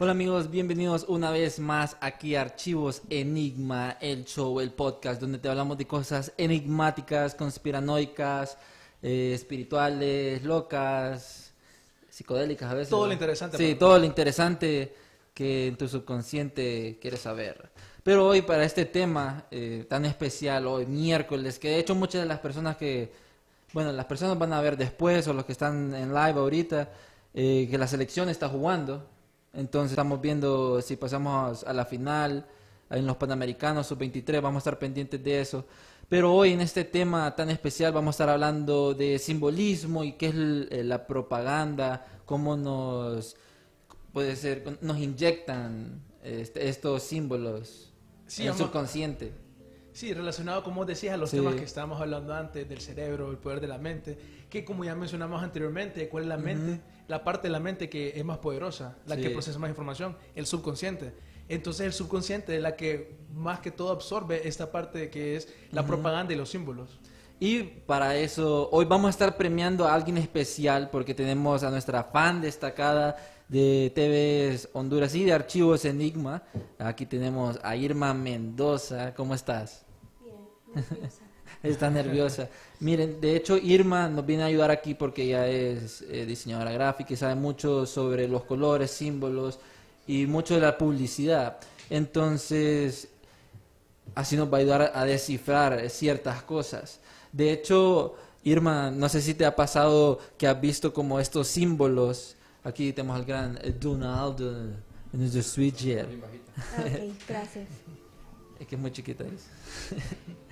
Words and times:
Hola 0.00 0.10
amigos, 0.10 0.50
bienvenidos 0.50 1.04
una 1.06 1.30
vez 1.30 1.60
más 1.60 1.96
aquí 2.00 2.34
a 2.34 2.40
Archivos 2.40 3.02
Enigma, 3.10 3.96
el 4.00 4.24
show, 4.24 4.58
el 4.58 4.72
podcast 4.72 5.20
donde 5.20 5.38
te 5.38 5.48
hablamos 5.48 5.78
de 5.78 5.86
cosas 5.86 6.32
enigmáticas, 6.36 7.36
conspiranoicas, 7.36 8.58
eh, 9.00 9.30
espirituales, 9.32 10.42
locas, 10.42 11.52
psicodélicas 12.10 12.72
a 12.72 12.74
veces. 12.74 12.90
Todo 12.90 13.02
¿no? 13.02 13.06
lo 13.06 13.12
interesante 13.12 13.56
Sí, 13.56 13.76
todo 13.76 13.96
lo 14.00 14.04
interesante 14.04 14.96
que 15.32 15.68
en 15.68 15.76
tu 15.76 15.86
subconsciente 15.86 16.98
quieres 17.00 17.20
saber. 17.20 17.70
Pero 18.02 18.26
hoy 18.26 18.42
para 18.42 18.64
este 18.64 18.86
tema 18.86 19.44
eh, 19.52 19.86
tan 19.88 20.06
especial, 20.06 20.66
hoy 20.66 20.86
miércoles, 20.86 21.60
que 21.60 21.68
de 21.68 21.78
hecho 21.78 21.94
muchas 21.94 22.20
de 22.22 22.26
las 22.26 22.40
personas 22.40 22.76
que, 22.76 23.12
bueno, 23.72 23.92
las 23.92 24.06
personas 24.06 24.36
van 24.40 24.54
a 24.54 24.60
ver 24.60 24.76
después 24.76 25.28
o 25.28 25.32
los 25.32 25.44
que 25.44 25.52
están 25.52 25.94
en 25.94 26.08
live 26.08 26.40
ahorita, 26.40 26.90
eh, 27.32 27.68
que 27.70 27.78
la 27.78 27.86
selección 27.86 28.28
está 28.28 28.48
jugando. 28.48 29.13
Entonces 29.54 29.92
estamos 29.92 30.20
viendo 30.20 30.80
si 30.82 30.96
pasamos 30.96 31.64
a 31.64 31.72
la 31.72 31.84
final 31.84 32.46
en 32.90 33.06
los 33.06 33.16
Panamericanos 33.16 33.86
sub-23, 33.86 34.40
vamos 34.40 34.60
a 34.60 34.62
estar 34.70 34.78
pendientes 34.78 35.22
de 35.22 35.40
eso. 35.40 35.64
Pero 36.08 36.34
hoy 36.34 36.52
en 36.52 36.60
este 36.60 36.84
tema 36.84 37.34
tan 37.34 37.50
especial 37.50 37.92
vamos 37.92 38.12
a 38.12 38.14
estar 38.14 38.28
hablando 38.28 38.94
de 38.94 39.18
simbolismo 39.18 40.04
y 40.04 40.12
qué 40.12 40.26
es 40.28 40.34
eh, 40.34 40.84
la 40.84 41.06
propaganda, 41.06 42.06
cómo 42.26 42.56
nos 42.56 43.36
puede 44.12 44.36
ser 44.36 44.78
nos 44.80 44.98
inyectan 44.98 46.02
este, 46.22 46.68
estos 46.68 47.02
símbolos 47.02 47.90
Sí, 48.26 48.42
en 48.42 48.48
el 48.48 48.54
subconsciente. 48.54 49.32
Sí, 49.94 50.12
relacionado, 50.12 50.64
como 50.64 50.84
decías, 50.84 51.14
a 51.14 51.16
los 51.16 51.30
Sí. 51.30 51.36
temas 51.36 51.54
que 51.54 51.62
estábamos 51.62 52.00
hablando 52.00 52.34
antes, 52.34 52.68
del 52.68 52.80
cerebro, 52.80 53.30
el 53.30 53.38
poder 53.38 53.60
de 53.60 53.68
la 53.68 53.78
mente, 53.78 54.18
que 54.50 54.64
como 54.64 54.84
ya 54.84 54.94
mencionamos 54.96 55.40
anteriormente, 55.40 56.08
¿cuál 56.08 56.24
es 56.24 56.28
la 56.28 56.36
mente? 56.36 56.80
La 57.06 57.22
parte 57.22 57.46
de 57.46 57.52
la 57.52 57.60
mente 57.60 57.88
que 57.88 58.12
es 58.16 58.24
más 58.24 58.38
poderosa, 58.38 58.96
la 59.06 59.14
Sí. 59.14 59.22
que 59.22 59.30
procesa 59.30 59.56
más 59.60 59.70
información, 59.70 60.16
el 60.34 60.46
subconsciente. 60.46 61.14
Entonces 61.48 61.86
el 61.86 61.92
subconsciente 61.92 62.56
es 62.56 62.60
la 62.62 62.74
que 62.74 63.16
más 63.32 63.60
que 63.60 63.70
todo 63.70 63.92
absorbe 63.92 64.48
esta 64.48 64.72
parte 64.72 65.10
que 65.10 65.36
es 65.36 65.48
la 65.70 65.86
propaganda 65.86 66.32
y 66.32 66.36
los 66.36 66.48
símbolos. 66.50 66.98
Y 67.38 67.62
para 67.62 68.16
eso, 68.16 68.68
hoy 68.72 68.86
vamos 68.86 69.06
a 69.06 69.10
estar 69.10 69.36
premiando 69.36 69.86
a 69.86 69.94
alguien 69.94 70.16
especial 70.18 70.90
porque 70.90 71.14
tenemos 71.14 71.62
a 71.62 71.70
nuestra 71.70 72.02
fan 72.02 72.40
destacada 72.40 73.14
de 73.48 73.92
TVs 73.94 74.70
Honduras 74.72 75.14
y 75.14 75.24
de 75.24 75.32
Archivos 75.34 75.84
Enigma. 75.84 76.42
Aquí 76.78 77.04
tenemos 77.06 77.60
a 77.62 77.76
Irma 77.76 78.14
Mendoza. 78.14 79.14
¿Cómo 79.14 79.34
estás? 79.34 79.83
Está 81.64 81.88
nerviosa. 81.88 82.48
Miren, 82.80 83.20
de 83.22 83.36
hecho 83.36 83.56
Irma 83.56 84.08
nos 84.08 84.26
viene 84.26 84.42
a 84.42 84.46
ayudar 84.46 84.70
aquí 84.70 84.94
porque 84.94 85.22
ella 85.22 85.48
es 85.48 86.02
eh, 86.02 86.26
diseñadora 86.26 86.72
gráfica 86.72 87.14
y 87.14 87.16
sabe 87.16 87.34
mucho 87.36 87.86
sobre 87.86 88.28
los 88.28 88.44
colores, 88.44 88.90
símbolos 88.90 89.58
y 90.06 90.26
mucho 90.26 90.54
de 90.54 90.60
la 90.60 90.76
publicidad. 90.76 91.56
Entonces, 91.88 93.08
así 94.14 94.36
nos 94.36 94.52
va 94.52 94.58
a 94.58 94.60
ayudar 94.60 94.92
a 94.94 95.04
descifrar 95.06 95.88
ciertas 95.88 96.42
cosas. 96.42 97.00
De 97.32 97.50
hecho, 97.50 98.14
Irma, 98.42 98.90
no 98.90 99.08
sé 99.08 99.22
si 99.22 99.32
te 99.32 99.46
ha 99.46 99.56
pasado 99.56 100.18
que 100.36 100.46
has 100.46 100.60
visto 100.60 100.92
como 100.92 101.18
estos 101.18 101.48
símbolos. 101.48 102.36
Aquí 102.62 102.92
tenemos 102.92 103.16
al 103.16 103.24
gran 103.24 103.58
Donald 103.80 104.40
en 104.40 105.20
nuestro 105.20 105.42
switcher. 105.42 106.06
Ok, 106.78 107.14
gracias. 107.26 107.68
Es 108.60 108.66
que 108.66 108.74
es 108.74 108.80
muy 108.80 108.92
chiquita. 108.92 109.24
es. 109.24 109.48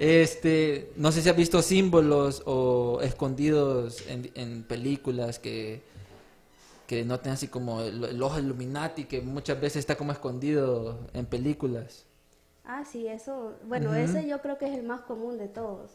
Este, 0.00 0.92
no 0.96 1.12
sé 1.12 1.20
si 1.20 1.28
has 1.28 1.36
visto 1.36 1.60
símbolos 1.60 2.42
o 2.46 3.00
escondidos 3.02 4.02
en, 4.08 4.30
en 4.34 4.62
películas 4.62 5.38
que, 5.38 5.82
que 6.86 7.04
noten 7.04 7.32
así 7.32 7.48
como 7.48 7.82
el, 7.82 8.02
el 8.04 8.22
ojo 8.22 8.38
Illuminati, 8.38 9.04
que 9.04 9.20
muchas 9.20 9.60
veces 9.60 9.80
está 9.80 9.96
como 9.96 10.12
escondido 10.12 10.98
en 11.12 11.26
películas. 11.26 12.06
Ah, 12.64 12.82
sí, 12.90 13.06
eso. 13.08 13.52
Bueno, 13.68 13.94
ese 13.94 14.26
yo 14.26 14.40
creo 14.40 14.56
que 14.56 14.66
es 14.72 14.78
el 14.78 14.84
más 14.84 15.02
común 15.02 15.36
de 15.36 15.48
todos. 15.48 15.90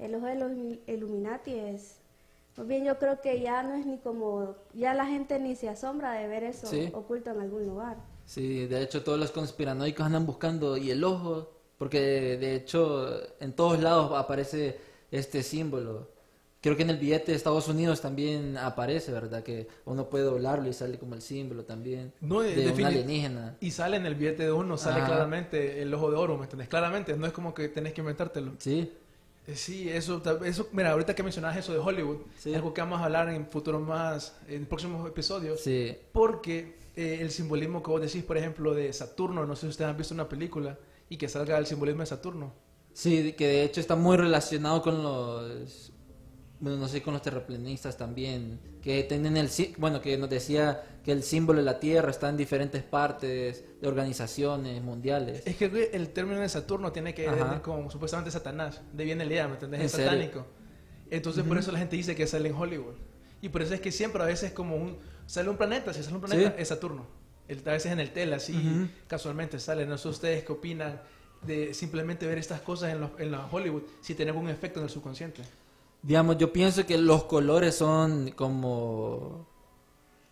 El 0.00 0.16
ojo 0.16 0.26
de 0.26 0.34
los 0.34 0.50
Illu- 0.50 0.80
Illuminati 0.88 1.54
es. 1.54 1.98
Más 2.56 2.66
bien, 2.66 2.84
yo 2.84 2.98
creo 2.98 3.20
que 3.20 3.40
ya 3.40 3.62
no 3.62 3.74
es 3.76 3.86
ni 3.86 3.98
como. 3.98 4.56
Ya 4.72 4.94
la 4.94 5.06
gente 5.06 5.38
ni 5.38 5.54
se 5.54 5.68
asombra 5.68 6.12
de 6.14 6.26
ver 6.26 6.42
eso 6.42 6.66
Sí. 6.66 6.90
oculto 6.92 7.30
en 7.30 7.40
algún 7.40 7.66
lugar. 7.66 7.98
Sí, 8.26 8.66
de 8.66 8.82
hecho 8.82 9.04
todos 9.04 9.18
los 9.20 9.30
conspiranoicos 9.30 10.04
andan 10.06 10.26
buscando 10.26 10.76
y 10.76 10.90
el 10.90 11.04
ojo, 11.04 11.50
porque 11.78 11.98
de 12.38 12.54
hecho 12.56 13.08
en 13.40 13.52
todos 13.52 13.80
lados 13.80 14.12
aparece 14.16 14.78
este 15.10 15.42
símbolo. 15.42 16.12
Creo 16.60 16.76
que 16.78 16.82
en 16.82 16.88
el 16.88 16.96
billete 16.96 17.32
de 17.32 17.36
Estados 17.36 17.68
Unidos 17.68 18.00
también 18.00 18.56
aparece, 18.56 19.12
¿verdad? 19.12 19.42
Que 19.42 19.68
uno 19.84 20.08
puede 20.08 20.24
doblarlo 20.24 20.66
y 20.66 20.72
sale 20.72 20.98
como 20.98 21.14
el 21.14 21.20
símbolo 21.20 21.64
también 21.64 22.10
No, 22.22 22.40
de 22.40 22.70
un 22.70 22.84
alienígena. 22.86 23.56
Y 23.60 23.70
sale 23.70 23.98
en 23.98 24.06
el 24.06 24.14
billete 24.14 24.44
de 24.44 24.52
uno, 24.52 24.78
sale 24.78 25.00
Ajá. 25.00 25.08
claramente 25.08 25.82
el 25.82 25.92
ojo 25.92 26.10
de 26.10 26.16
oro, 26.16 26.38
¿me 26.38 26.44
entendés? 26.44 26.68
Claramente, 26.68 27.14
no 27.18 27.26
es 27.26 27.34
como 27.34 27.52
que 27.52 27.68
tenés 27.68 27.92
que 27.92 28.00
inventártelo. 28.00 28.52
Sí, 28.58 28.90
Eh, 29.46 29.56
Sí, 29.56 29.90
eso, 29.90 30.22
eso, 30.42 30.68
mira, 30.72 30.92
ahorita 30.92 31.14
que 31.14 31.22
mencionabas 31.22 31.58
eso 31.58 31.74
de 31.74 31.78
Hollywood, 31.80 32.16
Sí. 32.38 32.48
es 32.52 32.56
algo 32.56 32.72
que 32.72 32.80
vamos 32.80 32.98
a 33.02 33.04
hablar 33.04 33.28
en 33.28 33.44
futuros 33.46 33.82
más, 33.82 34.34
en 34.48 34.64
próximos 34.64 35.06
episodios, 35.06 35.60
sí. 35.60 35.94
porque 36.12 36.76
eh, 36.96 37.18
el 37.20 37.30
simbolismo 37.30 37.82
que 37.82 37.90
vos 37.90 38.00
decís, 38.00 38.22
por 38.24 38.38
ejemplo, 38.38 38.72
de 38.72 38.90
Saturno, 38.94 39.44
no 39.44 39.54
sé 39.54 39.62
si 39.62 39.66
ustedes 39.68 39.90
han 39.90 39.98
visto 39.98 40.14
una 40.14 40.30
película 40.30 40.78
y 41.14 41.16
que 41.16 41.28
salga 41.28 41.56
el 41.58 41.66
simbolismo 41.66 42.00
de 42.00 42.06
Saturno. 42.06 42.52
Sí, 42.92 43.32
que 43.34 43.46
de 43.46 43.62
hecho 43.62 43.80
está 43.80 43.94
muy 43.94 44.16
relacionado 44.16 44.82
con 44.82 45.00
los, 45.02 45.92
bueno, 46.58 46.76
no 46.78 46.88
sé, 46.88 47.02
con 47.02 47.14
los 47.14 47.22
terraplanistas 47.22 47.96
también, 47.96 48.58
que 48.82 49.04
tienen 49.04 49.36
el, 49.36 49.48
bueno, 49.78 50.00
que 50.00 50.18
nos 50.18 50.28
decía 50.28 50.82
que 51.04 51.12
el 51.12 51.22
símbolo 51.22 51.60
de 51.60 51.64
la 51.66 51.78
Tierra 51.78 52.10
está 52.10 52.28
en 52.30 52.36
diferentes 52.36 52.82
partes 52.82 53.64
de 53.80 53.86
organizaciones 53.88 54.82
mundiales. 54.82 55.42
Es 55.46 55.56
que 55.56 55.90
el 55.92 56.08
término 56.10 56.40
de 56.40 56.48
Saturno 56.48 56.90
tiene 56.90 57.14
que 57.14 57.30
ver 57.30 57.62
con 57.62 57.90
supuestamente 57.90 58.32
Satanás, 58.32 58.80
de 58.92 59.04
viene 59.04 59.24
la 59.24 59.30
idea, 59.32 59.46
¿me 59.48 59.54
entendés? 59.54 59.80
¿En 59.80 59.86
Es 59.86 59.92
serio? 59.92 60.10
satánico. 60.10 60.46
Entonces 61.10 61.44
por 61.44 61.58
eso 61.58 61.70
la 61.70 61.78
gente 61.78 61.94
dice 61.94 62.16
que 62.16 62.26
sale 62.26 62.48
en 62.48 62.56
Hollywood. 62.56 62.94
Y 63.40 63.50
por 63.50 63.62
eso 63.62 63.74
es 63.74 63.80
que 63.80 63.92
siempre 63.92 64.20
a 64.20 64.26
veces 64.26 64.52
como 64.52 64.74
un, 64.76 64.96
sale 65.26 65.48
un 65.48 65.56
planeta, 65.56 65.92
si 65.92 66.02
sale 66.02 66.16
un 66.16 66.22
planeta, 66.22 66.50
Sí. 66.56 66.62
es 66.62 66.68
Saturno. 66.68 67.06
El- 67.48 67.58
a 67.68 67.72
veces 67.72 67.92
en 67.92 68.00
el 68.00 68.12
tel, 68.12 68.32
así 68.32 68.52
Ujú. 68.56 68.88
casualmente 69.06 69.58
sale. 69.58 69.86
No 69.86 69.98
sé 69.98 70.08
ustedes 70.08 70.44
qué 70.44 70.52
opinan 70.52 71.00
de 71.42 71.74
simplemente 71.74 72.26
ver 72.26 72.38
estas 72.38 72.60
cosas 72.62 72.92
en, 72.92 73.00
los, 73.00 73.10
en 73.18 73.30
la 73.30 73.46
Hollywood, 73.50 73.82
si 74.00 74.14
tenemos 74.14 74.42
un 74.42 74.48
efecto 74.48 74.80
en 74.80 74.84
el 74.84 74.90
subconsciente. 74.90 75.42
Digamos, 76.02 76.38
yo 76.38 76.52
pienso 76.52 76.86
que 76.86 76.96
los 76.98 77.24
colores 77.24 77.74
son 77.76 78.30
como 78.32 79.46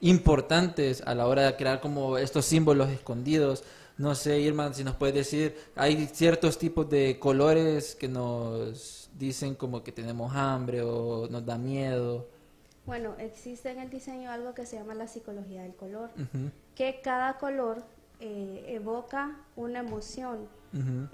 importantes 0.00 1.02
a 1.02 1.14
la 1.14 1.26
hora 1.26 1.42
de 1.42 1.56
crear 1.56 1.80
como 1.80 2.18
estos 2.18 2.44
símbolos 2.46 2.88
escondidos. 2.90 3.64
No 3.98 4.14
sé, 4.14 4.40
Irma, 4.40 4.72
si 4.72 4.84
nos 4.84 4.96
puedes 4.96 5.14
decir, 5.14 5.56
hay 5.76 6.06
ciertos 6.12 6.58
tipos 6.58 6.88
de 6.90 7.18
colores 7.18 7.94
que 7.94 8.08
nos 8.08 9.10
dicen 9.18 9.54
como 9.54 9.82
que 9.84 9.92
tenemos 9.92 10.34
hambre 10.34 10.82
o 10.82 11.28
nos 11.30 11.44
da 11.44 11.58
miedo. 11.58 12.26
Bueno, 12.84 13.14
existe 13.18 13.70
en 13.70 13.78
el 13.78 13.90
diseño 13.90 14.30
algo 14.30 14.54
que 14.54 14.66
se 14.66 14.76
llama 14.76 14.94
la 14.94 15.06
psicología 15.06 15.62
del 15.62 15.74
color, 15.76 16.10
Ujú, 16.16 16.50
que 16.74 17.00
cada 17.02 17.38
color 17.38 17.82
eh, 18.20 18.64
evoca 18.68 19.36
una 19.56 19.80
emoción. 19.80 20.48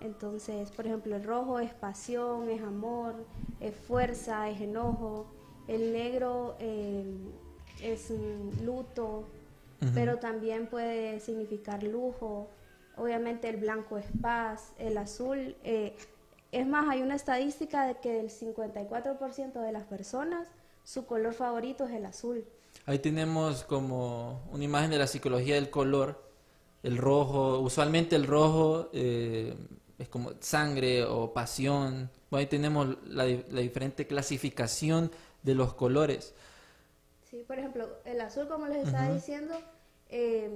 Entonces, 0.01 0.71
por 0.71 0.87
ejemplo, 0.87 1.17
el 1.17 1.25
rojo 1.25 1.59
es 1.59 1.75
pasión, 1.75 2.49
es 2.49 2.63
amor, 2.63 3.15
es 3.59 3.75
fuerza, 3.75 4.49
es 4.49 4.61
enojo. 4.61 5.27
El 5.67 5.93
negro 5.93 6.55
eh, 6.61 7.05
es 7.83 8.13
luto. 8.63 9.25
pero 9.95 10.19
también 10.19 10.69
puede 10.69 11.19
significar 11.19 11.83
lujo. 11.83 12.49
Obviamente 12.97 13.49
el 13.49 13.57
blanco 13.57 13.99
es 13.99 14.07
paz, 14.21 14.73
el 14.79 14.97
azul... 14.99 15.57
eh, 15.65 15.97
es 16.51 16.67
más, 16.67 16.89
hay 16.89 17.03
una 17.03 17.15
estadística 17.15 17.87
de 17.87 17.97
que 17.97 18.21
el 18.21 18.31
54% 18.31 19.53
de 19.61 19.73
las 19.73 19.85
personas 19.85 20.49
su 20.83 21.05
color 21.05 21.35
favorito 21.35 21.85
es 21.85 21.93
el 21.93 22.07
azul. 22.07 22.47
Ahí 22.89 22.99
tenemos 23.01 23.65
como 23.65 24.49
una 24.51 24.65
imagen 24.65 24.91
de 24.91 24.99
la 24.99 25.07
psicología 25.07 25.57
del 25.57 25.69
color. 25.69 26.09
El 26.83 26.97
rojo, 26.97 27.59
usualmente 27.59 28.17
el 28.17 28.27
rojo 28.27 28.89
eh, 28.95 29.55
es 29.99 30.09
como 30.09 30.33
sangre 30.41 31.05
o 31.05 31.35
pasión. 31.35 32.11
Bueno, 32.31 32.41
ahí 32.41 32.47
tenemos 32.47 32.97
la, 33.07 33.25
di- 33.25 33.45
la 33.51 33.61
diferente 33.61 34.07
clasificación 34.07 35.11
de 35.43 35.55
los 35.55 35.75
colores. 35.75 36.35
Sí, 37.29 37.45
por 37.47 37.59
ejemplo, 37.59 37.89
el 38.07 38.21
azul, 38.23 38.49
como 38.49 38.67
les 38.69 38.87
estaba 38.87 39.13
diciendo, 39.13 39.55
eh, 40.09 40.49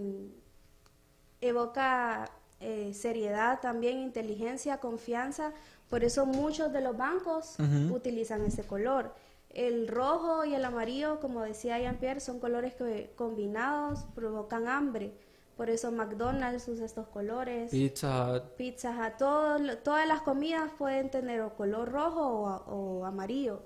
evoca 1.42 2.30
eh, 2.60 2.94
seriedad, 2.94 3.60
también 3.60 3.98
inteligencia, 3.98 4.78
confianza. 4.78 5.52
Por 5.90 6.02
eso 6.04 6.24
muchos 6.24 6.72
de 6.72 6.80
los 6.80 6.96
bancos 6.96 7.56
utilizan 7.90 8.42
ese 8.46 8.62
color. 8.62 9.14
El 9.54 9.88
rojo 9.88 10.44
y 10.44 10.54
el 10.54 10.64
amarillo, 10.64 11.20
como 11.20 11.42
decía 11.42 11.78
Jean-Pierre, 11.78 12.20
son 12.20 12.40
colores 12.40 12.74
que 12.74 13.12
combinados 13.16 14.04
provocan 14.14 14.66
hambre. 14.68 15.12
Por 15.56 15.68
eso 15.68 15.92
McDonald's 15.92 16.66
usa 16.68 16.86
estos 16.86 17.06
colores. 17.08 17.70
Pizza 17.70 18.32
Hut. 18.36 18.42
pizzas, 18.56 18.98
a 18.98 19.16
todo, 19.18 19.58
lo- 19.58 19.76
todas 19.78 20.08
las 20.08 20.22
comidas 20.22 20.70
pueden 20.78 21.10
tener 21.10 21.42
o 21.42 21.54
color 21.54 21.92
rojo 21.92 22.20
o, 22.66 23.04
amarillo. 23.04 23.62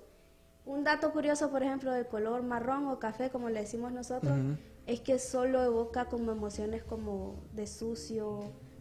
Un 0.64 0.82
dato 0.82 1.12
curioso, 1.12 1.50
por 1.50 1.62
ejemplo, 1.62 1.92
del 1.92 2.06
color 2.08 2.42
marrón 2.42 2.88
o 2.88 2.98
café, 2.98 3.30
como 3.30 3.48
le 3.50 3.60
decimos 3.60 3.92
nosotros, 3.92 4.32
es 4.86 5.00
que 5.00 5.20
solo 5.20 5.62
evoca 5.62 6.06
como 6.06 6.32
emociones 6.32 6.82
como 6.82 7.36
de 7.52 7.68
sucio, 7.68 8.40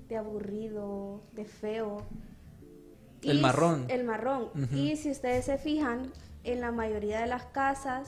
de 0.09 0.17
aburrido, 0.17 1.21
de 1.33 1.45
feo. 1.45 2.01
El 3.21 3.39
marrón. 3.41 3.85
El 3.89 4.03
marrón. 4.03 4.49
Y 4.73 4.95
si 4.97 5.11
ustedes 5.11 5.45
se 5.45 5.57
fijan, 5.59 6.11
en 6.45 6.61
la 6.61 6.71
mayoría 6.71 7.19
de 7.21 7.27
las 7.27 7.45
casas 7.45 8.07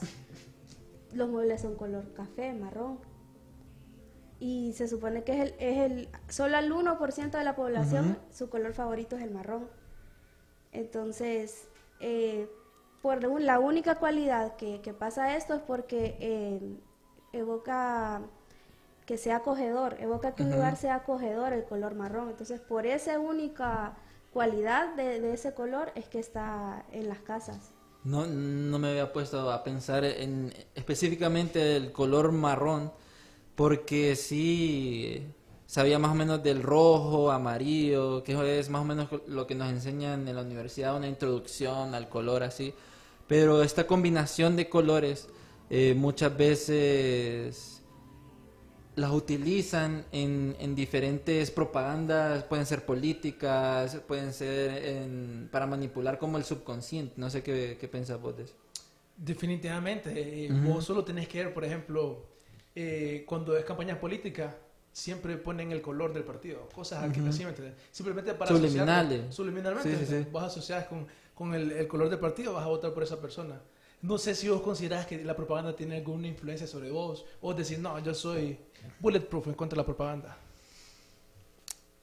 los 1.12 1.28
muebles 1.28 1.62
son 1.62 1.74
color 1.76 2.12
café, 2.14 2.52
marrón. 2.52 2.98
Y 4.40 4.72
se 4.74 4.86
supone 4.86 5.24
que 5.24 5.32
es 5.32 5.40
el, 5.40 5.54
es 5.58 5.78
el 5.78 6.08
solo 6.28 6.58
el 6.58 6.72
1% 6.72 7.30
de 7.30 7.44
la 7.44 7.56
población, 7.56 8.18
su 8.30 8.48
color 8.48 8.72
favorito 8.72 9.16
es 9.16 9.22
el 9.22 9.32
marrón. 9.32 9.68
Entonces, 10.70 11.68
eh, 12.00 12.48
por 13.02 13.22
la 13.40 13.58
única 13.58 13.96
cualidad 13.96 14.54
que, 14.56 14.80
que 14.80 14.94
pasa 14.94 15.36
esto 15.36 15.54
es 15.54 15.60
porque 15.62 16.16
eh, 16.20 16.60
evoca 17.32 18.22
que 19.06 19.16
sea 19.16 19.36
acogedor, 19.36 19.96
evoca 19.98 20.34
que 20.34 20.42
un 20.44 20.52
lugar 20.52 20.76
sea 20.76 20.96
acogedor 20.96 21.52
el 21.52 21.64
color 21.64 21.94
marrón. 21.94 22.28
Entonces, 22.28 22.60
por 22.60 22.86
esa 22.86 23.18
única 23.18 23.96
cualidad 24.32 24.94
de, 24.94 25.20
de 25.20 25.32
ese 25.32 25.52
color 25.54 25.90
es 25.96 26.08
que 26.08 26.20
está 26.20 26.84
en 26.92 27.08
las 27.08 27.20
casas. 27.20 27.72
No, 28.08 28.26
no 28.26 28.78
me 28.78 28.88
había 28.88 29.12
puesto 29.12 29.50
a 29.50 29.62
pensar 29.62 30.02
en 30.02 30.50
específicamente 30.74 31.76
el 31.76 31.92
color 31.92 32.32
marrón, 32.32 32.90
porque 33.54 34.16
sí 34.16 35.26
sabía 35.66 35.98
más 35.98 36.12
o 36.12 36.14
menos 36.14 36.42
del 36.42 36.62
rojo, 36.62 37.30
amarillo, 37.30 38.24
que 38.24 38.58
es 38.58 38.70
más 38.70 38.80
o 38.80 38.84
menos 38.86 39.08
lo 39.26 39.46
que 39.46 39.54
nos 39.54 39.68
enseñan 39.68 40.26
en 40.26 40.34
la 40.34 40.40
universidad, 40.40 40.96
una 40.96 41.06
introducción 41.06 41.94
al 41.94 42.08
color 42.08 42.44
así. 42.44 42.72
Pero 43.26 43.62
esta 43.62 43.86
combinación 43.86 44.56
de 44.56 44.70
colores 44.70 45.28
eh, 45.68 45.92
muchas 45.94 46.34
veces 46.34 47.77
las 48.98 49.12
utilizan 49.12 50.04
en, 50.12 50.56
en 50.58 50.74
diferentes 50.74 51.50
propagandas, 51.50 52.44
pueden 52.44 52.66
ser 52.66 52.84
políticas, 52.84 53.96
pueden 54.08 54.32
ser 54.32 54.84
en- 54.84 55.48
para 55.52 55.66
manipular 55.66 56.18
como 56.18 56.36
el 56.38 56.44
subconsciente. 56.44 57.14
No 57.16 57.30
sé 57.30 57.42
qué, 57.42 57.76
qué 57.80 57.88
pensás 57.88 58.20
vos 58.20 58.36
de 58.36 58.42
eso. 58.44 58.54
Definitivamente. 59.16 60.12
eh, 60.46 60.52
Ujú. 60.52 60.74
Vos 60.74 60.84
solo 60.84 61.04
tenés 61.04 61.28
que 61.28 61.44
ver, 61.44 61.54
por 61.54 61.64
ejemplo, 61.64 62.24
eh, 62.74 63.24
cuando 63.26 63.56
es 63.56 63.64
campaña 63.64 63.98
política, 64.00 64.56
siempre 64.92 65.36
ponen 65.36 65.70
el 65.72 65.80
color 65.80 66.12
del 66.12 66.24
partido. 66.24 66.68
Cosas 66.74 67.04
así, 67.04 67.42
¿me 67.44 67.50
entiendes? 67.50 67.74
Simplemente 67.92 68.34
para 68.34 68.50
Subliminales. 68.54 69.34
Subliminalmente. 69.34 69.96
Sí, 69.98 70.06
sí, 70.06 70.22
sí. 70.24 70.28
Vos 70.30 70.42
asociás 70.42 70.86
con, 70.86 71.06
con 71.34 71.54
el, 71.54 71.72
el 71.72 71.86
color 71.88 72.08
del 72.10 72.18
partido, 72.18 72.54
vas 72.54 72.64
a 72.64 72.68
votar 72.68 72.92
por 72.94 73.02
esa 73.02 73.20
persona. 73.20 73.60
No 74.00 74.16
sé 74.16 74.36
si 74.36 74.48
vos 74.48 74.62
considerás 74.62 75.06
que 75.06 75.24
la 75.24 75.34
propaganda 75.34 75.74
tiene 75.74 75.96
alguna 75.96 76.28
influencia 76.28 76.68
sobre 76.68 76.90
vos. 76.90 77.24
O 77.40 77.52
decís, 77.54 77.78
no, 77.80 77.98
yo 77.98 78.14
soy 78.14 78.56
bulletproof 79.00 79.46
en 79.48 79.54
contra 79.54 79.76
de 79.76 79.80
la 79.82 79.86
propaganda. 79.86 80.36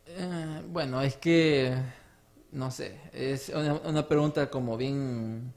Eh, 0.07 0.61
bueno, 0.69 1.01
es 1.01 1.15
que, 1.15 1.75
no 2.51 2.69
sé, 2.71 2.99
es 3.11 3.49
una, 3.49 3.73
una 3.85 4.07
pregunta 4.07 4.49
como 4.49 4.77
bien, 4.77 5.51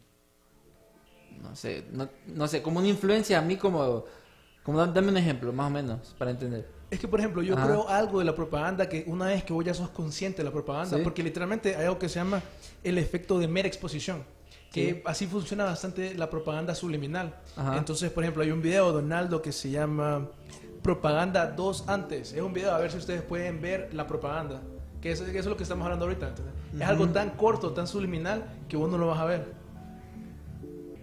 no 1.42 1.54
sé, 1.54 1.84
no, 1.92 2.08
no 2.26 2.48
sé, 2.48 2.62
como 2.62 2.78
una 2.78 2.88
influencia 2.88 3.38
a 3.38 3.42
mí 3.42 3.56
como, 3.56 4.04
como 4.62 4.78
da- 4.78 4.86
dame 4.86 5.08
un 5.08 5.16
ejemplo, 5.18 5.52
más 5.52 5.66
o 5.66 5.70
menos, 5.70 6.14
para 6.18 6.30
entender. 6.30 6.66
Es 6.90 6.98
que, 6.98 7.06
por 7.06 7.20
ejemplo, 7.20 7.42
yo 7.42 7.54
Ajá. 7.54 7.66
creo 7.66 7.86
algo 7.88 8.18
de 8.20 8.24
la 8.24 8.34
propaganda 8.34 8.88
que 8.88 9.04
una 9.06 9.26
vez 9.26 9.44
que 9.44 9.52
vos 9.52 9.62
ya 9.62 9.74
sos 9.74 9.90
consciente 9.90 10.38
de 10.38 10.44
la 10.44 10.50
propaganda, 10.50 10.96
Sí. 10.96 11.02
porque 11.04 11.22
literalmente 11.22 11.76
hay 11.76 11.84
algo 11.84 11.98
que 11.98 12.08
se 12.08 12.14
llama 12.14 12.42
el 12.82 12.96
efecto 12.96 13.38
de 13.38 13.46
mera 13.46 13.68
exposición, 13.68 14.24
que 14.72 14.94
Sí. 14.94 15.02
así 15.04 15.26
funciona 15.26 15.64
bastante 15.64 16.14
la 16.14 16.30
propaganda 16.30 16.74
subliminal. 16.74 17.38
Ajá. 17.56 17.76
Entonces, 17.76 18.10
por 18.10 18.24
ejemplo, 18.24 18.42
hay 18.42 18.50
un 18.50 18.62
video 18.62 18.86
de 18.86 18.92
Donaldo 19.02 19.42
que 19.42 19.52
se 19.52 19.68
llama 19.70 20.26
Propaganda 20.88 21.44
2 21.48 21.84
antes. 21.86 22.32
Es 22.32 22.40
un 22.40 22.54
video, 22.54 22.74
a 22.74 22.78
ver 22.78 22.90
si 22.90 22.96
ustedes 22.96 23.20
pueden 23.20 23.60
ver 23.60 23.92
la 23.92 24.06
propaganda. 24.06 24.62
Que 25.02 25.12
eso, 25.12 25.22
que 25.26 25.32
eso 25.32 25.40
es 25.40 25.46
lo 25.46 25.56
que 25.58 25.64
estamos 25.64 25.84
hablando 25.84 26.06
ahorita. 26.06 26.28
¿entendés? 26.28 26.54
Es 26.80 26.88
algo 26.88 27.06
tan 27.10 27.28
corto, 27.32 27.72
tan 27.74 27.86
subliminal, 27.86 28.42
que 28.70 28.78
vos 28.78 28.90
no 28.90 28.96
lo 28.96 29.08
vas 29.08 29.18
a 29.18 29.26
ver. 29.26 29.52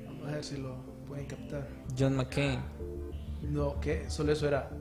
Vamos 0.07 0.27
a 0.27 0.31
ver 0.31 0.43
si 0.43 0.57
lo 0.57 0.75
pueden 1.07 1.27
captar. 1.27 1.67
John 1.95 2.15
McCain. 2.15 2.61
No, 3.43 3.79
¿qué? 3.79 4.09
Solo 4.09 4.31
eso 4.31 4.47
era. 4.47 4.71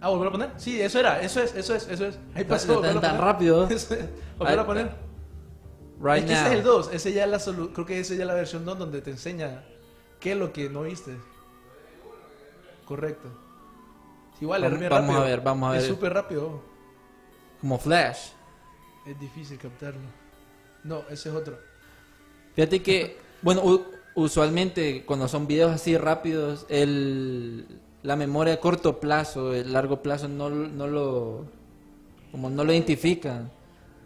Ah, 0.00 0.10
¿volver 0.10 0.28
a 0.28 0.30
poner? 0.30 0.50
Sí, 0.56 0.80
eso 0.80 1.00
era, 1.00 1.20
eso 1.20 1.40
es, 1.40 1.52
eso 1.56 1.74
es, 1.74 1.88
eso 1.88 2.06
es. 2.06 2.20
Ahí 2.36 2.44
pasó, 2.44 2.78
Tan- 2.80 2.96
a 2.96 3.00
tan 3.00 3.10
poner. 3.16 3.24
rápido. 3.24 3.68
¿Volver 4.38 4.58
a 4.60 4.66
poner? 4.66 4.90
Right 6.00 6.22
es 6.22 6.24
que 6.26 6.32
ese 6.32 6.42
now. 6.44 6.52
es 6.52 6.58
el 6.58 6.62
2, 6.62 6.90
ese 6.92 7.12
ya 7.12 7.26
la 7.26 7.40
creo 7.40 7.86
que 7.86 7.98
esa 7.98 8.14
ya 8.14 8.20
es 8.20 8.26
la 8.28 8.34
versión 8.34 8.64
2 8.64 8.78
donde 8.78 9.02
te 9.02 9.10
enseña 9.10 9.64
qué 10.20 10.30
es 10.30 10.38
lo 10.38 10.52
que 10.52 10.70
no 10.70 10.82
viste. 10.82 11.16
Correcto. 12.84 13.28
Igual 14.40 14.64
es 14.64 14.70
Vamos- 14.70 14.80
bien 14.80 14.90
vamos 14.90 15.06
rápido. 15.08 15.22
a 15.22 15.28
ver, 15.28 15.40
vamos 15.40 15.72
a 15.72 15.76
Es 15.76 15.82
ver. 15.84 15.90
súper 15.92 16.12
rápido. 16.14 16.60
Como 17.60 17.78
Flash. 17.78 18.30
Es 19.06 19.18
difícil 19.20 19.58
captarlo. 19.58 20.00
No, 20.84 21.02
ese 21.10 21.28
es 21.28 21.34
otro. 21.34 21.58
Fíjate 22.56 22.82
que, 22.82 23.18
bueno, 23.40 23.62
usualmente 24.14 25.04
cuando 25.04 25.28
son 25.28 25.46
videos 25.46 25.70
así 25.72 25.96
rápidos, 25.96 26.66
el, 26.68 27.66
la 28.02 28.16
memoria 28.16 28.54
a 28.54 28.60
corto 28.60 28.98
plazo, 28.98 29.54
el 29.54 29.72
largo 29.72 30.02
plazo 30.02 30.26
no, 30.28 30.50
no 30.50 30.86
lo, 30.88 31.46
como 32.32 32.50
no 32.50 32.64
lo 32.64 32.72
identifican. 32.72 33.50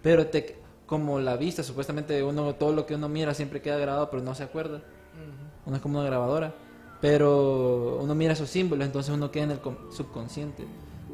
Pero 0.03 0.27
te, 0.27 0.59
como 0.85 1.19
la 1.19 1.37
vista, 1.37 1.63
supuestamente 1.63 2.23
uno, 2.23 2.55
todo 2.57 2.73
lo 2.73 2.85
que 2.87 2.95
uno 2.95 3.09
mira 3.09 3.33
siempre 3.35 3.63
queda 3.63 3.79
grabado, 3.79 4.11
pero 4.11 4.23
no 4.23 4.35
se 4.35 4.43
acuerda. 4.45 4.83
Uno 5.65 5.77
es 5.77 5.83
como 5.83 5.99
una 5.99 6.07
grabadora. 6.07 6.55
Pero 7.01 7.99
uno 8.03 8.15
mira 8.15 8.33
esos 8.33 8.49
símbolos, 8.51 8.87
entonces 8.87 9.15
uno 9.15 9.31
queda 9.31 9.45
en 9.45 9.51
el 9.53 9.61
con- 9.61 9.79
subconsciente. 9.93 10.65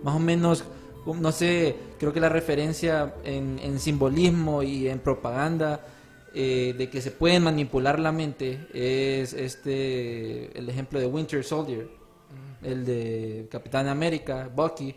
Más 0.02 0.14
o 0.14 0.20
menos, 0.20 0.64
um, 1.06 1.20
no 1.20 1.32
sé, 1.32 1.76
creo 1.98 2.12
que 2.12 2.20
la 2.20 2.28
referencia 2.28 3.14
en, 3.24 3.58
en 3.62 3.78
simbolismo 3.80 4.62
y 4.62 4.88
en 4.88 5.00
propaganda 5.00 5.80
eh, 6.34 6.74
de 6.78 6.88
que 6.88 7.00
se 7.00 7.10
pueden 7.10 7.42
manipular 7.42 7.98
la 7.98 8.10
mente 8.12 8.66
es 8.72 9.32
este 9.34 10.56
el 10.58 10.68
ejemplo 10.68 10.98
de 10.98 11.06
Winter 11.06 11.44
Soldier, 11.44 11.88
el 12.62 12.84
de 12.86 13.48
Capitán 13.50 13.88
América, 13.88 14.48
Bucky, 14.54 14.94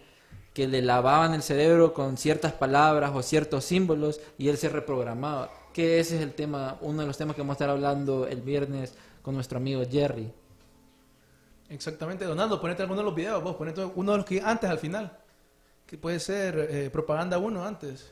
que 0.54 0.68
le 0.68 0.82
lavaban 0.82 1.34
el 1.34 1.42
cerebro 1.42 1.94
con 1.94 2.16
ciertas 2.16 2.54
palabras 2.54 3.12
o 3.14 3.22
ciertos 3.22 3.66
símbolos 3.66 4.22
y 4.38 4.48
él 4.48 4.58
se 4.58 4.70
reprogramaba. 4.70 5.52
Que 5.74 6.00
ese 6.00 6.16
es 6.16 6.22
el 6.22 6.32
tema, 6.34 6.78
uno 6.80 7.02
de 7.02 7.08
los 7.08 7.18
temas 7.18 7.36
que 7.36 7.42
vamos 7.42 7.56
a 7.56 7.58
estar 7.58 7.70
hablando 7.70 8.28
el 8.28 8.42
viernes 8.42 8.94
con 9.22 9.36
nuestro 9.36 9.58
amigo 9.58 9.84
Jerry. 9.92 10.32
Exactamente, 11.70 12.26
Donaldo, 12.26 12.62
ponete 12.62 12.84
alguno 12.84 13.02
de 13.02 13.06
los 13.06 13.16
videos, 13.16 13.42
vos 13.44 13.56
ponete 13.56 13.84
uno 13.84 14.12
de 14.12 14.18
los 14.20 14.26
que 14.26 14.42
antes 14.42 14.70
al 14.70 14.78
final. 14.80 15.18
Que 15.86 15.98
puede 15.98 16.20
ser 16.20 16.58
eh, 16.70 16.90
propaganda 16.92 17.38
1 17.38 17.64
antes. 17.66 18.12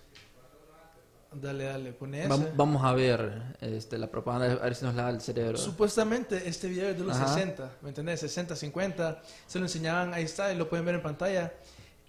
Dale, 1.35 1.63
dale, 1.63 1.93
pone 1.93 2.19
ese. 2.19 2.29
Vam- 2.29 2.51
Vamos 2.55 2.83
a 2.83 2.93
ver 2.93 3.55
este, 3.59 3.97
la 3.97 4.05
propaganda, 4.07 4.53
a 4.53 4.63
ver 4.65 4.75
si 4.75 4.85
nos 4.85 4.93
lava 4.93 5.09
el 5.09 5.19
cerebro. 5.19 5.57
Supuestamente 5.57 6.47
este 6.47 6.67
video 6.67 6.89
es 6.89 6.97
de 6.97 7.03
los 7.03 7.17
Ajá. 7.17 7.33
60, 7.33 7.71
¿me 7.81 7.89
entendés? 7.89 8.19
60, 8.19 8.55
50. 8.55 9.21
Se 9.47 9.57
lo 9.57 9.65
enseñaban, 9.65 10.13
ahí 10.13 10.23
está, 10.25 10.53
y 10.53 10.55
lo 10.57 10.69
pueden 10.69 10.85
ver 10.85 10.95
en 10.95 11.01
pantalla. 11.01 11.51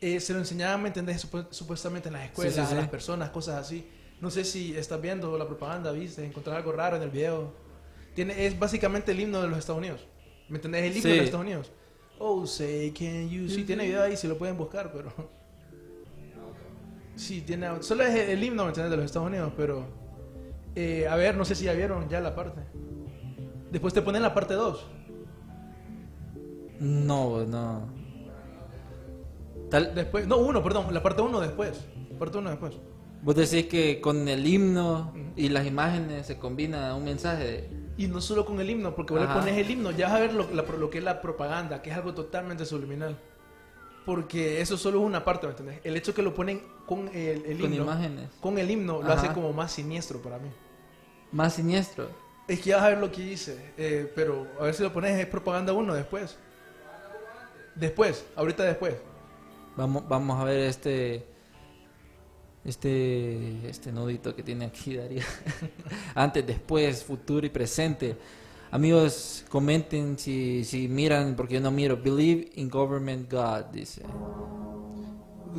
Eh, 0.00 0.20
se 0.20 0.34
lo 0.34 0.40
enseñaban, 0.40 0.82
¿me 0.82 0.88
entendés? 0.88 1.24
Supu- 1.26 1.46
supuestamente 1.50 2.08
en 2.10 2.14
las 2.14 2.24
escuelas, 2.26 2.52
Sí, 2.54 2.60
sí, 2.60 2.66
a 2.66 2.68
sí. 2.68 2.74
las 2.74 2.88
personas, 2.88 3.30
cosas 3.30 3.56
así. 3.56 3.88
No 4.20 4.30
sé 4.30 4.44
si 4.44 4.76
estás 4.76 5.00
viendo 5.00 5.38
la 5.38 5.46
propaganda, 5.46 5.90
viste, 5.92 6.22
encontrar 6.24 6.56
algo 6.58 6.72
raro 6.72 6.96
en 6.96 7.02
el 7.02 7.10
video. 7.10 7.54
Tiene, 8.14 8.44
es 8.46 8.58
básicamente 8.58 9.12
el 9.12 9.20
himno 9.20 9.40
de 9.40 9.48
los 9.48 9.58
Estados 9.58 9.78
Unidos. 9.78 10.06
¿Me 10.48 10.56
entendés? 10.56 10.82
El 10.82 10.90
himno 10.92 11.02
Sí. 11.02 11.08
de 11.08 11.16
los 11.16 11.24
Estados 11.24 11.46
Unidos. 11.46 11.72
Oh, 12.18 12.46
say 12.46 12.90
can 12.92 13.28
you. 13.28 13.48
Sí, 13.48 13.64
tiene 13.64 13.86
video 13.86 14.02
ahí, 14.02 14.16
si 14.16 14.28
lo 14.28 14.38
pueden 14.38 14.56
buscar, 14.56 14.92
pero. 14.92 15.12
Sí, 17.16 17.42
tiene. 17.42 17.80
Solo 17.82 18.02
es 18.02 18.28
el 18.28 18.42
himno, 18.42 18.64
¿me 18.64 18.68
entiendes? 18.70 18.90
De 18.90 18.96
los 18.96 19.06
Estados 19.06 19.28
Unidos, 19.28 19.52
pero. 19.56 19.84
eh, 20.74 21.06
a 21.08 21.14
ver, 21.14 21.36
no 21.36 21.44
sé 21.44 21.54
si 21.54 21.64
ya 21.64 21.72
vieron 21.72 22.08
ya 22.08 22.20
la 22.20 22.34
parte. 22.34 22.60
Después 23.70 23.94
te 23.94 24.02
ponen 24.02 24.22
la 24.22 24.34
parte 24.34 24.54
2. 24.54 24.84
No, 26.80 27.44
no. 27.44 27.88
Tal, 29.70 29.94
Después. 29.94 30.26
No, 30.26 30.38
uno, 30.38 30.62
perdón. 30.62 30.92
La 30.92 31.02
parte 31.02 31.22
1 31.22 31.40
después. 31.40 31.84
Parte 32.18 32.38
1 32.38 32.50
después. 32.50 32.74
vos 33.22 33.34
decís 33.36 33.66
que 33.66 34.00
con 34.00 34.28
el 34.28 34.46
himno 34.46 35.12
y 35.36 35.48
las 35.48 35.66
imágenes 35.66 36.26
se 36.26 36.36
combina 36.38 36.94
un 36.96 37.04
mensaje. 37.04 37.70
Y 37.96 38.08
no 38.08 38.20
solo 38.20 38.44
con 38.44 38.60
el 38.60 38.68
himno, 38.70 38.94
porque 38.94 39.12
vos 39.14 39.22
le 39.22 39.28
pones 39.28 39.56
el 39.56 39.70
himno, 39.70 39.90
ya 39.92 40.06
vas 40.08 40.16
a 40.16 40.20
ver 40.20 40.32
lo, 40.34 40.50
la- 40.50 40.62
lo 40.64 40.90
que 40.90 40.98
es 40.98 41.04
la 41.04 41.20
propaganda, 41.22 41.80
que 41.80 41.90
es 41.90 41.96
algo 41.96 42.12
totalmente 42.14 42.64
subliminal. 42.64 43.16
Porque 44.04 44.60
eso 44.60 44.76
solo 44.76 45.00
es 45.00 45.06
una 45.06 45.24
parte, 45.24 45.46
¿me 45.46 45.52
entendés? 45.52 45.80
El 45.84 45.96
hecho 45.96 46.12
que 46.12 46.20
lo 46.22 46.34
ponen 46.34 46.60
con 46.86 47.08
el, 47.08 47.44
el 47.46 47.58
Con 47.60 47.72
himno. 47.72 47.84
imágenes. 47.84 48.28
Con 48.40 48.58
el 48.58 48.70
himno 48.70 49.00
lo 49.02 49.12
hace 49.12 49.32
como 49.32 49.52
más 49.52 49.72
siniestro 49.72 50.20
para 50.20 50.38
mí. 50.38 50.50
Más 51.32 51.54
siniestro. 51.54 52.08
Es 52.46 52.60
que 52.60 52.70
ya 52.70 52.76
vas 52.76 52.84
a 52.86 52.88
ver 52.90 52.98
lo 52.98 53.10
que 53.10 53.22
dice, 53.22 53.72
eh, 53.78 54.12
pero 54.14 54.46
a 54.60 54.64
ver 54.64 54.74
si 54.74 54.82
lo 54.82 54.92
pones 54.92 55.18
es 55.18 55.26
propaganda 55.26 55.72
1 55.72 55.94
después. 55.94 56.36
Después, 57.74 58.24
ahorita 58.36 58.62
después. 58.64 58.94
Vamos, 59.76 60.06
vamos 60.08 60.40
a 60.40 60.44
ver 60.44 60.60
este. 60.68 61.26
Este. 62.64 63.68
Este 63.68 63.92
nudito 63.92 64.34
que 64.34 64.42
tiene 64.42 64.66
aquí, 64.66 64.96
Darío. 64.96 65.22
Antes, 66.14 66.46
después, 66.46 67.04
futuro 67.04 67.46
y 67.46 67.50
presente. 67.50 68.16
Amigos, 68.70 69.44
comenten 69.48 70.18
si, 70.18 70.64
si 70.64 70.88
miran, 70.88 71.36
porque 71.36 71.54
yo 71.54 71.60
no 71.60 71.70
miro. 71.70 71.96
Believe 71.96 72.50
in 72.54 72.68
government 72.68 73.30
God, 73.30 73.66
dice. 73.72 74.02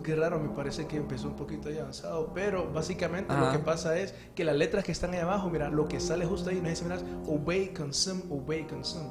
Qué 0.04 0.16
raro, 0.16 0.40
me 0.40 0.50
parece 0.50 0.86
que 0.88 0.98
empezó 0.98 1.28
un 1.28 1.36
poquito 1.36 1.70
ahí 1.70 1.78
avanzado, 1.78 2.32
pero 2.34 2.72
básicamente 2.72 3.34
lo 3.34 3.46
Ajá. 3.46 3.54
que 3.54 3.60
pasa 3.60 3.98
es 3.98 4.14
que 4.36 4.44
las 4.44 4.56
letras 4.56 4.84
que 4.84 4.92
están 4.92 5.14
ahí 5.14 5.20
abajo, 5.20 5.50
mira, 5.50 5.70
lo 5.70 5.88
que 5.88 6.00
sale 6.00 6.26
justo 6.26 6.50
ahí, 6.50 6.60
no 6.62 6.68
es 6.68 6.84
miras, 6.84 7.04
obey, 7.26 7.74
consume, 7.74 8.24
obey, 8.30 8.68
consume. 8.68 9.08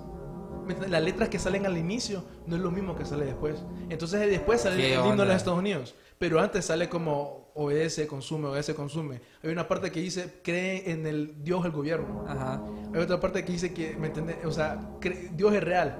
Las 0.88 1.02
letras 1.02 1.28
que 1.28 1.38
salen 1.38 1.66
al 1.66 1.76
inicio 1.76 2.24
no 2.46 2.56
es 2.56 2.62
lo 2.62 2.70
mismo 2.70 2.96
que 2.96 3.04
sale 3.04 3.24
después. 3.24 3.56
Entonces 3.88 4.30
después 4.30 4.60
sale 4.60 4.76
¿Qué 4.76 4.94
el 4.94 5.00
himno 5.00 5.22
de 5.22 5.28
los 5.28 5.36
Estados 5.36 5.58
Unidos, 5.58 5.94
pero 6.18 6.40
antes 6.40 6.66
sale 6.66 6.88
como 6.88 7.43
obedece, 7.54 8.06
consume, 8.06 8.48
obedece, 8.48 8.74
consume. 8.74 9.20
Hay 9.42 9.50
una 9.50 9.66
parte 9.66 9.90
que 9.90 10.00
dice 10.00 10.40
cree 10.42 10.90
en 10.90 11.06
el 11.06 11.42
Dios, 11.42 11.64
el 11.64 11.72
gobierno. 11.72 12.24
Ajá. 12.28 12.62
Hay 12.92 13.00
otra 13.00 13.20
parte 13.20 13.44
que 13.44 13.52
dice 13.52 13.72
que, 13.72 13.96
¿me 13.96 14.08
entiendes? 14.08 14.36
O 14.44 14.52
sea, 14.52 14.90
Dios 15.32 15.54
es 15.54 15.62
real. 15.62 15.98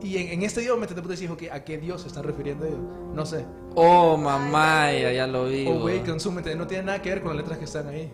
Y 0.00 0.16
en, 0.18 0.28
en 0.28 0.42
este 0.42 0.60
Dios, 0.60 0.76
¿me 0.78 0.84
entiendes? 0.84 1.04
Puedes 1.04 1.20
decir, 1.20 1.32
ok, 1.32 1.52
¿a 1.52 1.64
qué 1.64 1.78
Dios 1.78 2.02
se 2.02 2.08
están 2.08 2.22
refiriendo 2.22 2.64
ellos? 2.66 2.78
No 3.14 3.26
sé. 3.26 3.44
Oh, 3.74 4.16
mamá, 4.16 4.92
ya, 4.92 5.12
ya 5.12 5.26
lo 5.26 5.46
vi. 5.46 5.66
Obey, 5.66 5.98
bo. 5.98 6.06
consume, 6.06 6.42
no 6.54 6.66
tiene 6.66 6.84
nada 6.84 7.02
que 7.02 7.10
ver 7.10 7.20
con 7.20 7.30
las 7.30 7.38
letras 7.38 7.58
que 7.58 7.64
están 7.64 7.88
ahí. 7.88 8.12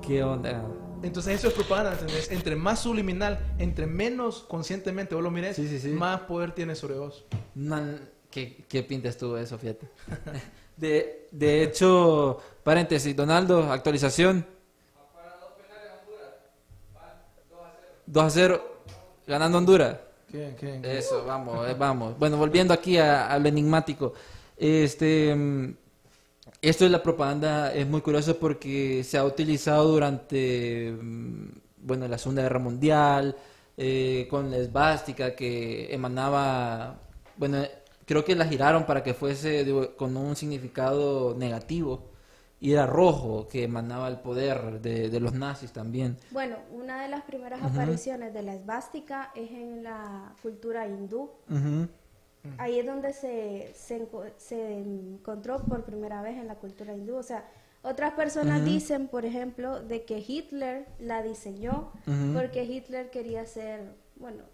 ¿Qué 0.00 0.22
onda? 0.22 0.64
Entonces 1.02 1.34
eso 1.34 1.48
es 1.48 1.54
propaganda, 1.54 1.92
¿entendés? 1.92 2.30
Entre 2.30 2.56
más 2.56 2.80
subliminal, 2.80 3.54
entre 3.58 3.86
menos 3.86 4.44
conscientemente 4.48 5.14
vos 5.14 5.22
lo 5.22 5.30
mires, 5.30 5.56
Sí, 5.56 5.68
sí, 5.68 5.78
sí. 5.78 5.88
más 5.88 6.20
poder 6.22 6.52
tiene 6.52 6.74
sobre 6.74 6.94
vos. 6.94 7.26
No, 7.54 7.78
¿qué, 8.30 8.64
¿Qué 8.68 8.82
pinta 8.82 9.10
estuvo 9.10 9.36
eso, 9.36 9.58
fíjate? 9.58 9.86
De, 10.76 11.28
de 11.30 11.62
hecho, 11.62 12.38
paréntesis, 12.62 13.14
Donaldo, 13.14 13.72
actualización. 13.72 14.46
2 18.06 18.24
a 18.24 18.30
0, 18.30 18.82
ganando 19.26 19.58
Honduras. 19.58 19.96
¿Qué, 20.30 20.54
qué, 20.58 20.80
qué? 20.80 20.98
Eso, 20.98 21.24
vamos, 21.24 21.68
eh, 21.68 21.74
vamos. 21.76 22.16
Bueno, 22.18 22.36
volviendo 22.36 22.72
aquí 22.72 22.98
a, 22.98 23.28
a 23.28 23.38
lo 23.38 23.48
enigmático. 23.48 24.12
Este, 24.56 25.34
mm, 25.34 25.74
esto 26.62 26.84
de 26.84 26.90
la 26.90 27.02
propaganda 27.02 27.72
es 27.74 27.86
muy 27.86 28.00
curioso 28.00 28.36
porque 28.38 29.02
se 29.04 29.18
ha 29.18 29.24
utilizado 29.24 29.88
durante, 29.88 30.92
mm, 30.92 31.48
bueno, 31.78 32.08
la 32.08 32.18
Segunda 32.18 32.42
Guerra 32.42 32.58
Mundial, 32.58 33.36
eh, 33.76 34.26
con 34.30 34.50
la 34.50 34.58
esvástica 34.58 35.34
que 35.34 35.92
emanaba, 35.92 36.98
bueno, 37.36 37.62
creo 38.06 38.24
que 38.24 38.34
la 38.34 38.46
giraron 38.46 38.86
para 38.86 39.02
que 39.02 39.12
fuese 39.12 39.66
con 39.96 40.16
un 40.16 40.34
significado 40.34 41.34
negativo. 41.34 42.10
Y 42.58 42.72
era 42.72 42.86
rojo, 42.86 43.46
que 43.48 43.64
emanaba 43.64 44.08
el 44.08 44.20
poder 44.20 44.80
de, 44.80 45.10
de 45.10 45.20
los 45.20 45.34
nazis 45.34 45.72
también. 45.72 46.16
Bueno, 46.30 46.56
una 46.72 47.02
de 47.02 47.08
las 47.08 47.22
primeras 47.24 47.62
apariciones 47.62 48.32
de 48.32 48.42
la 48.42 48.54
esvástica 48.54 49.30
es 49.34 49.50
en 49.50 49.82
la 49.82 50.34
cultura 50.40 50.88
hindú. 50.88 51.30
Ahí 52.58 52.78
es 52.78 52.86
donde 52.86 53.12
se, 53.12 53.72
se, 53.74 54.08
se 54.38 54.78
encontró 54.78 55.62
por 55.64 55.84
primera 55.84 56.22
vez 56.22 56.38
en 56.38 56.46
la 56.46 56.54
cultura 56.54 56.94
hindú. 56.94 57.16
O 57.16 57.22
sea, 57.22 57.44
otras 57.82 58.14
personas 58.14 58.64
dicen, 58.64 59.08
por 59.08 59.26
ejemplo, 59.26 59.82
de 59.82 60.04
que 60.04 60.24
Hitler 60.26 60.86
la 60.98 61.22
diseñó 61.22 61.92
porque 62.34 62.64
Hitler 62.64 63.10
quería 63.10 63.44
ser, 63.44 63.94
bueno, 64.16 64.44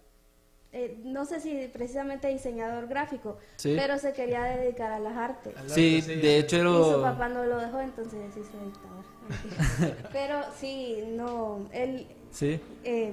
eh, 0.73 0.99
no 1.05 1.25
sé 1.26 1.38
si 1.41 1.69
precisamente 1.73 2.29
diseñador 2.29 2.88
gráfico, 2.88 3.37
Sí. 3.57 3.75
pero 3.79 3.99
se 3.99 4.12
quería 4.12 4.43
dedicar 4.45 4.91
a 4.93 4.99
las 4.99 5.17
artes. 5.17 5.55
Sí, 5.67 6.00
de 6.00 6.38
hecho. 6.38 6.57
Y 6.57 6.93
su 6.95 7.02
papá 7.02 7.29
no 7.29 7.45
lo 7.45 7.59
dejó, 7.59 7.81
entonces 7.81 8.33
se 8.35 8.41
hizo 8.41 8.59
dictador. 8.64 9.05
Pero 10.12 10.41
sí, 10.59 11.05
no, 11.11 11.61
él 11.73 12.07
Sí. 12.31 12.61
eh, 12.85 13.12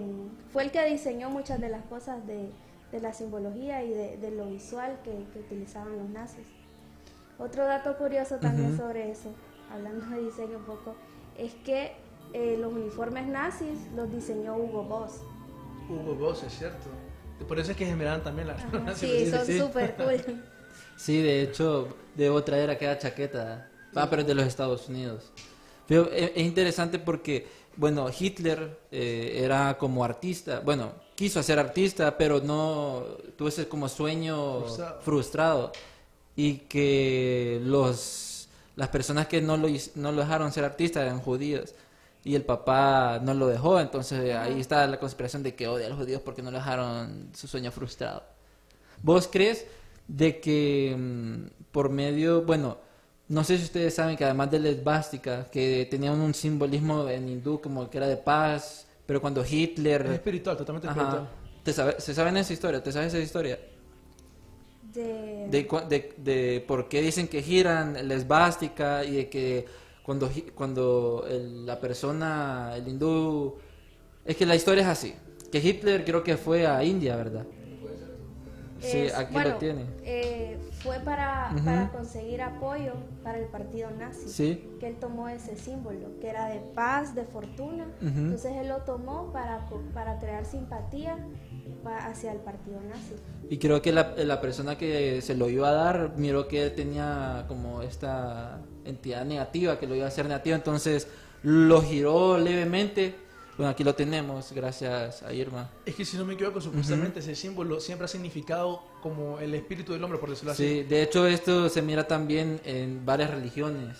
fue 0.51 0.63
el 0.63 0.71
que 0.71 0.83
diseñó 0.85 1.29
muchas 1.29 1.59
de 1.61 1.69
las 1.69 1.83
cosas 1.85 2.25
de, 2.25 2.49
de 2.91 2.99
la 2.99 3.13
simbología 3.13 3.83
y 3.83 3.89
de, 3.93 4.17
de 4.17 4.31
lo 4.31 4.45
visual 4.47 4.97
que, 5.03 5.11
que 5.33 5.39
utilizaban 5.39 5.95
los 5.97 6.09
nazis. 6.09 6.45
Otro 7.37 7.65
dato 7.65 7.95
curioso 7.97 8.37
también 8.37 8.75
sobre 8.75 9.11
eso, 9.11 9.29
hablando 9.71 10.05
de 10.07 10.23
diseño 10.23 10.57
un 10.57 10.63
poco, 10.65 10.95
es 11.37 11.53
que 11.63 11.91
eh, 12.33 12.57
los 12.59 12.73
uniformes 12.73 13.27
nazis 13.27 13.77
los 13.95 14.11
diseñó 14.11 14.57
Hugo 14.57 14.83
Boss. 14.83 15.21
Hugo 15.89 16.15
Boss, 16.15 16.43
es 16.43 16.53
cierto. 16.57 16.87
Por 17.47 17.59
eso 17.59 17.71
es 17.71 17.77
que 17.77 17.85
se 17.85 17.95
miraban 17.95 18.23
también 18.23 18.47
las 18.47 18.63
Ajá, 18.63 18.93
Sí, 18.95 19.07
sí, 19.07 19.25
sí, 19.25 19.31
son 19.31 19.45
sí. 19.45 19.59
súper 19.59 19.95
cool. 19.95 20.43
Sí, 20.97 21.21
de 21.21 21.43
hecho, 21.43 21.95
debo 22.15 22.43
traer 22.43 22.69
aquella 22.69 22.97
chaqueta. 22.99 23.69
Ah, 23.95 24.07
pero 24.09 24.21
es 24.23 24.27
de 24.27 24.35
los 24.35 24.45
Estados 24.45 24.89
Unidos. 24.89 25.31
Pero 25.87 26.11
es, 26.11 26.31
es 26.35 26.43
interesante 26.43 26.99
porque, 26.99 27.47
bueno, 27.77 28.09
Hitler 28.17 28.77
eh, 28.91 29.39
era 29.41 29.77
como 29.77 30.03
artista. 30.03 30.59
Bueno, 30.59 30.91
quiso 31.15 31.41
ser 31.41 31.57
artista, 31.57 32.17
pero 32.17 32.41
no 32.41 33.05
tuvo 33.37 33.47
ese 33.47 33.69
como 33.69 33.87
sueño 33.87 34.59
Frustrado. 34.59 35.01
frustrado. 35.01 35.71
Y 36.35 36.53
que 36.67 37.61
los 37.63 38.49
las 38.75 38.89
personas 38.89 39.27
que 39.27 39.41
no 39.41 39.57
lo, 39.57 39.67
no 39.95 40.11
lo 40.13 40.21
dejaron 40.21 40.51
ser 40.53 40.63
artista 40.65 41.01
eran 41.01 41.19
judíos. 41.19 41.75
Y 42.23 42.35
el 42.35 42.43
papá 42.43 43.19
no 43.23 43.33
lo 43.33 43.47
dejó, 43.47 43.79
entonces 43.79 44.35
ahí 44.35 44.59
está 44.59 44.85
la 44.87 44.99
conspiración 44.99 45.41
de 45.41 45.55
que 45.55 45.67
odia 45.67 45.85
a 45.85 45.89
los 45.89 45.97
judíos 45.97 46.21
porque 46.21 46.41
no 46.41 46.51
le 46.51 46.57
dejaron 46.57 47.29
su 47.33 47.47
sueño 47.47 47.71
frustrado. 47.71 48.23
¿Vos 49.01 49.29
crees 49.31 49.65
de 50.07 50.39
que 50.41 50.95
mm, 50.97 51.71
por 51.71 51.89
medio, 51.89 52.41
bueno, 52.43 52.77
no 53.29 53.43
sé 53.43 53.57
si 53.57 53.63
ustedes 53.63 53.93
saben 53.95 54.17
que 54.17 54.25
además 54.25 54.51
de 54.51 54.59
la 54.59 54.69
esvástica, 54.69 55.45
que 55.49 55.87
tenían 55.89 56.19
un 56.19 56.33
simbolismo 56.33 57.07
en 57.09 57.29
hindú 57.29 57.61
como 57.61 57.89
que 57.89 57.97
era 57.99 58.07
de 58.07 58.17
paz, 58.17 58.85
pero 59.05 59.21
cuando 59.21 59.41
Es 59.41 59.51
Hitler... 59.53 60.05
espiritual, 60.07 60.57
totalmente 60.57 60.87
Ajá, 60.87 61.01
espiritual. 61.01 61.29
¿te 61.63 61.73
sabe- 61.73 61.95
¿Se 62.01 62.13
saben 62.13 62.37
esa 62.37 62.53
historia? 62.53 62.83
¿Te 62.83 62.91
sabes 62.91 63.13
esa 63.13 63.23
historia? 63.23 63.59
De, 64.93 65.47
De, 65.49 65.63
de, 65.89 66.13
de 66.17 66.65
por 66.67 66.89
qué 66.89 67.01
dicen 67.01 67.27
que 67.27 67.41
giran 67.43 68.07
la 68.07 68.13
esvástica 68.15 69.03
y 69.03 69.11
de 69.15 69.29
que 69.29 69.65
cuando, 70.09 70.27
cuando 70.55 71.25
el- 71.29 71.67
la 71.67 71.79
persona, 71.79 72.71
el 72.75 72.87
hindú... 72.87 73.57
Es 74.25 74.35
que 74.37 74.47
la 74.47 74.55
historia 74.55 74.81
es 74.81 74.87
así, 74.89 75.13
que 75.51 75.59
Hitler 75.59 76.03
creo 76.03 76.23
que 76.23 76.35
fue 76.35 76.65
a 76.65 76.83
India, 76.83 77.15
¿verdad? 77.15 77.45
Sí, 78.79 78.97
Es- 78.97 79.13
aquí 79.15 79.33
bueno, 79.33 79.51
lo 79.51 79.55
tiene. 79.57 79.85
eh, 80.03 80.57
fue 80.81 80.97
para, 81.01 81.53
conseguir 81.95 82.41
apoyo 82.41 82.93
para 83.23 83.37
el 83.37 83.45
partido 83.49 83.91
nazi. 83.91 84.27
Sí. 84.29 84.67
Que 84.79 84.87
él 84.87 84.95
tomó 84.99 85.29
ese 85.29 85.55
símbolo, 85.55 86.19
que 86.19 86.27
era 86.27 86.47
de 86.47 86.59
paz, 86.73 87.13
de 87.13 87.25
fortuna. 87.25 87.85
Entonces 88.01 88.53
él 88.55 88.67
lo 88.69 88.77
tomó 88.77 89.31
para, 89.31 89.69
para 89.93 90.17
crear 90.17 90.43
simpatía 90.43 91.19
pa- 91.83 92.05
hacia 92.07 92.31
el 92.31 92.39
partido 92.39 92.79
nazi. 92.81 93.15
Y 93.49 93.57
creo 93.57 93.81
que 93.81 93.91
la, 93.91 94.13
la 94.17 94.39
persona 94.41 94.77
que 94.77 95.21
se 95.21 95.35
lo 95.35 95.49
iba 95.49 95.69
a 95.69 95.73
dar 95.73 96.13
miró 96.17 96.47
que 96.47 96.63
él 96.63 96.75
tenía 96.75 97.45
como 97.47 97.81
esta 97.81 98.59
entidad 98.85 99.25
negativa, 99.25 99.79
que 99.79 99.87
lo 99.87 99.95
iba 99.95 100.05
a 100.05 100.09
hacer 100.09 100.25
negativo, 100.25 100.55
entonces 100.55 101.07
lo 101.43 101.81
giró 101.81 102.37
levemente. 102.37 103.15
Bueno, 103.57 103.71
aquí 103.71 103.83
lo 103.83 103.93
tenemos, 103.93 104.53
gracias 104.53 105.21
a 105.23 105.33
Irma. 105.33 105.69
Es 105.85 105.93
que 105.95 106.05
si 106.05 106.15
no 106.15 106.23
me 106.23 106.35
equivoco, 106.35 106.61
supuestamente 106.61 107.19
ese 107.19 107.35
símbolo 107.35 107.79
siempre 107.81 108.05
ha 108.05 108.07
significado 108.07 108.81
como 109.01 109.39
el 109.39 109.53
espíritu 109.53 109.91
del 109.91 110.01
hombre, 110.03 110.17
por 110.17 110.29
decirlo 110.29 110.53
así. 110.53 110.65
Sí, 110.65 110.83
de 110.83 111.03
hecho 111.03 111.27
esto 111.27 111.67
se 111.67 111.81
mira 111.81 112.07
también 112.07 112.61
en 112.63 113.05
varias 113.05 113.31
religiones. 113.31 113.97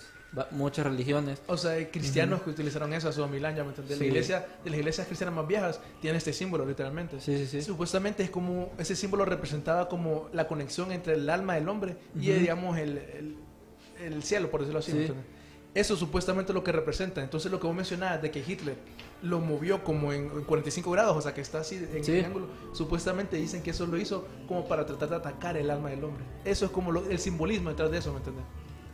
Muchas 0.52 0.86
religiones. 0.86 1.42
O 1.48 1.58
sea, 1.58 1.72
hay 1.72 1.86
cristianos 1.88 2.42
que 2.44 2.52
utilizaron 2.52 2.94
eso 2.94 3.10
hace 3.10 3.20
dos 3.20 3.30
mil 3.30 3.44
años, 3.46 3.66
¿me? 3.66 3.94
Sí. 3.94 4.00
La 4.00 4.06
iglesia, 4.06 4.46
de 4.64 4.70
las 4.70 4.80
iglesias 4.80 5.08
cristianas 5.08 5.36
más 5.36 5.48
viejas 5.48 5.80
tiene 6.02 6.18
este 6.18 6.34
símbolo, 6.34 6.66
literalmente. 6.66 7.20
Sí, 7.20 7.38
sí, 7.38 7.48
sí. 7.48 7.62
Supuestamente 7.62 8.24
es 8.24 8.30
como, 8.30 8.72
ese 8.78 8.96
símbolo 8.96 9.26
representaba 9.26 9.90
como 9.90 10.30
la 10.34 10.48
conexión 10.48 10.92
entre 10.92 11.14
el 11.16 11.30
alma 11.30 11.56
del 11.56 11.68
hombre 11.70 11.98
y, 12.16 12.32
digamos, 12.32 12.78
el, 12.78 12.98
el- 12.98 13.36
el 14.04 14.24
cielo, 14.24 14.50
por 14.50 14.62
decirlo 14.62 14.80
así. 14.80 14.94
¿me 14.94 15.08
Sí. 15.08 15.14
Eso 15.76 15.96
supuestamente 15.96 16.52
es 16.52 16.56
lo 16.56 16.64
que 16.64 16.72
representa. 16.72 17.22
Entonces, 17.22 17.52
lo 17.52 17.60
que 17.60 17.68
vos 17.68 17.76
mencionabas 17.76 18.22
de 18.22 18.32
que 18.32 18.40
Hitler 18.40 18.76
lo 19.22 19.40
movió 19.40 19.84
como 19.84 20.12
en, 20.14 20.24
en 20.32 20.44
45 20.44 20.90
grados, 20.90 21.16
o 21.18 21.22
sea, 21.22 21.34
que 21.34 21.42
está 21.42 21.60
así 21.60 21.76
en 21.94 22.04
Sí. 22.04 22.14
el 22.14 22.26
ángulo, 22.26 22.48
supuestamente 22.74 23.36
dicen 23.38 23.62
que 23.62 23.70
eso 23.72 23.86
lo 23.86 23.98
hizo 23.98 24.28
como 24.48 24.68
para 24.68 24.86
tratar 24.86 25.10
de 25.10 25.16
atacar 25.18 25.58
el 25.58 25.70
alma 25.70 25.90
del 25.90 26.04
hombre. 26.04 26.24
Eso 26.46 26.66
es 26.66 26.72
como 26.72 26.92
lo- 26.92 27.08
el 27.10 27.20
simbolismo 27.20 27.70
detrás 27.70 27.92
de 27.92 27.98
eso, 28.00 28.12
¿me 28.12 28.18
entiendes? 28.18 28.46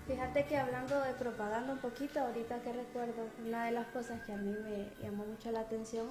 Fíjate 0.08 0.46
que 0.46 0.58
hablando 0.58 1.00
de 1.02 1.14
propaganda 1.14 1.74
un 1.74 1.80
poquito, 1.80 2.20
ahorita 2.20 2.60
que 2.60 2.74
recuerdo, 2.74 3.28
una 3.44 3.66
de 3.66 3.72
las 3.72 3.88
cosas 3.88 4.22
que 4.24 4.34
a 4.34 4.38
mí 4.38 4.52
me 4.52 4.92
llamó 5.04 5.26
mucho 5.26 5.52
la 5.52 5.62
atención 5.62 6.08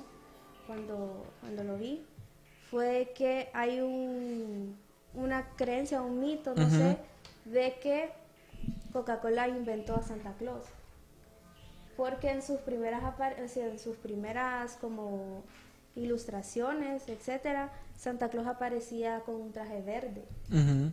cuando, 0.67 1.25
cuando 1.41 1.63
lo 1.63 1.79
vi 1.79 2.05
fue 2.71 3.13
que 3.15 3.51
hay 3.53 3.81
un, 3.81 4.77
una 5.15 5.49
creencia, 5.57 6.03
un 6.03 6.19
mito, 6.19 6.55
no 6.57 6.69
sé, 6.69 6.99
de 7.45 7.79
que 7.81 8.11
Coca-Cola 8.93 9.47
inventó 9.49 9.95
a 9.95 10.03
Santa 10.03 10.33
Claus. 10.39 10.65
Porque 11.97 12.31
en 12.31 12.43
sus 12.43 12.59
primeras 12.61 13.05
o 13.05 13.49
sea, 13.49 13.67
en 13.69 13.79
sus 13.79 13.97
primeras 13.97 14.77
como 14.81 15.45
ilustraciones, 15.95 17.09
etcétera, 17.09 17.71
Santa 17.97 18.29
Claus 18.29 18.49
aparecía 18.49 19.21
con 19.21 19.37
un 19.37 19.53
traje 19.53 19.81
verde. 19.83 20.25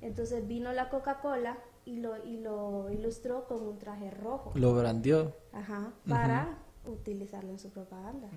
Entonces 0.02 0.48
vino 0.48 0.72
la 0.72 0.90
Coca-Cola 0.90 1.58
y 1.86 1.98
lo, 1.98 2.24
y 2.24 2.38
lo 2.38 2.90
ilustró 2.92 3.46
con 3.48 3.62
un 3.66 3.78
traje 3.78 4.12
rojo. 4.12 4.52
Lo 4.56 4.74
brandió. 4.76 5.36
Ajá, 5.54 5.94
para 6.08 6.58
utilizarlo 6.86 7.52
en 7.52 7.60
su 7.60 7.70
propaganda. 7.70 8.28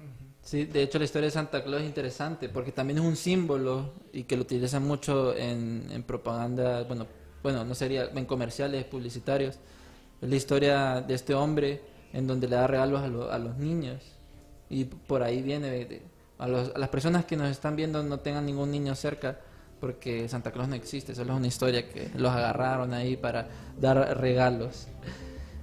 Sí, 0.42 0.64
de 0.66 0.82
hecho 0.82 0.98
la 0.98 1.04
historia 1.06 1.26
de 1.26 1.30
Santa 1.32 1.62
Claus 1.64 1.80
es 1.82 1.88
interesante 1.88 2.48
porque 2.50 2.72
también 2.72 2.98
es 2.98 3.04
un 3.04 3.16
símbolo 3.16 3.92
y 4.12 4.24
que 4.24 4.36
lo 4.36 4.42
utilizan 4.42 4.86
mucho 4.86 5.34
en, 5.34 5.86
en 5.90 6.02
propaganda, 6.02 6.82
bueno, 6.84 7.06
bueno, 7.42 7.64
no 7.64 7.74
sería 7.74 8.04
en 8.14 8.26
comerciales 8.26 8.84
publicitarios. 8.84 9.58
Es 10.20 10.28
la 10.28 10.36
historia 10.36 11.00
de 11.00 11.14
este 11.14 11.34
hombre 11.34 11.80
en 12.12 12.26
donde 12.26 12.48
le 12.48 12.56
da 12.56 12.66
regalos 12.66 13.00
a, 13.02 13.08
lo- 13.08 13.30
a 13.32 13.38
los 13.38 13.56
niños 13.56 14.02
y 14.68 14.84
por 14.84 15.22
ahí 15.22 15.42
viene 15.42 16.02
a, 16.38 16.46
los- 16.48 16.74
a 16.74 16.78
las 16.78 16.88
personas 16.90 17.24
que 17.24 17.36
nos 17.36 17.48
están 17.50 17.76
viendo 17.76 18.02
no 18.02 18.20
tengan 18.20 18.44
ningún 18.46 18.70
niño 18.70 18.94
cerca 18.94 19.38
porque 19.84 20.26
Santa 20.30 20.50
Claus 20.50 20.66
no 20.66 20.76
existe, 20.76 21.14
solo 21.14 21.34
es 21.34 21.38
una 21.40 21.46
historia 21.46 21.86
que 21.86 22.08
los 22.16 22.32
agarraron 22.32 22.94
ahí 22.94 23.18
para 23.18 23.48
dar 23.78 24.18
regalos. 24.18 24.86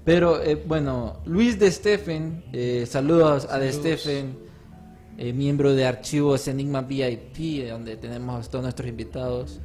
Pero 0.05 0.43
eh, 0.43 0.53
bueno, 0.63 1.17
Luis 1.25 1.57
de 1.57 1.71
Steffen, 1.71 2.43
eh, 2.53 2.85
saludos 2.87 3.47
a 3.49 3.57
de. 3.57 3.73
Steffen, 3.73 4.37
eh, 5.17 5.33
miembro 5.33 5.73
de 5.73 5.87
Archivos 5.87 6.47
Enigma 6.47 6.83
VIP, 6.83 7.67
donde 7.67 7.97
tenemos 7.97 8.47
todos 8.47 8.61
nuestros 8.61 8.87
invitados. 8.87 9.59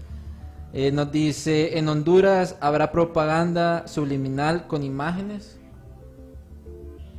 Eh, 0.72 0.90
nos 0.90 1.12
dice, 1.12 1.76
¿en 1.76 1.90
Honduras 1.90 2.56
habrá 2.58 2.90
propaganda 2.90 3.86
subliminal 3.86 4.66
con 4.66 4.82
imágenes? 4.82 5.58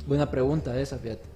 Buena 0.08 0.28
pregunta 0.28 0.76
esa, 0.80 0.98
fíjate. 0.98 1.27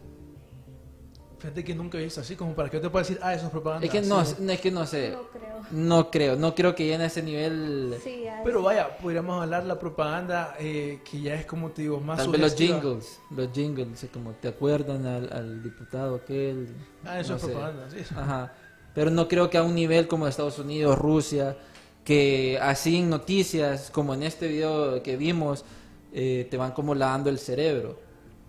Fíjate 1.42 1.64
que 1.64 1.74
nunca 1.74 1.98
he 1.98 2.04
visto 2.04 2.20
así, 2.20 2.36
como 2.36 2.54
para 2.54 2.70
que 2.70 2.76
yo 2.76 2.80
te 2.82 2.88
pueda 2.88 3.02
decir, 3.02 3.18
ah, 3.20 3.34
eso 3.34 3.46
es 3.46 3.50
propaganda. 3.50 3.84
Es 3.84 3.90
que 3.90 4.00
no, 4.00 4.24
Sí. 4.24 4.36
es 4.48 4.60
que 4.60 4.70
no 4.70 4.86
sé, 4.86 5.10
No 5.10 5.22
creo. 5.28 5.62
no 5.72 6.10
creo, 6.12 6.36
no 6.36 6.54
creo 6.54 6.74
que 6.76 6.84
llegue 6.86 7.02
a 7.02 7.06
ese 7.06 7.20
nivel. 7.20 7.96
Sí, 8.04 8.28
a 8.28 8.42
Pero 8.44 8.62
vaya, 8.62 8.96
podríamos 8.96 9.42
hablar 9.42 9.64
la 9.64 9.76
propaganda 9.76 10.54
eh, 10.60 11.00
que 11.10 11.20
ya 11.20 11.34
es 11.34 11.44
como 11.44 11.70
te 11.70 11.82
digo, 11.82 11.98
más 11.98 12.18
Tal 12.18 12.28
vez 12.28 12.40
los 12.40 12.54
jingles, 12.54 13.18
los 13.30 13.50
jingles, 13.52 14.06
como 14.12 14.30
te 14.34 14.46
acuerdan 14.46 15.04
al, 15.04 15.32
al 15.32 15.62
diputado 15.64 16.14
aquel. 16.14 16.68
Ah, 17.04 17.18
eso 17.18 17.30
no 17.30 17.36
es 17.36 17.42
sé. 17.42 17.48
propaganda, 17.48 17.90
sí. 17.90 17.98
Ajá. 18.14 18.52
Pero 18.94 19.10
no 19.10 19.26
creo 19.26 19.50
que 19.50 19.58
a 19.58 19.64
un 19.64 19.74
nivel 19.74 20.06
como 20.06 20.28
Estados 20.28 20.60
Unidos, 20.60 20.96
Rusia, 20.96 21.56
que 22.04 22.56
así 22.62 22.98
en 22.98 23.10
noticias, 23.10 23.90
como 23.90 24.14
en 24.14 24.22
este 24.22 24.46
video 24.46 25.02
que 25.02 25.16
vimos, 25.16 25.64
eh, 26.12 26.46
te 26.50 26.56
van 26.56 26.70
como 26.72 26.94
lavando 26.94 27.30
el 27.30 27.38
cerebro. 27.40 27.98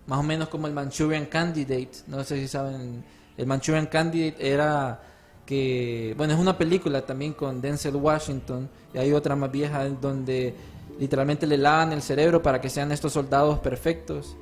Más 0.08 0.20
o 0.20 0.24
menos 0.24 0.50
como 0.50 0.68
el 0.68 0.74
Manchurian 0.74 1.26
Candidate. 1.26 1.92
No 2.08 2.24
sé 2.24 2.40
si 2.40 2.48
saben. 2.48 3.04
El 3.38 3.48
Manchurian 3.48 3.88
Candidate 3.88 4.36
era 4.40 5.02
que, 5.46 6.14
bueno, 6.18 6.34
es 6.34 6.40
una 6.40 6.58
película 6.58 7.06
también 7.06 7.34
con 7.34 7.62
Denzel 7.62 7.96
Washington. 7.96 8.70
Y 8.94 8.98
hay 8.98 9.14
otra 9.14 9.36
más 9.36 9.52
vieja 9.52 9.88
donde 9.90 10.56
literalmente 11.00 11.48
le 11.48 11.58
lavan 11.58 11.94
el 11.94 12.02
cerebro 12.02 12.42
para 12.42 12.62
que 12.62 12.70
sean 12.70 12.92
estos 12.92 13.14
soldados 13.14 13.60
perfectos. 13.60 14.36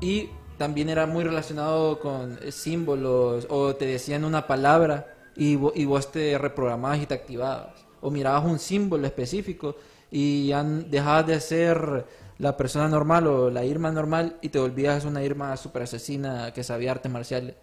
Y 0.00 0.30
también 0.58 0.88
era 0.88 1.06
muy 1.06 1.24
relacionado 1.24 2.00
con 2.00 2.38
símbolos 2.50 3.46
o 3.50 3.74
te 3.74 3.86
decían 3.86 4.24
una 4.24 4.46
palabra 4.46 5.14
y, 5.36 5.58
y 5.74 5.84
vos 5.84 6.10
te 6.10 6.38
reprogramabas 6.38 7.02
y 7.02 7.06
te 7.06 7.14
activabas. 7.14 7.84
O 8.00 8.10
mirabas 8.10 8.44
un 8.44 8.58
símbolo 8.58 9.06
específico 9.06 9.76
y 10.10 10.48
ya 10.48 10.62
dejabas 10.62 11.26
de 11.26 11.40
ser 11.40 12.06
la 12.38 12.56
persona 12.56 12.88
normal 12.88 13.26
o 13.26 13.50
la 13.50 13.64
Irma 13.64 13.90
normal 13.90 14.36
y 14.42 14.48
te 14.50 14.58
volvías 14.58 15.04
una 15.04 15.22
Irma 15.22 15.56
super 15.56 15.82
asesina 15.82 16.52
que 16.52 16.62
sabía 16.62 16.90
artes 16.92 17.10
marciales. 17.10 17.54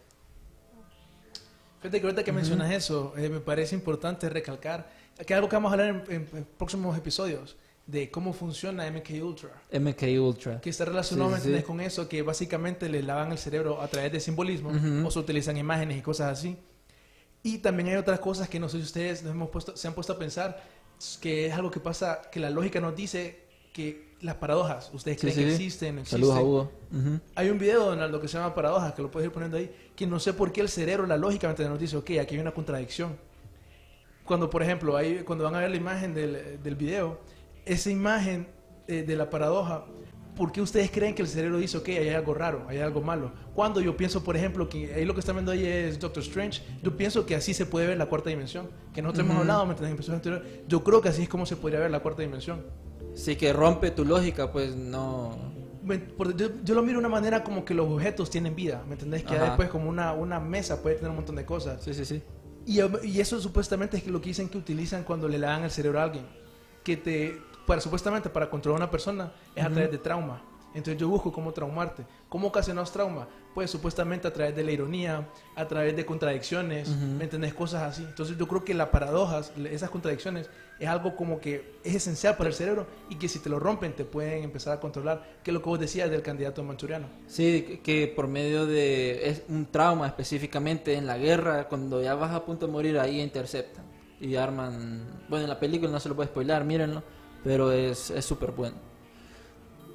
Fíjate 1.82 2.00
que 2.00 2.06
ahorita 2.08 2.24
que 2.24 2.32
mencionas 2.32 2.72
eso, 2.72 3.14
eh, 3.18 3.30
me 3.30 3.40
parece 3.42 3.76
importante 3.76 4.30
recalcar 4.30 4.90
que 5.28 5.34
algo 5.34 5.50
que 5.50 5.56
vamos 5.56 5.70
a 5.70 5.74
hablar 5.74 5.90
en, 5.90 6.04
en- 6.16 6.30
en 6.38 6.46
próximos 6.58 6.98
episodios, 6.98 7.58
de 7.86 8.10
cómo 8.10 8.32
funciona 8.32 8.90
MK 8.90 9.10
Ultra. 9.22 9.50
MK 9.74 10.04
Ultra. 10.22 10.62
Que 10.62 10.70
está 10.70 10.86
relacionado 10.86 11.36
Sí, 11.38 11.50
¿me 11.50 11.58
sí, 11.58 11.64
con 11.64 11.82
eso, 11.82 12.08
que 12.08 12.22
básicamente 12.22 12.88
le 12.88 13.04
lavan 13.04 13.34
el 13.34 13.38
cerebro 13.38 13.82
a 13.82 13.88
través 13.90 14.12
de 14.14 14.22
simbolismo, 14.22 14.70
Ujú. 14.70 15.06
o 15.08 15.12
se 15.12 15.20
utilizan 15.20 15.58
imágenes 15.58 15.98
y 15.98 16.02
cosas 16.02 16.32
así. 16.40 16.58
Y 17.44 17.58
también 17.58 17.90
hay 17.90 17.96
otras 17.98 18.22
cosas 18.22 18.48
que 18.48 18.58
no 18.62 18.70
sé 18.70 18.78
si 18.78 18.84
ustedes 18.84 19.22
nos 19.24 19.34
hemos 19.34 19.50
puesto, 19.50 19.76
se 19.76 19.86
han 19.86 19.94
puesto 19.94 20.14
a 20.14 20.18
pensar, 20.18 20.64
que 21.20 21.48
es 21.48 21.54
algo 21.54 21.70
que 21.70 21.82
pasa, 21.82 22.22
que 22.32 22.40
la 22.40 22.50
lógica 22.50 22.80
nos 22.80 22.96
dice 22.96 23.42
que 23.74 24.13
las 24.24 24.36
paradojas, 24.36 24.90
ustedes 24.94 25.20
creen 25.20 25.36
sí, 25.36 25.42
que 25.42 25.52
existen, 25.52 26.00
existen. 26.00 26.20
Saludos 26.22 26.38
a 26.38 26.42
Hugo. 26.42 26.72
Hay 27.36 27.50
un 27.50 27.60
video, 27.60 27.86
Donaldo, 27.86 28.22
que 28.22 28.28
se 28.28 28.38
llama 28.38 28.56
Paradojas, 28.56 28.94
que 28.94 29.02
lo 29.02 29.12
puedes 29.12 29.28
ir 29.28 29.34
poniendo 29.34 29.58
ahí, 29.58 29.70
que 29.96 30.08
no 30.08 30.20
sé 30.20 30.34
por 30.34 30.52
qué 30.52 30.62
el 30.62 30.70
cerebro, 30.70 31.06
la 31.06 31.18
lógica, 31.18 31.54
nos 31.54 31.80
dice, 31.80 31.98
ok, 31.98 32.12
aquí 32.22 32.36
hay 32.36 32.40
una 32.40 32.54
contradicción. 32.54 33.18
Cuando, 34.26 34.50
por 34.50 34.64
ejemplo, 34.64 34.96
hay, 34.96 35.24
cuando 35.24 35.44
van 35.44 35.56
a 35.56 35.60
ver 35.60 35.70
la 35.70 35.76
imagen 35.76 36.14
del, 36.14 36.62
del 36.64 36.76
video, 36.76 37.20
esa 37.66 37.90
imagen 37.90 38.48
eh, 38.88 39.04
de 39.04 39.16
la 39.18 39.30
paradoja, 39.30 39.86
¿por 40.38 40.52
qué 40.54 40.62
ustedes 40.62 40.90
creen 40.90 41.14
que 41.14 41.22
el 41.22 41.28
cerebro 41.28 41.58
dice, 41.58 41.78
ok, 41.78 41.90
hay 41.90 42.10
algo 42.10 42.34
raro, 42.34 42.66
hay 42.70 42.80
algo 42.80 43.02
malo? 43.02 43.34
Cuando 43.54 43.82
yo 43.82 43.98
pienso, 43.98 44.24
por 44.24 44.38
ejemplo, 44.38 44.70
que 44.70 44.94
ahí 44.94 45.04
lo 45.04 45.14
que 45.14 45.20
están 45.20 45.36
viendo 45.36 45.52
ahí 45.52 45.66
es 45.66 46.00
Doctor 46.00 46.24
Strange, 46.24 46.62
yo 46.82 46.96
pienso 46.96 47.26
que 47.26 47.36
así 47.36 47.54
se 47.54 47.66
puede 47.66 47.88
ver 47.88 47.98
la 47.98 48.06
cuarta 48.06 48.30
dimensión, 48.30 48.70
que 48.94 49.02
nosotros 49.02 49.26
hemos 49.26 49.34
Ujú. 49.34 49.42
hablado, 49.42 49.66
¿me 49.66 49.72
entiendes? 49.72 49.92
En 49.92 49.96
episodios 49.96 50.18
anteriores. 50.20 50.68
Yo 50.70 50.84
creo 50.84 51.02
que 51.02 51.10
así 51.10 51.24
es 51.24 51.30
como 51.30 51.46
se 51.46 51.58
podría 51.58 51.82
ver 51.82 51.92
la 51.92 52.00
cuarta 52.00 52.22
dimensión. 52.22 52.64
Sí, 53.16 53.36
que 53.36 53.54
rompe 53.54 53.92
tu 53.92 54.06
lógica, 54.06 54.52
pues 54.52 54.76
no. 54.76 55.54
Yo, 56.36 56.48
yo 56.64 56.76
lo 56.76 56.82
miro 56.82 56.94
de 56.94 57.00
una 57.00 57.10
manera 57.10 57.44
como 57.44 57.66
que 57.66 57.74
los 57.74 57.88
objetos 57.90 58.30
tienen 58.30 58.56
vida, 58.56 58.84
¿me 58.88 58.94
entendés? 58.94 59.24
Que 59.24 59.38
después 59.38 59.70
como 59.70 59.90
una, 59.90 60.14
una 60.14 60.40
mesa 60.40 60.82
puede 60.82 60.96
tener 60.96 61.10
un 61.10 61.18
montón 61.18 61.36
de 61.36 61.46
cosas. 61.46 61.84
Sí, 61.84 61.94
sí, 61.94 62.06
sí. 62.06 62.24
Y, 62.66 62.80
y 63.06 63.20
eso 63.20 63.40
supuestamente 63.42 63.98
es 63.98 64.08
lo 64.08 64.22
que 64.22 64.30
dicen 64.30 64.48
que 64.48 64.58
utilizan 64.58 65.04
cuando 65.04 65.28
le 65.28 65.38
dan 65.40 65.64
el 65.64 65.72
cerebro 65.72 66.00
a 66.00 66.04
alguien. 66.04 66.26
Que 66.84 66.96
te, 66.96 67.42
para, 67.68 67.82
supuestamente 67.82 68.30
para 68.30 68.50
controlar 68.50 68.82
a 68.82 68.86
una 68.86 68.92
persona 68.92 69.34
es 69.56 69.64
a 69.64 69.70
través 69.70 69.92
de 69.92 69.98
trauma. 69.98 70.42
Entonces 70.74 71.00
yo 71.00 71.08
busco 71.08 71.32
cómo 71.32 71.52
traumarte. 71.52 72.04
¿Cómo 72.30 72.48
ocasionas 72.48 72.92
trauma? 72.92 73.28
Pues 73.54 73.70
supuestamente 73.70 74.28
a 74.28 74.34
través 74.34 74.56
de 74.56 74.64
la 74.64 74.72
ironía, 74.72 75.30
a 75.56 75.68
través 75.68 75.96
de 75.96 76.06
contradicciones, 76.06 76.90
¿me 76.90 77.26
entendés? 77.26 77.54
Cosas 77.54 77.84
así. 77.84 78.04
Entonces 78.04 78.38
yo 78.38 78.48
creo 78.48 78.64
que 78.64 78.74
las 78.74 78.90
paradojas, 78.90 79.54
esas 79.70 79.92
contradicciones, 79.92 80.50
es 80.84 80.90
algo 80.90 81.16
como 81.16 81.40
que 81.40 81.78
es 81.84 81.96
esencial 81.96 82.36
para 82.38 82.50
el 82.50 82.56
cerebro 82.56 82.86
y 83.10 83.16
que 83.16 83.28
si 83.30 83.40
te 83.40 83.50
lo 83.50 83.60
rompen 83.60 83.94
te 83.94 84.06
pueden 84.06 84.44
empezar 84.44 84.74
a 84.78 84.80
controlar. 84.80 85.38
Que 85.44 85.52
es 85.52 85.54
lo 85.54 85.62
que 85.62 85.70
vos 85.70 85.80
decías 85.80 86.10
del 86.10 86.22
candidato 86.22 86.64
manchuriano. 86.64 87.08
Sí, 87.28 87.80
que- 87.84 88.08
por 88.16 88.28
medio 88.28 88.66
de 88.66 89.30
es 89.30 89.44
un 89.50 89.66
trauma 89.66 90.08
específicamente 90.08 90.94
en 90.96 91.08
la 91.08 91.18
guerra, 91.18 91.68
cuando 91.68 92.02
ya 92.02 92.16
vas 92.16 92.32
a 92.34 92.46
punto 92.46 92.66
de 92.68 92.72
morir, 92.72 93.00
ahí 93.00 93.20
interceptan 93.22 93.86
y 94.20 94.36
arman. 94.36 95.24
Bueno, 95.30 95.44
en 95.46 95.50
la 95.50 95.60
película 95.60 95.92
no 95.92 96.00
se 96.00 96.10
lo 96.10 96.16
puedo 96.16 96.30
spoilar, 96.30 96.64
mírenlo, 96.64 97.04
pero 97.44 97.72
es 97.72 98.10
es 98.12 98.24
súper 98.26 98.52
bueno. 98.52 98.76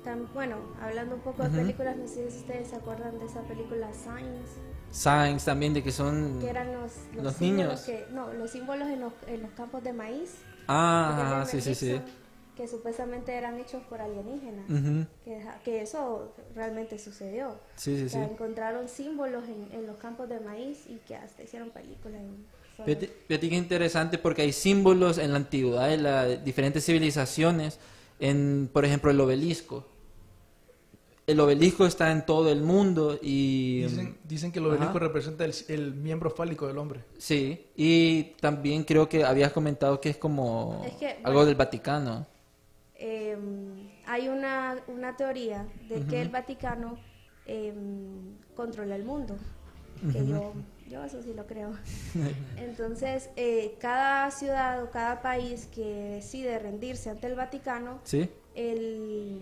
Tan- 0.05 0.33
bueno, 0.33 0.57
hablando 0.81 1.17
un 1.17 1.21
poco 1.23 1.43
de 1.43 1.51
películas, 1.51 1.97
no 1.97 2.07
sé 2.07 2.31
si 2.31 2.39
ustedes 2.39 2.69
se 2.69 2.77
acuerdan 2.77 3.19
de 3.19 3.27
esa 3.27 3.43
película 3.43 3.89
Signs, 3.93 4.49
Signs 4.91 5.45
también 5.45 5.75
de 5.75 5.83
que 5.83 5.91
son. 5.93 6.39
que 6.41 6.49
eran 6.49 6.73
los, 6.73 6.93
Los 7.23 7.35
símbolos 7.35 7.41
niños. 7.41 7.81
que- 7.83 8.07
no, 8.13 8.33
los 8.33 8.51
símbolos 8.51 8.89
en 8.89 9.01
los, 9.01 9.13
en 9.27 9.43
los 9.43 9.51
campos 9.53 9.83
de 9.85 9.93
maíz. 9.93 10.37
Ah, 10.69 11.45
sí, 11.47 11.61
sí, 11.61 11.75
sí. 11.75 12.01
Que 12.57 12.67
supuestamente 12.67 13.33
eran 13.33 13.59
hechos 13.61 13.83
por 13.89 14.01
alienígenas. 14.01 14.69
Ujú. 14.69 15.07
que, 15.25 15.41
que 15.65 15.83
eso 15.83 16.35
realmente 16.55 16.99
sucedió. 16.99 17.55
Sí, 17.77 17.97
sí, 17.97 18.05
O 18.17 18.23
sí. 18.23 18.31
encontraron 18.31 18.89
símbolos 18.89 19.45
en, 19.45 19.69
en 19.73 19.87
los 19.87 19.97
campos 19.99 20.29
de 20.29 20.41
maíz 20.41 20.87
y 20.89 20.97
que 21.07 21.15
hasta 21.17 21.43
hicieron 21.43 21.71
películas. 21.71 22.21
Fíjate, 22.85 23.07
fíjate 23.27 23.49
que 23.49 23.57
es 23.57 23.63
interesante 23.63 24.19
porque 24.19 24.43
hay 24.43 24.53
símbolos 24.53 25.19
en 25.19 25.31
la 25.33 25.37
antigüedad 25.39 25.89
de 25.89 25.97
las 25.99 26.45
diferentes 26.45 26.85
civilizaciones, 26.85 27.79
en, 28.21 28.69
por 28.73 28.85
ejemplo, 28.85 29.11
el 29.11 29.21
obelisco, 29.21 29.87
el 31.29 31.39
obelisco 31.41 31.85
está 31.87 32.11
en 32.11 32.25
todo 32.25 32.51
el 32.51 32.63
mundo 32.63 33.19
y... 33.21 33.83
Dicen, 33.83 34.19
dicen 34.25 34.51
que 34.51 34.61
el 34.61 34.65
obelisco 34.67 34.91
Ajá. 34.91 34.99
representa 34.99 35.45
el, 35.45 35.55
el 35.69 35.95
miembro 35.95 36.31
fálico 36.31 36.67
del 36.67 36.79
hombre. 36.79 37.05
Sí, 37.19 37.67
y 37.77 38.35
también 38.41 38.83
creo 38.83 39.11
que 39.11 39.25
habías 39.25 39.53
comentado 39.53 40.01
que 40.01 40.09
es 40.09 40.17
como 40.17 40.83
Es 40.87 40.95
que, 40.95 41.09
algo 41.23 41.33
bueno. 41.33 41.45
del 41.45 41.55
Vaticano. 41.55 42.27
Eh, 42.95 43.37
hay 44.07 44.29
una, 44.29 44.77
una 44.89 45.17
teoría 45.19 45.69
de 45.91 46.03
que 46.07 46.23
el 46.23 46.31
Vaticano 46.31 46.99
eh, 47.45 47.75
controla 48.57 48.97
el 48.97 49.05
mundo. 49.05 49.37
Que 50.13 50.27
yo, 50.27 50.55
yo 50.89 51.05
eso 51.05 51.23
sí 51.23 51.35
lo 51.35 51.47
creo. 51.47 51.73
Entonces, 52.57 53.29
eh, 53.37 53.77
cada 53.81 54.31
ciudad 54.31 54.83
o 54.83 54.91
cada 54.91 55.21
país 55.21 55.67
que 55.67 55.85
decide 55.85 56.59
rendirse 56.59 57.11
ante 57.11 57.27
el 57.27 57.35
Vaticano, 57.35 57.99
¿Sí? 58.05 58.31
El, 58.59 59.41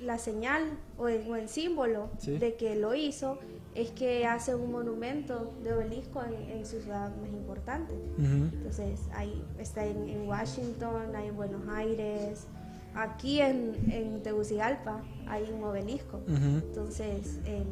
la 0.00 0.18
señal 0.18 0.62
o 0.98 1.08
el, 1.08 1.30
o 1.30 1.36
el 1.36 1.48
símbolo 1.48 2.10
Sí. 2.18 2.36
de 2.38 2.54
que 2.56 2.74
lo 2.76 2.94
hizo 2.94 3.38
es 3.74 3.90
que 3.92 4.26
hace 4.26 4.54
un 4.54 4.72
monumento 4.72 5.52
de 5.62 5.72
obelisco 5.74 6.22
en, 6.24 6.50
en 6.50 6.66
su 6.66 6.80
ciudad 6.80 7.14
más 7.16 7.28
importante. 7.30 7.94
Entonces, 8.18 9.00
ahí 9.14 9.44
está 9.58 9.84
en, 9.84 10.08
en 10.08 10.26
Washington, 10.28 11.14
hay 11.14 11.28
en 11.28 11.36
Buenos 11.36 11.68
Aires, 11.68 12.46
aquí 12.94 13.40
en, 13.40 13.74
en 13.92 14.22
Tegucigalpa 14.22 15.02
hay 15.28 15.44
un 15.52 15.62
obelisco. 15.62 16.20
Entonces, 16.26 17.40
eh, 17.44 17.64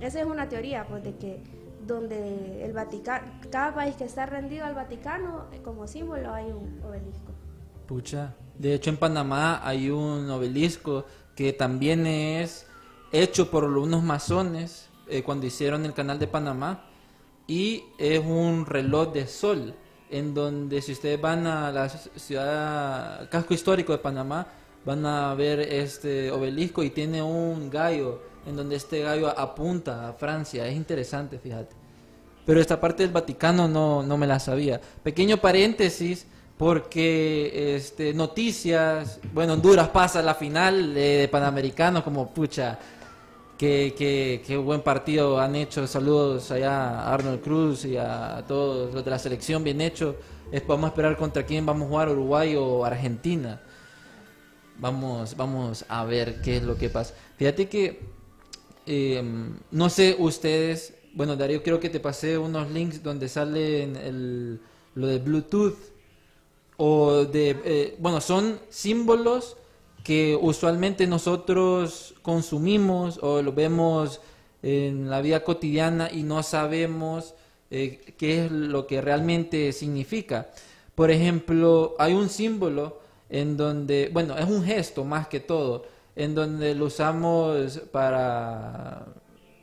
esa 0.00 0.20
es 0.20 0.26
una 0.26 0.48
teoría, 0.48 0.84
pues, 0.88 1.04
de 1.04 1.14
que 1.16 1.40
donde 1.86 2.64
el 2.64 2.72
Vaticano, 2.72 3.26
cada 3.50 3.74
país 3.74 3.94
que 3.96 4.04
está 4.04 4.26
rendido 4.26 4.64
al 4.64 4.74
Vaticano, 4.74 5.46
como 5.64 5.86
símbolo 5.86 6.32
hay 6.34 6.46
un 6.50 6.80
obelisco. 6.84 7.32
Pucha. 7.86 8.34
De 8.58 8.74
hecho, 8.74 8.90
en 8.90 8.96
Panamá 8.96 9.60
hay 9.66 9.90
un 9.90 10.28
obelisco 10.30 11.04
que 11.34 11.52
también 11.52 12.06
es 12.06 12.66
hecho 13.12 13.50
por 13.50 13.64
unos 13.64 14.02
masones 14.02 14.88
eh, 15.08 15.22
cuando 15.22 15.46
hicieron 15.46 15.84
el 15.84 15.94
canal 15.94 16.18
de 16.18 16.26
Panamá 16.26 16.86
y 17.46 17.84
es 17.98 18.20
un 18.20 18.66
reloj 18.66 19.12
de 19.12 19.26
sol 19.26 19.74
en 20.10 20.34
donde 20.34 20.80
si 20.82 20.92
ustedes 20.92 21.20
van 21.20 21.46
a 21.46 21.72
la 21.72 21.88
ciudad 21.88 23.28
casco 23.30 23.54
histórico 23.54 23.92
de 23.92 23.98
Panamá 23.98 24.46
van 24.84 25.04
a 25.04 25.34
ver 25.34 25.60
este 25.60 26.30
obelisco 26.30 26.82
y 26.82 26.90
tiene 26.90 27.22
un 27.22 27.68
gallo 27.70 28.22
en 28.46 28.56
donde 28.56 28.76
este 28.76 29.00
gallo 29.00 29.28
apunta 29.38 30.08
a 30.08 30.12
Francia 30.12 30.66
es 30.66 30.76
interesante 30.76 31.38
fíjate 31.38 31.82
pero 32.44 32.60
esta 32.60 32.80
parte 32.80 33.02
del 33.02 33.12
Vaticano 33.12 33.68
no, 33.68 34.02
no 34.02 34.16
me 34.16 34.26
la 34.26 34.40
sabía. 34.40 34.80
Pequeño 35.02 35.36
paréntesis, 35.36 36.26
porque 36.56 37.74
este, 37.76 38.14
noticias, 38.14 39.20
bueno, 39.32 39.54
Honduras 39.54 39.88
pasa 39.88 40.22
la 40.22 40.34
final 40.34 40.94
de 40.94 41.28
Panamericanos, 41.30 42.02
como 42.02 42.32
pucha, 42.32 42.78
qué, 43.58 44.42
qué 44.46 44.56
buen 44.56 44.80
partido 44.80 45.40
han 45.40 45.56
hecho. 45.56 45.86
Saludos 45.86 46.50
allá 46.50 47.00
a 47.00 47.14
Arnold 47.14 47.40
Cruz 47.40 47.84
y 47.84 47.96
a 47.96 48.44
todos 48.46 48.92
los 48.94 49.04
de 49.04 49.10
la 49.10 49.18
selección, 49.18 49.64
bien 49.64 49.80
hecho. 49.80 50.16
Es, 50.50 50.66
vamos 50.66 50.84
a 50.84 50.88
esperar 50.88 51.16
contra 51.16 51.44
quién 51.44 51.64
vamos 51.64 51.86
a 51.86 51.88
jugar, 51.88 52.08
Uruguay 52.10 52.54
o 52.56 52.84
Argentina. 52.84 53.60
Vamos, 54.78 55.36
vamos 55.36 55.84
a 55.88 56.04
ver 56.04 56.40
qué 56.42 56.56
es 56.58 56.62
lo 56.62 56.76
que 56.76 56.90
pasa. 56.90 57.14
Fíjate 57.36 57.68
que 57.68 58.00
eh, 58.86 59.22
no 59.70 59.88
sé 59.88 60.16
ustedes, 60.18 60.94
bueno 61.14 61.36
Darío 61.36 61.62
creo 61.62 61.78
que 61.78 61.88
te 61.88 62.00
pasé 62.00 62.36
unos 62.36 62.70
links 62.70 63.00
donde 63.02 63.28
salen 63.28 63.96
el, 63.96 64.60
lo 64.94 65.06
de 65.06 65.18
Bluetooth 65.18 65.76
o 66.84 67.26
de, 67.26 67.56
eh, 67.64 67.96
bueno, 68.00 68.20
son 68.20 68.58
símbolos 68.68 69.56
que 70.02 70.36
usualmente 70.40 71.06
nosotros 71.06 72.12
consumimos 72.22 73.20
o 73.22 73.40
lo 73.40 73.52
vemos 73.52 74.20
en 74.64 75.08
la 75.08 75.20
vida 75.20 75.44
cotidiana 75.44 76.10
y 76.10 76.24
no 76.24 76.42
sabemos 76.42 77.34
eh, 77.70 78.14
qué 78.18 78.46
es 78.46 78.50
lo 78.50 78.88
que 78.88 79.00
realmente 79.00 79.72
significa. 79.72 80.48
Por 80.96 81.12
ejemplo, 81.12 81.94
hay 82.00 82.14
un 82.14 82.28
símbolo 82.28 82.98
en 83.30 83.56
donde, 83.56 84.10
bueno, 84.12 84.36
es 84.36 84.46
un 84.46 84.64
gesto 84.64 85.04
más 85.04 85.28
que 85.28 85.38
todo, 85.38 85.84
en 86.16 86.34
donde 86.34 86.74
lo 86.74 86.86
usamos 86.86 87.78
para 87.92 89.06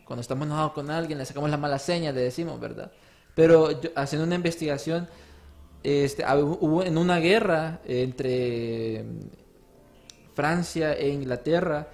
cuando 0.06 0.22
estamos 0.22 0.46
enojados 0.46 0.72
con 0.72 0.90
alguien, 0.90 1.20
le 1.20 1.26
sacamos 1.26 1.50
la 1.50 1.58
mala 1.58 1.80
seña, 1.80 2.14
le 2.14 2.22
decimos, 2.22 2.58
¿verdad? 2.62 2.94
Pero 3.36 3.68
haciendo 3.96 4.26
una 4.26 4.36
investigación, 4.36 5.10
este, 5.84 6.24
hubo 6.44 6.84
en 6.84 6.98
una 6.98 7.20
guerra 7.20 7.80
entre 7.86 9.06
Francia 10.34 10.94
e 10.94 11.10
Inglaterra, 11.10 11.88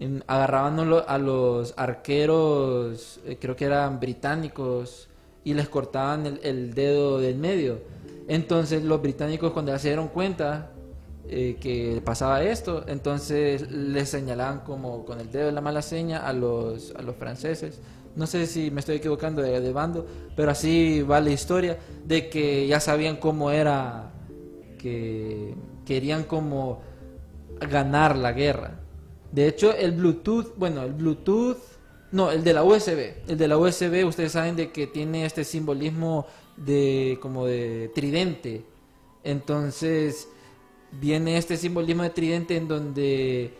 en- 0.00 0.22
agarraban 0.26 0.78
a 0.80 0.84
lo- 0.84 1.08
a 1.08 1.18
los 1.18 1.74
arqueros, 1.76 3.20
eh, 3.26 3.36
creo 3.40 3.56
que 3.56 3.64
eran 3.64 3.98
británicos, 4.00 5.08
y 5.44 5.54
les 5.54 5.68
cortaban 5.68 6.38
el, 6.42 6.74
dedo 6.74 7.18
del 7.20 7.36
medio. 7.36 7.78
Entonces 8.28 8.82
los 8.82 9.00
británicos 9.00 9.52
cuando 9.52 9.76
se 9.78 9.88
dieron 9.88 10.08
cuenta 10.08 10.70
eh, 11.28 11.56
que 11.60 12.00
pasaba 12.04 12.42
esto, 12.44 12.84
entonces 12.86 13.70
les 13.70 14.08
señalaban 14.08 14.60
como 14.60 15.04
con 15.04 15.20
el 15.20 15.30
dedo 15.30 15.46
de 15.46 15.52
la 15.52 15.60
mala 15.60 15.82
seña 15.82 16.18
a 16.26 16.32
los, 16.32 16.92
a 16.96 17.02
los 17.02 17.16
franceses. 17.16 17.80
No 18.16 18.26
sé 18.26 18.46
si 18.46 18.70
me 18.70 18.80
estoy 18.80 18.96
equivocando 18.96 19.42
de, 19.42 19.72
bando, 19.72 20.06
pero 20.34 20.50
así 20.50 21.02
va 21.02 21.20
la 21.20 21.30
historia 21.30 21.78
de 22.04 22.28
que 22.30 22.66
ya 22.66 22.80
sabían 22.80 23.16
cómo 23.16 23.50
era, 23.50 24.10
que 24.78 25.54
querían 25.84 26.24
como 26.24 26.80
ganar 27.60 28.16
la 28.16 28.32
guerra. 28.32 28.80
De 29.30 29.46
hecho, 29.46 29.74
el 29.74 29.92
Bluetooth, 29.92 30.56
bueno, 30.56 30.82
el 30.82 30.94
Bluetooth, 30.94 31.58
no, 32.12 32.30
el 32.30 32.42
de 32.42 32.54
la 32.54 32.64
USB, 32.64 33.28
el 33.28 33.36
de 33.36 33.48
la 33.48 33.58
USB, 33.58 34.06
ustedes 34.06 34.32
saben 34.32 34.56
de 34.56 34.70
que 34.72 34.86
tiene 34.86 35.26
este 35.26 35.44
simbolismo 35.44 36.26
de 36.56 37.18
como 37.20 37.44
de 37.44 37.90
tridente. 37.94 38.64
Entonces, 39.24 40.28
viene 40.92 41.36
este 41.36 41.58
simbolismo 41.58 42.02
de 42.02 42.10
tridente 42.10 42.56
en 42.56 42.68
donde 42.68 43.54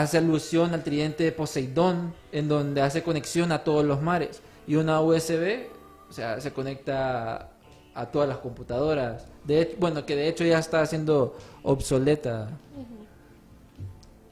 hace 0.00 0.18
alusión 0.18 0.74
al 0.74 0.82
tridente 0.82 1.22
de 1.22 1.30
Poseidón, 1.30 2.14
en 2.32 2.48
donde 2.48 2.82
hace 2.82 3.02
conexión 3.04 3.52
a 3.52 3.62
todos 3.62 3.84
los 3.84 4.02
mares. 4.02 4.42
Y 4.66 4.74
una 4.74 5.00
USB, 5.00 5.66
o 6.10 6.12
sea, 6.12 6.40
se 6.40 6.52
conecta 6.52 7.50
a 7.94 8.06
todas 8.06 8.28
las 8.28 8.38
computadoras. 8.38 9.26
De 9.44 9.60
hecho, 9.60 9.76
bueno, 9.78 10.04
que 10.04 10.16
de 10.16 10.28
hecho 10.28 10.44
ya 10.44 10.58
está 10.58 10.84
siendo 10.86 11.36
obsoleta. 11.62 12.48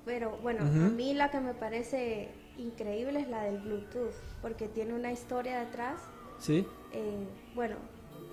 Pero 0.04 0.36
bueno, 0.42 0.62
a 0.62 0.64
mí 0.64 1.14
la 1.14 1.30
que 1.30 1.38
me 1.38 1.54
parece 1.54 2.30
increíble 2.58 3.20
es 3.20 3.28
la 3.28 3.44
del 3.44 3.58
Bluetooth, 3.58 4.14
porque 4.42 4.66
tiene 4.66 4.94
una 4.94 5.12
historia 5.12 5.60
detrás. 5.60 6.00
¿Sí? 6.40 6.66
Eh, 6.92 7.24
bueno, 7.54 7.76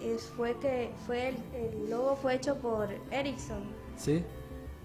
es, 0.01 0.23
fue 0.35 0.57
que 0.57 0.89
fue 1.05 1.29
el, 1.29 1.35
el 1.53 1.89
logo 1.91 2.15
fue 2.15 2.33
hecho 2.33 2.55
por 2.55 2.89
Ericsson, 3.11 3.61
¿Sí? 3.97 4.23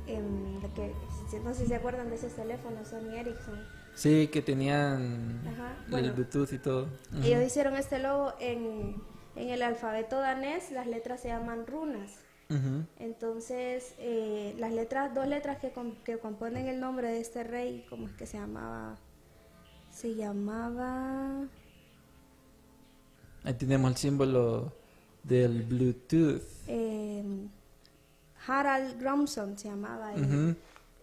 De 0.07 0.69
que, 0.75 1.39
no 1.41 1.55
sé 1.55 1.63
si 1.63 1.67
se 1.69 1.75
acuerdan 1.77 2.11
de 2.11 2.17
esos 2.17 2.33
teléfonos 2.35 2.89
Sony 2.89 3.15
Ericsson. 3.17 3.59
Sí, 3.95 4.29
que 4.29 4.43
tenían 4.43 5.41
Ajá, 5.47 5.77
el 5.87 5.91
bueno. 5.91 6.13
Bluetooth 6.15 6.53
y 6.53 6.59
todo. 6.59 6.89
Ellos 7.23 7.43
hicieron 7.45 7.77
este 7.77 7.99
logo 8.01 8.33
en, 8.41 8.97
en 9.37 9.51
el 9.51 9.63
alfabeto 9.63 10.19
danés, 10.19 10.71
las 10.73 10.87
letras 10.87 11.21
se 11.23 11.29
llaman 11.29 11.67
runas. 11.67 12.13
Entonces, 13.01 13.95
eh, 13.99 14.55
las 14.59 14.73
letras, 14.73 15.13
dos 15.15 15.27
letras 15.27 15.59
que, 15.59 15.73
com- 15.73 15.97
que 16.05 16.19
componen 16.19 16.69
el 16.69 16.79
nombre 16.79 17.09
de 17.09 17.21
este 17.21 17.43
rey, 17.43 17.85
¿cómo 17.91 18.07
es 18.07 18.13
que 18.15 18.27
se 18.27 18.37
llamaba? 18.39 18.97
Se 19.91 20.15
llamaba... 20.15 21.47
Ahí 23.43 23.55
tenemos 23.55 23.91
el 23.91 23.97
símbolo 23.97 24.73
del 25.25 25.63
Bluetooth. 25.65 26.43
eh, 26.69 27.25
Harald 28.47 29.01
Gromson 29.01 29.59
se 29.59 29.69
llamaba 29.69 30.15
el, 30.15 30.57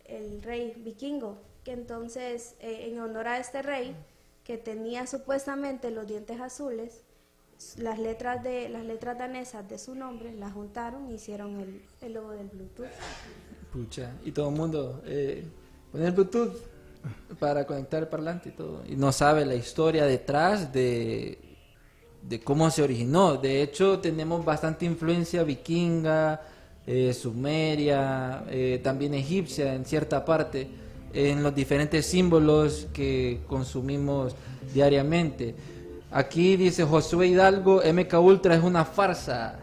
el 0.05 0.41
rey 0.43 0.73
vikingo, 0.77 1.37
que 1.63 1.73
entonces, 1.73 2.55
eh, 2.59 2.89
en 2.91 2.99
honor 2.99 3.27
a 3.27 3.39
este 3.39 3.61
rey, 3.61 3.95
que 4.43 4.57
tenía 4.57 5.07
supuestamente 5.07 5.91
los 5.91 6.07
dientes 6.07 6.39
azules, 6.39 7.03
las 7.77 7.99
letras 7.99 8.43
de 8.43 8.69
las 8.69 8.83
letras 8.83 9.17
danesas 9.17 9.67
de 9.69 9.77
su 9.77 9.93
nombre 9.93 10.33
las 10.33 10.51
juntaron 10.53 11.11
y 11.11 11.15
hicieron 11.15 11.59
el, 11.59 11.81
el 12.01 12.13
logo 12.13 12.31
del 12.31 12.47
Bluetooth. 12.47 12.87
Pucha. 13.71 14.15
Y 14.25 14.31
todo 14.31 14.49
el 14.49 14.55
mundo 14.55 15.01
eh, 15.05 15.45
poner 15.91 16.11
Bluetooth 16.11 16.55
para 17.39 17.65
conectar 17.65 18.01
el 18.01 18.09
parlante 18.09 18.49
y 18.49 18.51
todo. 18.53 18.83
Y 18.87 18.95
no 18.95 19.11
sabe 19.11 19.45
la 19.45 19.55
historia 19.55 20.05
detrás 20.05 20.73
de, 20.73 21.37
de 22.21 22.39
cómo 22.41 22.69
se 22.71 22.81
originó. 22.81 23.37
De 23.37 23.61
hecho, 23.61 23.99
tenemos 23.99 24.43
bastante 24.43 24.85
influencia 24.85 25.43
vikinga, 25.43 26.41
eh, 26.87 27.13
sumeria, 27.13 28.43
eh, 28.49 28.79
también 28.83 29.13
egipcia 29.13 29.73
en 29.75 29.85
cierta 29.85 30.25
parte, 30.25 30.67
en 31.13 31.43
los 31.43 31.53
diferentes 31.53 32.05
símbolos 32.05 32.87
que 32.93 33.41
consumimos 33.47 34.35
diariamente. 34.73 35.55
Aquí 36.11 36.57
dice 36.57 36.83
Josué 36.83 37.27
Hidalgo, 37.27 37.81
MK 37.83 38.13
Ultra 38.19 38.55
es 38.55 38.63
una 38.63 38.85
farsa. 38.85 39.59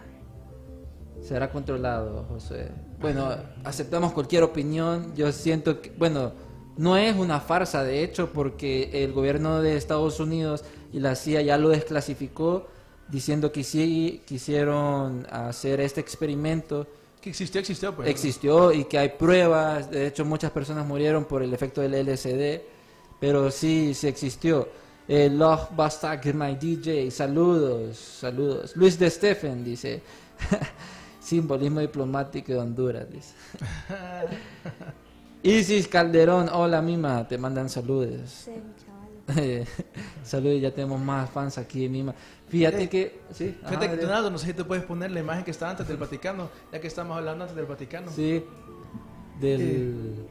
Será 1.22 1.50
controlado, 1.50 2.24
José. 2.30 2.68
Bueno, 3.00 3.30
aceptamos 3.64 4.12
cualquier 4.12 4.42
opinión. 4.42 5.14
Yo 5.14 5.30
siento 5.30 5.80
que, 5.80 5.90
bueno, 5.90 6.32
no 6.78 6.96
es 6.96 7.16
una 7.16 7.40
farsa, 7.40 7.84
de 7.84 8.02
hecho, 8.02 8.32
porque 8.32 9.04
el 9.04 9.12
gobierno 9.12 9.60
de 9.60 9.76
Estados 9.76 10.20
Unidos 10.20 10.64
y 10.92 11.00
la 11.00 11.16
CIA 11.16 11.42
ya 11.42 11.58
lo 11.58 11.68
desclasificó 11.70 12.68
diciendo 13.08 13.52
que 13.52 13.64
sí 13.64 14.22
quisieron 14.26 15.26
hacer 15.30 15.80
este 15.80 16.00
experimento. 16.00 16.86
Que 17.28 17.32
existió, 17.32 17.60
existió, 17.60 17.94
pues. 17.94 18.08
Existió 18.08 18.72
y 18.72 18.84
que 18.84 18.98
hay 18.98 19.10
pruebas. 19.10 19.90
De 19.90 20.06
hecho, 20.06 20.24
muchas 20.24 20.50
personas 20.50 20.86
murieron 20.86 21.26
por 21.26 21.42
el 21.42 21.52
efecto 21.52 21.82
del 21.82 21.92
LSD, 22.06 22.62
pero 23.20 23.50
sí, 23.50 23.92
sí 23.92 24.06
existió. 24.06 24.66
Eh, 25.06 25.28
Love 25.28 25.68
Bastard, 25.76 26.24
my 26.32 26.54
DJ, 26.54 27.10
saludos, 27.10 27.98
saludos. 27.98 28.74
Luis 28.76 28.98
de 28.98 29.10
Stephen 29.10 29.62
dice, 29.62 30.00
simbolismo 31.20 31.80
diplomático 31.80 32.50
de 32.50 32.58
Honduras, 32.58 33.06
dice. 33.10 33.34
Isis 35.42 35.86
Calderón, 35.86 36.48
hola 36.50 36.80
Mima, 36.80 37.28
te 37.28 37.36
mandan 37.36 37.68
saludos. 37.68 38.46
Sí. 38.46 38.52
saludos, 40.24 40.60
ya 40.60 40.72
tenemos 40.74 41.00
más 41.00 41.28
fans 41.30 41.58
aquí 41.58 41.82
de 41.82 41.88
Mima. 41.88 42.14
Fíjate 42.48 42.84
Eh, 42.84 42.88
que... 42.88 43.20
Sí, 43.32 43.54
Fíjate 43.66 43.86
ajá, 43.86 43.96
que. 43.96 44.02
Donaldo, 44.02 44.30
no 44.30 44.38
sé 44.38 44.46
si 44.46 44.52
te 44.54 44.64
puedes 44.64 44.84
poner 44.84 45.10
la 45.10 45.20
imagen 45.20 45.44
que 45.44 45.50
está 45.50 45.68
antes 45.70 45.86
del 45.86 45.96
Vaticano, 45.98 46.48
ya 46.72 46.80
que 46.80 46.86
estamos 46.86 47.16
hablando 47.16 47.44
antes 47.44 47.56
del 47.56 47.66
Vaticano. 47.66 48.10
Sí, 48.14 48.42
del... 49.40 50.26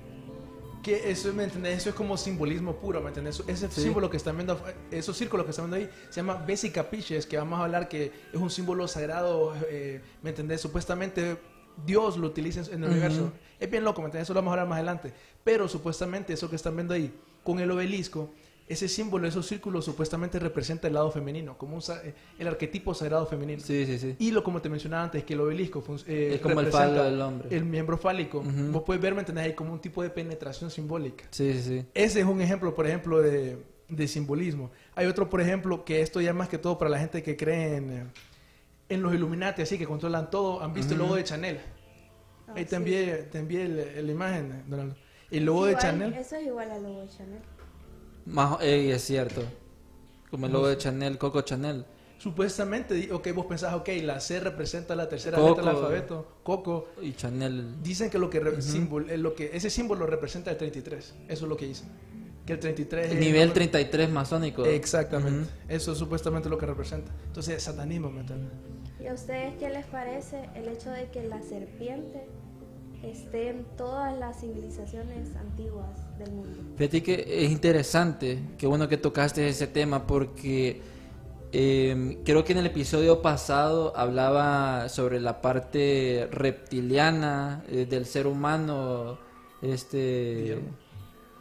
Que 0.83 1.11
eso, 1.11 1.33
¿me 1.33 1.43
entendés? 1.43 1.77
Eso 1.79 1.89
es 1.89 1.95
como 1.95 2.15
simbolismo 2.15 2.77
puro, 2.77 3.01
¿me 3.01 3.09
entendés? 3.09 3.43
Ese 3.47 3.69
Sí. 3.69 3.81
símbolo 3.81 4.09
que 4.09 4.15
están 4.17 4.37
viendo, 4.37 4.59
esos 4.89 5.17
círculos 5.17 5.45
que 5.45 5.49
están 5.51 5.69
viendo 5.69 5.85
ahí, 5.85 5.93
se 6.09 6.21
llama 6.21 6.35
Vesica 6.47 6.89
Pisces, 6.89 7.25
que 7.25 7.37
vamos 7.37 7.59
a 7.59 7.65
hablar 7.65 7.89
que 7.89 8.05
es 8.31 8.39
un 8.39 8.49
símbolo 8.49 8.87
sagrado, 8.87 9.53
eh, 9.69 10.01
¿me 10.23 10.29
entendés? 10.29 10.61
Supuestamente 10.61 11.37
Dios 11.85 12.15
lo 12.17 12.27
utiliza 12.27 12.61
en 12.61 12.67
el 12.83 12.83
Ujú. 12.83 12.91
universo. 12.91 13.31
Es 13.59 13.69
bien 13.69 13.83
loco, 13.83 14.01
¿me 14.01 14.05
entendés? 14.05 14.27
Eso 14.27 14.33
lo 14.33 14.39
vamos 14.39 14.51
a 14.51 14.53
hablar 14.53 14.67
más 14.69 14.77
adelante. 14.77 15.11
Pero 15.43 15.67
supuestamente 15.67 16.31
eso 16.33 16.49
que 16.49 16.55
están 16.55 16.75
viendo 16.75 16.93
ahí, 16.93 17.13
con 17.43 17.59
el 17.59 17.69
obelisco, 17.69 18.29
ese 18.67 18.87
símbolo, 18.89 19.27
esos 19.27 19.45
círculos 19.47 19.85
supuestamente 19.85 20.39
representa 20.39 20.87
el 20.87 20.93
lado 20.95 21.09
femenino, 21.09 21.57
como 21.57 21.75
un 21.77 21.81
eh, 22.03 22.13
el 22.37 22.47
arquetipo 22.47 22.93
sagrado 22.93 23.25
femenino. 23.25 23.61
Sí, 23.61 23.85
sí, 23.85 23.97
sí. 23.97 24.15
Y 24.19 24.31
lo 24.31 24.43
como 24.43 24.61
te 24.61 24.67
mencionaba 24.69 25.03
antes, 25.03 25.23
que 25.23 25.33
el 25.35 25.41
obelisco 25.41 25.81
eh, 26.05 26.31
Es 26.35 26.41
como 26.41 26.59
el 26.59 26.65
representa 26.65 26.95
falo 26.95 27.03
del 27.09 27.21
hombre. 27.21 27.47
El 27.55 27.63
miembro 27.63 27.97
fálico. 27.97 28.43
Vos 28.43 28.83
puedes 28.85 29.01
ver, 29.01 29.13
¿me 29.13 29.21
entendés? 29.21 29.45
Ahí 29.45 29.53
como 29.53 29.71
un 29.71 29.79
tipo 29.79 30.03
de 30.03 30.09
penetración 30.09 30.69
simbólica. 30.69 31.25
Sí, 31.31 31.53
sí, 31.53 31.61
sí. 31.61 31.85
Ese 31.93 32.19
es 32.19 32.25
un 32.25 32.41
ejemplo, 32.41 32.75
por 32.75 32.85
ejemplo, 32.85 33.21
de, 33.21 33.57
de 33.87 34.07
simbolismo. 34.07 34.69
Hay 34.95 35.05
otro, 35.07 35.29
por 35.29 35.39
ejemplo, 35.39 35.85
que 35.85 36.01
esto 36.01 36.19
ya 36.19 36.33
más 36.33 36.49
que 36.49 36.57
todo 36.57 36.77
para 36.77 36.89
la 36.89 36.99
gente 36.99 37.23
que 37.23 37.37
cree 37.37 37.77
en, 37.77 37.91
eh, 37.91 38.03
en 38.89 39.01
los 39.01 39.13
Illuminati, 39.13 39.61
así 39.61 39.77
que 39.77 39.85
controlan 39.85 40.29
todo. 40.29 40.61
¿Han 40.61 40.73
visto 40.73 40.93
el 40.93 40.99
logo 40.99 41.15
de 41.15 41.23
Chanel? 41.23 41.59
Ah, 42.47 42.53
Ahí 42.55 42.63
te 42.65 42.71
sí. 42.71 42.75
envié, 42.75 43.15
te 43.31 43.39
envié 43.39 43.63
el- 43.63 44.05
la 44.05 44.11
imagen, 44.11 44.63
Donaldo. 44.67 44.95
El 45.31 45.45
logo 45.45 45.65
de 45.65 45.71
Igual, 45.71 45.83
Chanel. 45.83 46.13
Eso 46.13 46.35
es 46.35 46.45
igual 46.47 46.71
al 46.71 46.83
logo 46.83 47.01
de 47.01 47.07
Chanel. 47.09 47.39
Más, 48.27 48.61
ey, 48.61 48.91
es 48.91 49.03
cierto. 49.03 49.41
Como 50.29 50.45
el 50.45 50.51
logo 50.51 50.67
de 50.67 50.77
Chanel, 50.77 51.17
Coco 51.17 51.41
Chanel. 51.41 51.85
Supuestamente, 52.17 53.11
ok, 53.13 53.27
vos 53.33 53.45
pensás, 53.45 53.73
ok, 53.75 53.89
la 54.03 54.19
C 54.19 54.39
representa 54.39 54.95
la 54.95 55.07
tercera 55.07 55.37
Coco. 55.37 55.49
letra 55.49 55.65
del 55.65 55.75
alfabeto, 55.75 56.27
Coco. 56.43 56.89
Y 57.01 57.13
Chanel. 57.13 57.81
Dicen 57.81 58.09
que 58.09 58.17
lo 58.19 58.29
que, 58.29 58.41
símbolo- 58.59 59.09
eh, 59.09 59.17
lo 59.17 59.33
que 59.35 59.51
ese 59.53 59.69
símbolo 59.69 60.05
representa 60.05 60.51
el 60.51 60.57
33. 60.57 61.15
Eso 61.27 61.45
es 61.45 61.49
lo 61.49 61.55
que 61.55 61.67
dicen. 61.67 61.87
Que 62.45 62.53
el 62.53 62.59
33 62.59 63.05
El 63.07 63.11
es 63.13 63.19
nivel 63.19 63.33
número- 63.49 63.53
33 63.53 64.09
masónico. 64.09 64.65
Exactamente. 64.65 65.49
Eso 65.69 65.91
es 65.91 65.97
supuestamente 65.97 66.49
lo 66.49 66.57
que 66.57 66.65
representa. 66.65 67.11
Entonces, 67.27 67.61
satanismo, 67.61 68.09
¿me 68.09 68.21
entiendes? 68.21 68.51
¿Y 68.99 69.07
a 69.07 69.13
ustedes 69.13 69.53
qué 69.59 69.69
les 69.69 69.85
parece 69.85 70.49
el 70.55 70.67
hecho 70.69 70.89
de 70.89 71.09
que 71.11 71.23
la 71.23 71.41
serpiente 71.43 72.25
esté 73.03 73.49
en 73.49 73.65
todas 73.75 74.17
las 74.17 74.39
civilizaciones 74.39 75.35
antiguas 75.35 76.17
del 76.17 76.31
mundo? 76.31 76.49
Fíjate 76.77 77.03
que 77.03 77.45
es 77.45 77.51
interesante, 77.51 78.39
qué 78.57 78.67
bueno 78.67 78.87
que 78.87 78.97
tocaste 78.97 79.47
ese 79.47 79.67
tema 79.67 80.05
porque 80.05 80.81
eh, 81.51 82.19
creo 82.25 82.43
que 82.43 82.51
en 82.51 82.59
el 82.59 82.65
episodio 82.65 83.21
pasado 83.21 83.95
hablaba 83.95 84.89
sobre 84.89 85.19
la 85.19 85.41
parte 85.41 86.27
reptiliana 86.31 87.63
eh, 87.69 87.85
del 87.85 88.05
ser 88.05 88.27
humano, 88.27 89.17
este, 89.61 90.35
Guillermo. 90.41 90.69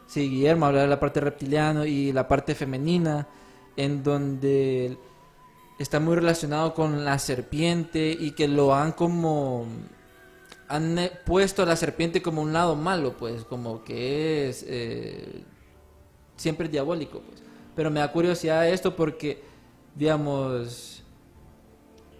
sí, 0.07 0.31
Guillermo 0.31 0.67
hablaba 0.67 0.85
de 0.85 0.91
la 0.91 1.01
parte 1.01 1.21
reptiliana 1.21 1.87
y 1.87 2.13
la 2.13 2.29
parte 2.29 2.55
femenina, 2.55 3.27
en 3.77 4.03
donde 4.03 4.97
está 5.79 6.01
muy 6.01 6.15
relacionado 6.15 6.73
con 6.73 7.05
la 7.05 7.19
serpiente 7.19 8.17
y 8.19 8.31
que 8.31 8.49
lo 8.49 8.75
han 8.75 8.93
como 8.93 9.67
han 10.69 10.99
eh, 10.99 11.13
puesto 11.25 11.63
a 11.63 11.67
la 11.67 11.77
serpiente 11.77 12.23
como 12.23 12.43
un 12.43 12.53
lado 12.53 12.77
malo, 12.77 13.17
pues, 13.17 13.45
como 13.45 13.85
que 13.85 14.49
es 14.49 14.65
eh, 14.69 15.43
siempre 16.37 16.69
diabólico, 16.69 17.21
pues. 17.21 17.43
Pero 17.75 17.91
me 17.91 18.01
da 18.01 18.11
curiosidad 18.11 18.69
esto 18.69 18.97
porque, 18.97 19.43
digamos, 19.95 21.03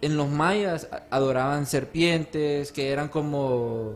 en 0.01 0.15
los 0.15 0.29
mayas 0.29 0.87
adoraban 1.09 1.65
serpientes 1.65 2.71
que 2.71 2.91
eran 2.91 3.09
como, 3.09 3.95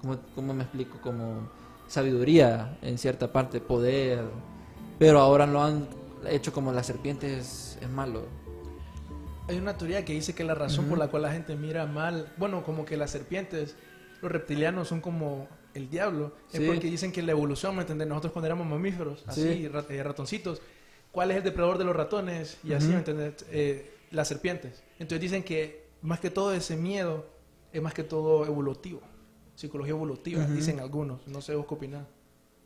como, 0.00 0.18
¿cómo 0.34 0.54
me 0.54 0.62
explico? 0.62 0.98
Como 1.02 1.50
sabiduría 1.86 2.78
en 2.80 2.96
cierta 2.96 3.30
parte, 3.30 3.60
poder. 3.60 4.24
Pero 4.98 5.20
ahora 5.20 5.46
lo 5.46 5.62
han 5.62 5.86
hecho 6.28 6.52
como 6.52 6.72
la 6.72 6.82
serpiente 6.82 7.38
es, 7.38 7.78
es 7.80 7.88
malo. 7.90 8.24
Hay 9.48 9.58
una 9.58 9.76
teoría 9.76 10.04
que 10.04 10.12
dice 10.12 10.34
que 10.34 10.44
la 10.44 10.54
razón 10.54 10.86
por 10.86 10.96
la 10.96 11.08
cual 11.08 11.22
la 11.22 11.32
gente 11.32 11.56
mira 11.56 11.84
mal, 11.84 12.32
bueno, 12.38 12.62
como 12.62 12.84
que 12.84 12.96
las 12.96 13.10
serpientes, 13.10 13.76
los 14.22 14.30
reptilianos 14.32 14.88
son 14.88 15.00
como 15.00 15.48
el 15.74 15.90
diablo, 15.90 16.32
Sí. 16.48 16.58
es 16.62 16.68
porque 16.70 16.86
dicen 16.88 17.12
que 17.12 17.22
la 17.22 17.32
evolución, 17.32 17.74
¿me 17.74 17.82
entiendes? 17.82 18.06
Nosotros 18.08 18.32
cuando 18.32 18.46
éramos 18.46 18.66
mamíferos, 18.66 19.24
así, 19.26 19.68
rat- 19.68 19.90
eh, 19.90 20.02
ratoncitos, 20.02 20.62
¿cuál 21.10 21.30
es 21.32 21.38
el 21.38 21.42
depredador 21.42 21.78
de 21.78 21.84
los 21.84 21.96
ratones? 21.96 22.58
Y 22.62 22.72
así, 22.72 22.86
Ujú. 22.86 22.92
¿me 22.92 22.98
entiendes? 22.98 23.44
Eh, 23.50 23.94
las 24.12 24.28
serpientes. 24.28 24.82
Entonces 24.98 25.20
dicen 25.20 25.42
que 25.42 25.86
más 26.02 26.20
que 26.20 26.30
todo 26.30 26.54
ese 26.54 26.76
miedo 26.76 27.26
es 27.72 27.82
más 27.82 27.94
que 27.94 28.04
todo 28.04 28.46
evolutivo, 28.46 29.00
psicología 29.54 29.92
evolutiva, 29.92 30.44
dicen 30.46 30.78
algunos, 30.80 31.26
no 31.26 31.40
sé 31.40 31.54
vos 31.54 31.66
qué 31.66 31.74
opinás. 31.74 32.06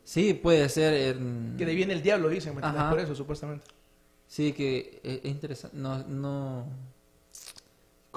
Sí, 0.03 0.33
puede 0.33 0.69
ser. 0.69 1.15
Que 1.57 1.65
de 1.65 1.71
ahí 1.71 1.75
viene 1.75 1.93
el 1.93 2.01
diablo, 2.01 2.29
dicen, 2.29 2.53
¿me 2.55 2.61
entiendes? 2.61 2.89
Por 2.89 2.99
eso, 2.99 3.15
supuestamente. 3.15 3.65
Sí, 4.27 4.51
que 4.53 4.99
es, 5.03 5.19
es 5.23 5.25
interesante. 5.31 5.77
No, 5.77 5.97
no. 6.03 6.65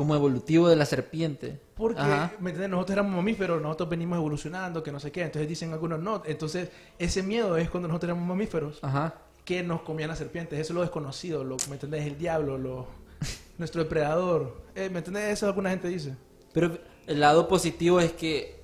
Como 0.00 0.14
evolutivo 0.14 0.66
de 0.66 0.76
la 0.76 0.86
serpiente. 0.86 1.60
Porque, 1.76 2.00
Ajá. 2.00 2.32
¿me 2.40 2.48
entiendes? 2.48 2.70
Nosotros 2.70 2.94
éramos 2.94 3.16
mamíferos, 3.16 3.60
nosotros 3.60 3.90
venimos 3.90 4.16
evolucionando, 4.16 4.82
que 4.82 4.90
no 4.90 4.98
sé 4.98 5.12
qué. 5.12 5.24
Entonces 5.24 5.46
dicen 5.46 5.74
algunos 5.74 6.00
no. 6.00 6.22
Entonces, 6.24 6.70
ese 6.98 7.22
miedo 7.22 7.58
es 7.58 7.68
cuando 7.68 7.86
nosotros 7.86 8.08
éramos 8.08 8.26
mamíferos 8.26 8.78
Ajá. 8.80 9.16
que 9.44 9.62
nos 9.62 9.82
comían 9.82 10.08
las 10.08 10.16
serpientes. 10.16 10.58
Eso 10.58 10.72
es 10.72 10.74
lo 10.74 10.80
desconocido, 10.80 11.44
lo, 11.44 11.58
¿me 11.68 11.74
entendés? 11.74 12.06
El 12.06 12.16
diablo, 12.16 12.56
lo, 12.56 12.86
nuestro 13.58 13.82
depredador. 13.82 14.62
Eh, 14.74 14.88
¿Me 14.88 15.00
entendés? 15.00 15.34
Eso 15.34 15.44
alguna 15.44 15.68
gente 15.68 15.88
dice. 15.88 16.16
Pero 16.54 16.78
el 17.06 17.20
lado 17.20 17.46
positivo 17.46 18.00
es 18.00 18.12
que. 18.12 18.58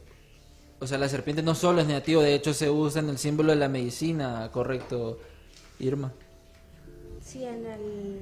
O 0.81 0.87
sea, 0.87 0.96
la 0.96 1.11
serpiente 1.11 1.42
no 1.42 1.55
solo 1.55 1.83
es 1.83 1.87
negativo, 1.87 2.22
de 2.22 2.35
hecho 2.35 2.55
se 2.55 2.70
usa 2.70 3.03
en 3.03 3.11
el 3.11 3.18
símbolo 3.18 3.51
de 3.53 3.57
la 3.57 3.68
medicina, 3.68 4.49
correcto, 4.53 5.18
Irma. 5.81 6.14
Sí, 7.22 7.44
en 7.44 7.66
el... 7.66 8.20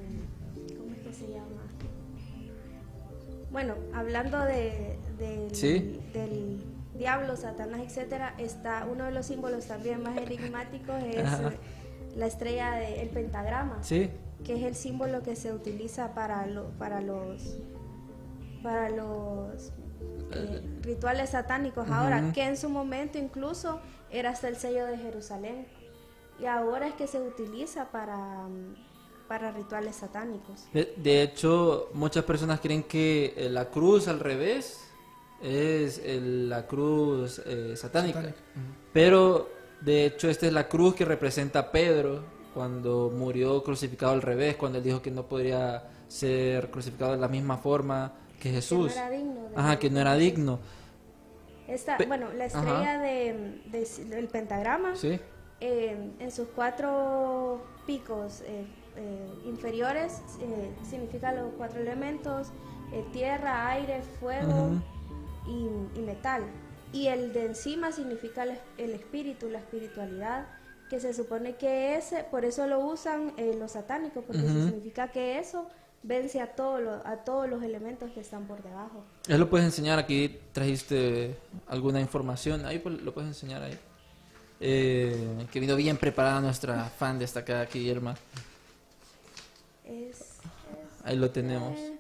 Bueno, 3.54 3.76
hablando 3.94 4.40
de, 4.40 4.98
del, 5.16 5.54
Sí. 5.54 6.00
del 6.12 6.60
diablo, 6.98 7.36
Satanás, 7.36 7.82
etcétera, 7.84 8.34
está 8.36 8.84
uno 8.90 9.04
de 9.04 9.12
los 9.12 9.26
símbolos 9.26 9.66
también 9.66 10.02
más 10.02 10.16
enigmáticos 10.18 11.00
es 11.04 11.24
Ajá. 11.24 11.52
la 12.16 12.26
estrella 12.26 12.72
del 12.72 13.08
pentagrama, 13.10 13.80
Sí. 13.84 14.10
que 14.42 14.56
es 14.56 14.64
el 14.64 14.74
símbolo 14.74 15.22
que 15.22 15.36
se 15.36 15.52
utiliza 15.52 16.14
para 16.14 16.48
lo, 16.48 16.70
para 16.80 17.00
los 17.00 17.58
para 18.60 18.90
los 18.90 19.70
eh, 20.32 20.60
rituales 20.82 21.30
satánicos 21.30 21.88
ahora, 21.90 22.32
que 22.32 22.42
en 22.44 22.56
su 22.56 22.68
momento 22.68 23.18
incluso 23.18 23.80
era 24.10 24.30
hasta 24.30 24.48
el 24.48 24.56
sello 24.56 24.84
de 24.86 24.98
Jerusalén 24.98 25.68
y 26.40 26.46
ahora 26.46 26.88
es 26.88 26.94
que 26.94 27.06
se 27.06 27.20
utiliza 27.20 27.92
para 27.92 28.48
para 29.38 29.50
rituales 29.50 29.96
satánicos. 29.96 30.66
De, 30.72 30.94
de 30.96 31.22
hecho, 31.22 31.88
muchas 31.92 32.22
personas 32.22 32.60
creen 32.60 32.84
que 32.84 33.34
eh, 33.36 33.48
la 33.50 33.68
cruz 33.68 34.06
al 34.06 34.20
revés 34.20 34.80
es 35.42 35.98
el- 35.98 36.48
la 36.48 36.68
cruz 36.68 37.42
eh, 37.44 37.74
satánica. 37.76 38.20
Satánica. 38.20 38.40
Pero, 38.92 39.48
de 39.80 40.06
hecho, 40.06 40.28
esta 40.30 40.46
es 40.46 40.52
la 40.52 40.68
cruz 40.68 40.94
que 40.94 41.04
representa 41.04 41.58
a 41.58 41.72
Pedro 41.72 42.22
cuando 42.54 43.10
murió 43.12 43.64
crucificado 43.64 44.12
al 44.12 44.22
revés, 44.22 44.54
cuando 44.54 44.78
él 44.78 44.84
dijo 44.84 45.02
que 45.02 45.10
no 45.10 45.24
podría 45.26 45.82
ser 46.06 46.70
crucificado 46.70 47.10
de 47.12 47.18
la 47.18 47.26
misma 47.26 47.56
forma 47.58 48.12
que 48.38 48.50
Jesús. 48.50 48.92
Que 48.92 49.00
no 49.00 49.06
era 49.06 49.10
digno 49.10 49.48
de 49.48 49.56
Ajá, 49.56 49.78
que 49.80 49.90
no 49.90 49.98
era 50.00 50.14
digno. 50.14 50.60
Esta, 51.66 51.96
Pe- 51.96 52.06
bueno, 52.06 52.32
la 52.32 52.44
estrella 52.44 53.00
de, 53.00 53.62
de- 53.66 54.04
del 54.04 54.28
pentagrama 54.28 54.94
¿Sí? 54.94 55.18
eh, 55.60 56.12
en 56.20 56.30
sus 56.30 56.46
cuatro 56.54 57.60
picos 57.86 58.42
eh, 58.46 58.64
eh, 58.96 59.28
inferiores 59.46 60.22
eh, 60.40 60.70
significa 60.88 61.32
los 61.32 61.52
cuatro 61.56 61.80
elementos, 61.80 62.48
eh, 62.92 63.04
tierra, 63.12 63.68
aire, 63.70 64.02
fuego 64.20 64.72
y, 65.46 65.98
y 65.98 66.02
metal. 66.02 66.42
Y 66.92 67.08
el 67.08 67.32
de 67.32 67.46
encima 67.46 67.92
significa 67.92 68.44
el, 68.44 68.58
el 68.78 68.90
espíritu, 68.92 69.48
la 69.48 69.58
espiritualidad 69.58 70.46
que 70.88 71.00
se 71.00 71.12
supone 71.14 71.56
que 71.56 71.96
ese, 71.96 72.24
por 72.24 72.44
eso 72.44 72.66
lo 72.66 72.78
usan 72.80 73.32
eh, 73.36 73.56
los 73.58 73.72
satánicos, 73.72 74.24
porque 74.24 74.42
Ujú. 74.42 74.66
significa 74.68 75.08
que 75.08 75.38
eso 75.38 75.66
vence 76.02 76.40
a, 76.40 76.54
todos 76.54 76.82
los 76.82 77.04
a 77.06 77.24
todos 77.24 77.48
los 77.48 77.62
elementos 77.62 78.10
que 78.12 78.20
están 78.20 78.46
por 78.46 78.62
debajo. 78.62 79.02
Él 79.26 79.40
lo 79.40 79.48
puedes 79.48 79.64
enseñar 79.64 79.98
aquí, 79.98 80.38
trajiste 80.52 81.36
alguna 81.66 82.00
información, 82.00 82.64
ahí 82.66 82.78
pues, 82.78 83.00
lo 83.00 83.12
puedes 83.14 83.28
enseñar 83.28 83.62
ahí. 83.62 83.78
Eh, 84.60 85.46
que 85.50 85.60
vino 85.60 85.74
bien 85.76 85.96
preparada 85.96 86.40
nuestra 86.40 86.84
fan 86.84 87.18
destacada 87.18 87.62
aquí, 87.62 87.90
Irma. 87.90 88.14
Es, 89.84 90.38
Ahí 91.04 91.16
lo 91.16 91.30
tenemos. 91.30 91.78
eh, 91.78 91.98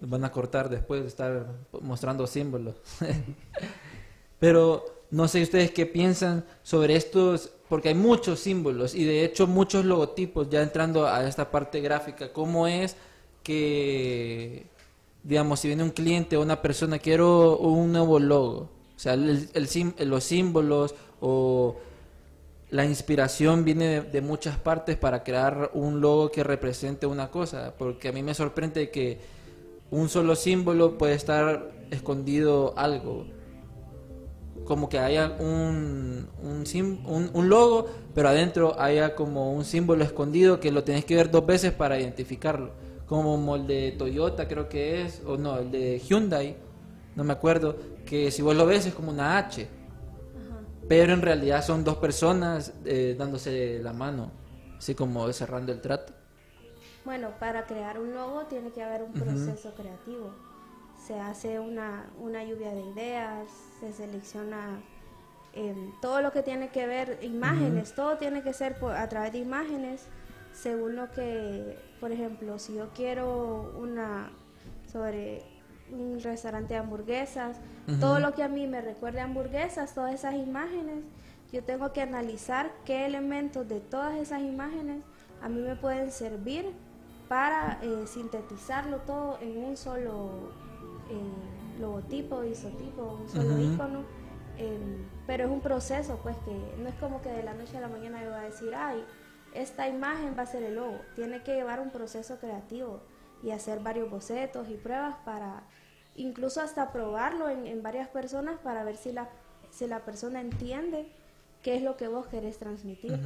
van 0.00 0.24
a 0.24 0.32
cortar 0.32 0.68
después 0.68 1.02
de 1.02 1.08
estar 1.08 1.46
mostrando 1.80 2.26
símbolos. 2.26 2.76
Pero 4.38 4.84
no 5.10 5.26
sé 5.28 5.42
ustedes 5.42 5.70
qué 5.70 5.86
piensan 5.86 6.44
sobre 6.62 6.96
estos, 6.96 7.50
porque 7.68 7.88
hay 7.88 7.94
muchos 7.94 8.40
símbolos 8.40 8.94
y 8.94 9.04
de 9.04 9.24
hecho 9.24 9.46
muchos 9.46 9.84
logotipos, 9.84 10.48
ya 10.50 10.62
entrando 10.62 11.06
a 11.06 11.26
esta 11.26 11.50
parte 11.50 11.80
gráfica, 11.80 12.32
¿cómo 12.32 12.66
es 12.66 12.96
que, 13.42 14.66
digamos, 15.22 15.60
si 15.60 15.68
viene 15.68 15.82
un 15.82 15.90
cliente 15.90 16.36
o 16.36 16.42
una 16.42 16.60
persona, 16.62 16.98
quiero 16.98 17.58
un 17.58 17.92
nuevo 17.92 18.18
logo? 18.18 18.70
O 18.96 18.98
sea, 19.00 19.14
el, 19.14 19.48
el 19.54 20.08
los 20.08 20.24
símbolos 20.24 20.94
o 21.20 21.76
la 22.70 22.84
inspiración 22.84 23.64
viene 23.64 24.02
de, 24.02 24.20
muchas 24.20 24.58
partes 24.58 24.96
para 24.96 25.24
crear 25.24 25.70
un 25.72 26.00
logo 26.00 26.30
que 26.30 26.44
represente 26.44 27.06
una 27.06 27.30
cosa, 27.30 27.74
porque 27.78 28.08
a 28.08 28.12
mí 28.12 28.22
me 28.22 28.34
sorprende 28.34 28.90
que 28.90 29.20
un 29.90 30.08
solo 30.08 30.36
símbolo 30.36 30.98
puede 30.98 31.14
estar 31.14 31.70
escondido 31.90 32.74
algo. 32.76 33.26
Como 34.66 34.90
que 34.90 34.98
haya 34.98 35.36
un, 35.40 36.28
un, 36.42 37.30
un, 37.32 37.48
logo, 37.48 37.86
pero 38.14 38.28
adentro 38.28 38.78
haya 38.78 39.14
como 39.14 39.52
un 39.54 39.64
símbolo 39.64 40.04
escondido 40.04 40.60
que 40.60 40.70
lo 40.70 40.84
tenés 40.84 41.06
que 41.06 41.16
ver 41.16 41.30
dos 41.30 41.46
veces 41.46 41.72
para 41.72 41.98
identificarlo. 41.98 42.72
Como 43.06 43.56
el 43.56 43.66
de 43.66 43.92
Toyota 43.92 44.46
creo 44.46 44.68
que 44.68 45.02
es, 45.02 45.22
o 45.24 45.38
no, 45.38 45.58
el 45.58 45.70
de 45.70 45.98
Hyundai, 45.98 46.56
no 47.16 47.24
me 47.24 47.32
acuerdo, 47.32 47.76
que 48.04 48.30
si 48.30 48.42
vos 48.42 48.54
lo 48.54 48.66
ves 48.66 48.84
es 48.84 48.92
como 48.92 49.10
una 49.10 49.38
H. 49.38 49.77
pero 50.88 51.12
en 51.12 51.22
realidad 51.22 51.64
son 51.64 51.84
dos 51.84 51.96
personas 51.98 52.72
eh, 52.84 53.14
dándose 53.18 53.80
la 53.82 53.92
mano, 53.92 54.30
así 54.78 54.94
como 54.94 55.30
cerrando 55.32 55.72
el 55.72 55.80
trato. 55.80 56.12
Bueno, 57.04 57.30
para 57.38 57.64
crear 57.66 57.98
un 57.98 58.12
logo 58.14 58.42
tiene 58.46 58.70
que 58.70 58.82
haber 58.82 59.02
un 59.02 59.12
proceso 59.12 59.74
creativo. 59.74 60.30
Se 61.06 61.18
hace 61.18 61.58
una, 61.60 62.10
una 62.18 62.44
lluvia 62.44 62.70
de 62.74 62.82
ideas, 62.82 63.48
se 63.80 63.92
selecciona 63.92 64.80
em, 65.54 65.92
todo 66.02 66.20
lo 66.20 66.32
que 66.32 66.42
tiene 66.42 66.68
que 66.70 66.86
ver, 66.86 67.18
imágenes, 67.22 67.94
todo 67.94 68.16
tiene 68.18 68.42
que 68.42 68.52
ser 68.52 68.78
por- 68.78 68.94
a 68.94 69.08
través 69.08 69.32
de 69.32 69.38
imágenes, 69.38 70.06
según 70.52 70.96
lo 70.96 71.10
que, 71.12 71.78
por 72.00 72.12
ejemplo, 72.12 72.58
si 72.58 72.74
yo 72.74 72.88
quiero 72.94 73.72
una 73.78 74.30
sobre 74.92 75.42
un 75.92 76.20
restaurante 76.20 76.74
de 76.74 76.80
hamburguesas, 76.80 77.58
todo 78.00 78.18
lo 78.20 78.34
que 78.34 78.42
a 78.42 78.48
mí 78.48 78.66
me 78.66 78.80
recuerde 78.80 79.20
a 79.20 79.24
hamburguesas, 79.24 79.94
todas 79.94 80.14
esas 80.14 80.34
imágenes, 80.34 81.04
yo 81.52 81.64
tengo 81.64 81.92
que 81.92 82.02
analizar 82.02 82.70
qué 82.84 83.06
elementos 83.06 83.66
de 83.66 83.80
todas 83.80 84.16
esas 84.16 84.42
imágenes 84.42 85.02
a 85.42 85.48
mí 85.48 85.60
me 85.62 85.76
pueden 85.76 86.10
servir 86.10 86.72
para 87.28 87.78
eh, 87.82 88.06
sintetizarlo 88.06 88.98
todo 88.98 89.38
en 89.40 89.56
un 89.56 89.76
solo 89.76 90.52
eh, 91.10 91.80
logotipo, 91.80 92.44
isotipo, 92.44 93.18
un 93.22 93.28
solo 93.28 93.54
Ujú. 93.54 93.72
icono. 93.74 94.04
em, 94.58 95.06
pero 95.26 95.44
es 95.44 95.50
un 95.50 95.60
proceso, 95.60 96.18
pues 96.22 96.36
que 96.38 96.52
no 96.82 96.88
es 96.88 96.94
como 96.96 97.22
que 97.22 97.28
de 97.30 97.42
la 97.44 97.54
noche 97.54 97.76
a 97.76 97.80
la 97.80 97.88
mañana 97.88 98.22
yo 98.22 98.30
voy 98.30 98.40
a 98.40 98.42
decir, 98.42 98.74
ay, 98.74 99.04
esta 99.54 99.88
imagen 99.88 100.34
va 100.36 100.42
a 100.42 100.46
ser 100.46 100.62
el 100.64 100.74
logo. 100.74 100.98
Tiene 101.14 101.42
que 101.42 101.54
llevar 101.54 101.80
un 101.80 101.90
proceso 101.90 102.38
creativo 102.38 103.00
y 103.42 103.50
hacer 103.52 103.80
varios 103.80 104.10
bocetos 104.10 104.68
y 104.68 104.74
pruebas 104.74 105.16
para 105.24 105.62
incluso 106.18 106.60
hasta 106.60 106.92
probarlo 106.92 107.48
en, 107.48 107.66
en 107.66 107.82
varias 107.82 108.08
personas 108.08 108.58
para 108.60 108.84
ver 108.84 108.96
si 108.96 109.12
la, 109.12 109.28
si 109.70 109.86
la 109.86 110.04
persona 110.04 110.40
entiende 110.40 111.06
qué 111.62 111.76
es 111.76 111.82
lo 111.82 111.96
que 111.96 112.08
vos 112.08 112.26
querés 112.26 112.58
transmitir. 112.58 113.18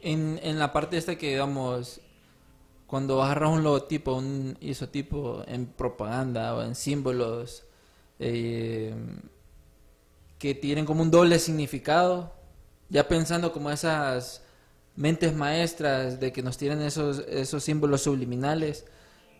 En, 0.00 0.38
en 0.42 0.58
la 0.58 0.72
parte 0.72 0.96
esta 0.96 1.16
que 1.16 1.30
digamos, 1.30 2.00
cuando 2.86 3.22
agarras 3.22 3.50
un 3.50 3.62
logotipo, 3.62 4.14
un 4.14 4.56
isotipo 4.60 5.42
en 5.46 5.66
propaganda 5.66 6.54
o 6.54 6.62
en 6.62 6.74
símbolos 6.74 7.64
eh, 8.18 8.94
que 10.38 10.54
tienen 10.54 10.84
como 10.84 11.02
un 11.02 11.10
doble 11.10 11.38
significado, 11.38 12.32
ya 12.90 13.08
pensando 13.08 13.52
como 13.52 13.70
esas 13.70 14.42
mentes 14.94 15.34
maestras 15.34 16.20
de 16.20 16.32
que 16.32 16.42
nos 16.42 16.56
tienen 16.56 16.82
esos, 16.82 17.20
esos 17.28 17.64
símbolos 17.64 18.02
subliminales, 18.02 18.84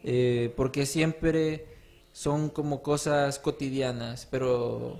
eh, 0.02 0.52
porque 0.56 0.86
siempre 0.86 1.73
son 2.14 2.48
como 2.48 2.80
cosas 2.80 3.40
cotidianas, 3.40 4.26
pero 4.30 4.96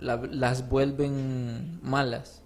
la- 0.00 0.16
las 0.16 0.68
vuelven 0.68 1.78
malas. 1.80 2.42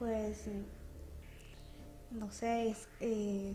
Pues 0.00 0.48
mm, 0.48 2.18
no 2.18 2.32
sé, 2.32 2.70
es, 2.70 2.88
eh, 3.00 3.54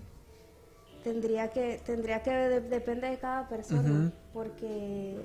tendría 1.03 1.49
que 1.49 1.81
tendría 1.85 2.23
que 2.23 2.31
de- 2.31 2.61
depende 2.61 3.09
de 3.09 3.19
cada 3.19 3.49
persona, 3.49 4.09
porque 4.33 5.17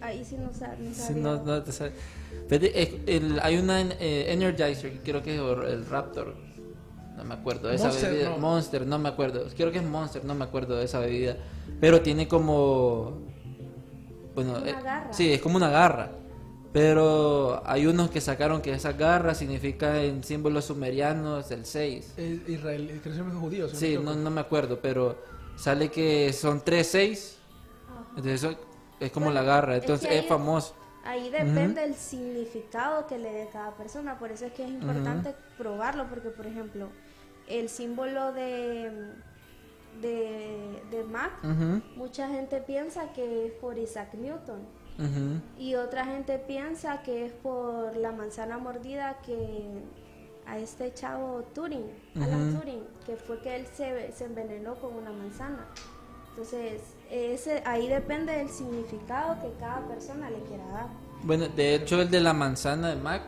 ahí 0.00 0.24
sí 0.24 0.36
no, 0.38 0.50
sa- 0.54 0.74
no 0.76 0.94
Sí, 0.94 1.12
no, 1.14 1.44
no 1.44 1.62
te 1.62 1.72
sabe. 1.72 1.92
Fíjate, 2.48 2.82
eh, 2.82 3.02
el- 3.06 3.38
hay 3.40 3.58
una 3.58 3.82
eh, 3.82 4.32
Energizer, 4.32 4.98
creo 5.04 5.22
que 5.22 5.34
es 5.36 5.40
el 5.72 5.84
Raptor. 5.86 6.34
No 7.24 7.28
me 7.28 7.34
acuerdo 7.40 7.68
de 7.68 7.76
esa 7.76 7.86
Monster, 7.88 8.10
bebida. 8.10 8.28
no. 8.30 8.38
Monster, 8.38 8.86
no 8.86 8.98
me 8.98 9.08
acuerdo. 9.08 9.46
Creo 9.56 9.72
que 9.72 9.78
es 9.78 9.84
Monster, 9.84 10.24
no 10.24 10.34
me 10.34 10.44
acuerdo 10.44 10.76
de 10.76 10.84
esa 10.84 10.98
bebida. 11.00 11.36
Pero 11.80 12.02
tiene 12.02 12.28
como. 12.28 13.22
Bueno, 14.34 14.58
Una 14.58 14.68
eh, 14.68 14.72
garra. 14.82 15.12
sí, 15.12 15.32
es 15.32 15.40
como 15.40 15.56
una 15.56 15.70
garra. 15.70 16.10
Pero 16.72 17.62
hay 17.64 17.86
unos 17.86 18.10
que 18.10 18.20
sacaron 18.20 18.60
que 18.60 18.72
esa 18.72 18.92
garra 18.92 19.34
significa 19.34 20.02
en 20.02 20.22
símbolos 20.24 20.66
sumerianos 20.66 21.50
el 21.52 21.64
6. 21.64 22.14
Eh, 22.16 22.40
Israel, 22.48 22.90
el 22.90 23.00
crecimiento 23.00 23.38
judío. 23.40 23.68
si 23.68 23.76
Sí, 23.76 23.98
no, 24.02 24.14
no 24.14 24.30
me 24.30 24.40
acuerdo, 24.40 24.80
pero 24.82 25.16
sale 25.56 25.90
que 25.90 26.32
son 26.32 26.60
3 26.62 26.86
6. 26.86 27.38
Ajá. 27.88 28.04
Entonces 28.10 28.44
eso 28.44 28.58
es 29.00 29.12
como 29.12 29.26
Bueno, 29.26 29.40
la 29.40 29.46
garra. 29.46 29.74
es 29.76 29.80
que 29.80 29.86
Entonces 29.86 30.10
ahí- 30.10 30.18
es 30.18 30.26
famoso. 30.26 30.74
Ahí 31.06 31.28
depende 31.30 31.84
el 31.84 31.94
significado 31.94 33.06
que 33.06 33.18
le 33.18 33.30
dé 33.30 33.48
cada 33.52 33.72
persona, 33.76 34.18
por 34.18 34.30
eso 34.32 34.46
es 34.46 34.52
que 34.54 34.64
es 34.64 34.70
importante 34.70 35.34
probarlo, 35.58 36.06
porque 36.08 36.30
por 36.30 36.46
ejemplo, 36.46 36.88
el 37.48 37.68
símbolo 37.68 38.32
de, 38.32 38.90
de, 40.00 40.82
de 40.90 41.04
Mac, 41.04 41.32
mucha 41.96 42.28
gente 42.28 42.60
piensa 42.60 43.12
que 43.12 43.46
es 43.46 43.52
por 43.52 43.78
Isaac 43.78 44.14
Newton 44.14 44.60
y 45.58 45.74
otra 45.74 46.04
gente 46.04 46.38
piensa 46.38 47.02
que 47.02 47.26
es 47.26 47.32
por 47.32 47.96
la 47.96 48.12
manzana 48.12 48.58
mordida 48.58 49.18
que 49.24 49.66
a 50.46 50.58
este 50.58 50.92
chavo 50.92 51.42
Turing, 51.54 51.86
Alan. 52.16 52.60
Turing, 52.60 52.82
que 53.06 53.16
fue 53.16 53.40
que 53.40 53.56
él 53.56 53.66
se, 53.74 54.12
se 54.12 54.26
envenenó 54.26 54.74
con 54.74 54.94
una 54.94 55.10
manzana. 55.10 55.66
Entonces, 56.30 56.82
ese, 57.10 57.62
ahí 57.64 57.88
depende 57.88 58.32
del 58.32 58.50
significado 58.50 59.40
que 59.40 59.50
cada 59.58 59.86
persona 59.88 60.28
le 60.30 60.40
quiera 60.40 60.66
dar. 60.66 60.88
Bueno, 61.22 61.48
de 61.48 61.76
hecho 61.76 62.02
el 62.02 62.10
de 62.10 62.20
la 62.20 62.34
manzana 62.34 62.90
de 62.90 62.96
Mac, 62.96 63.22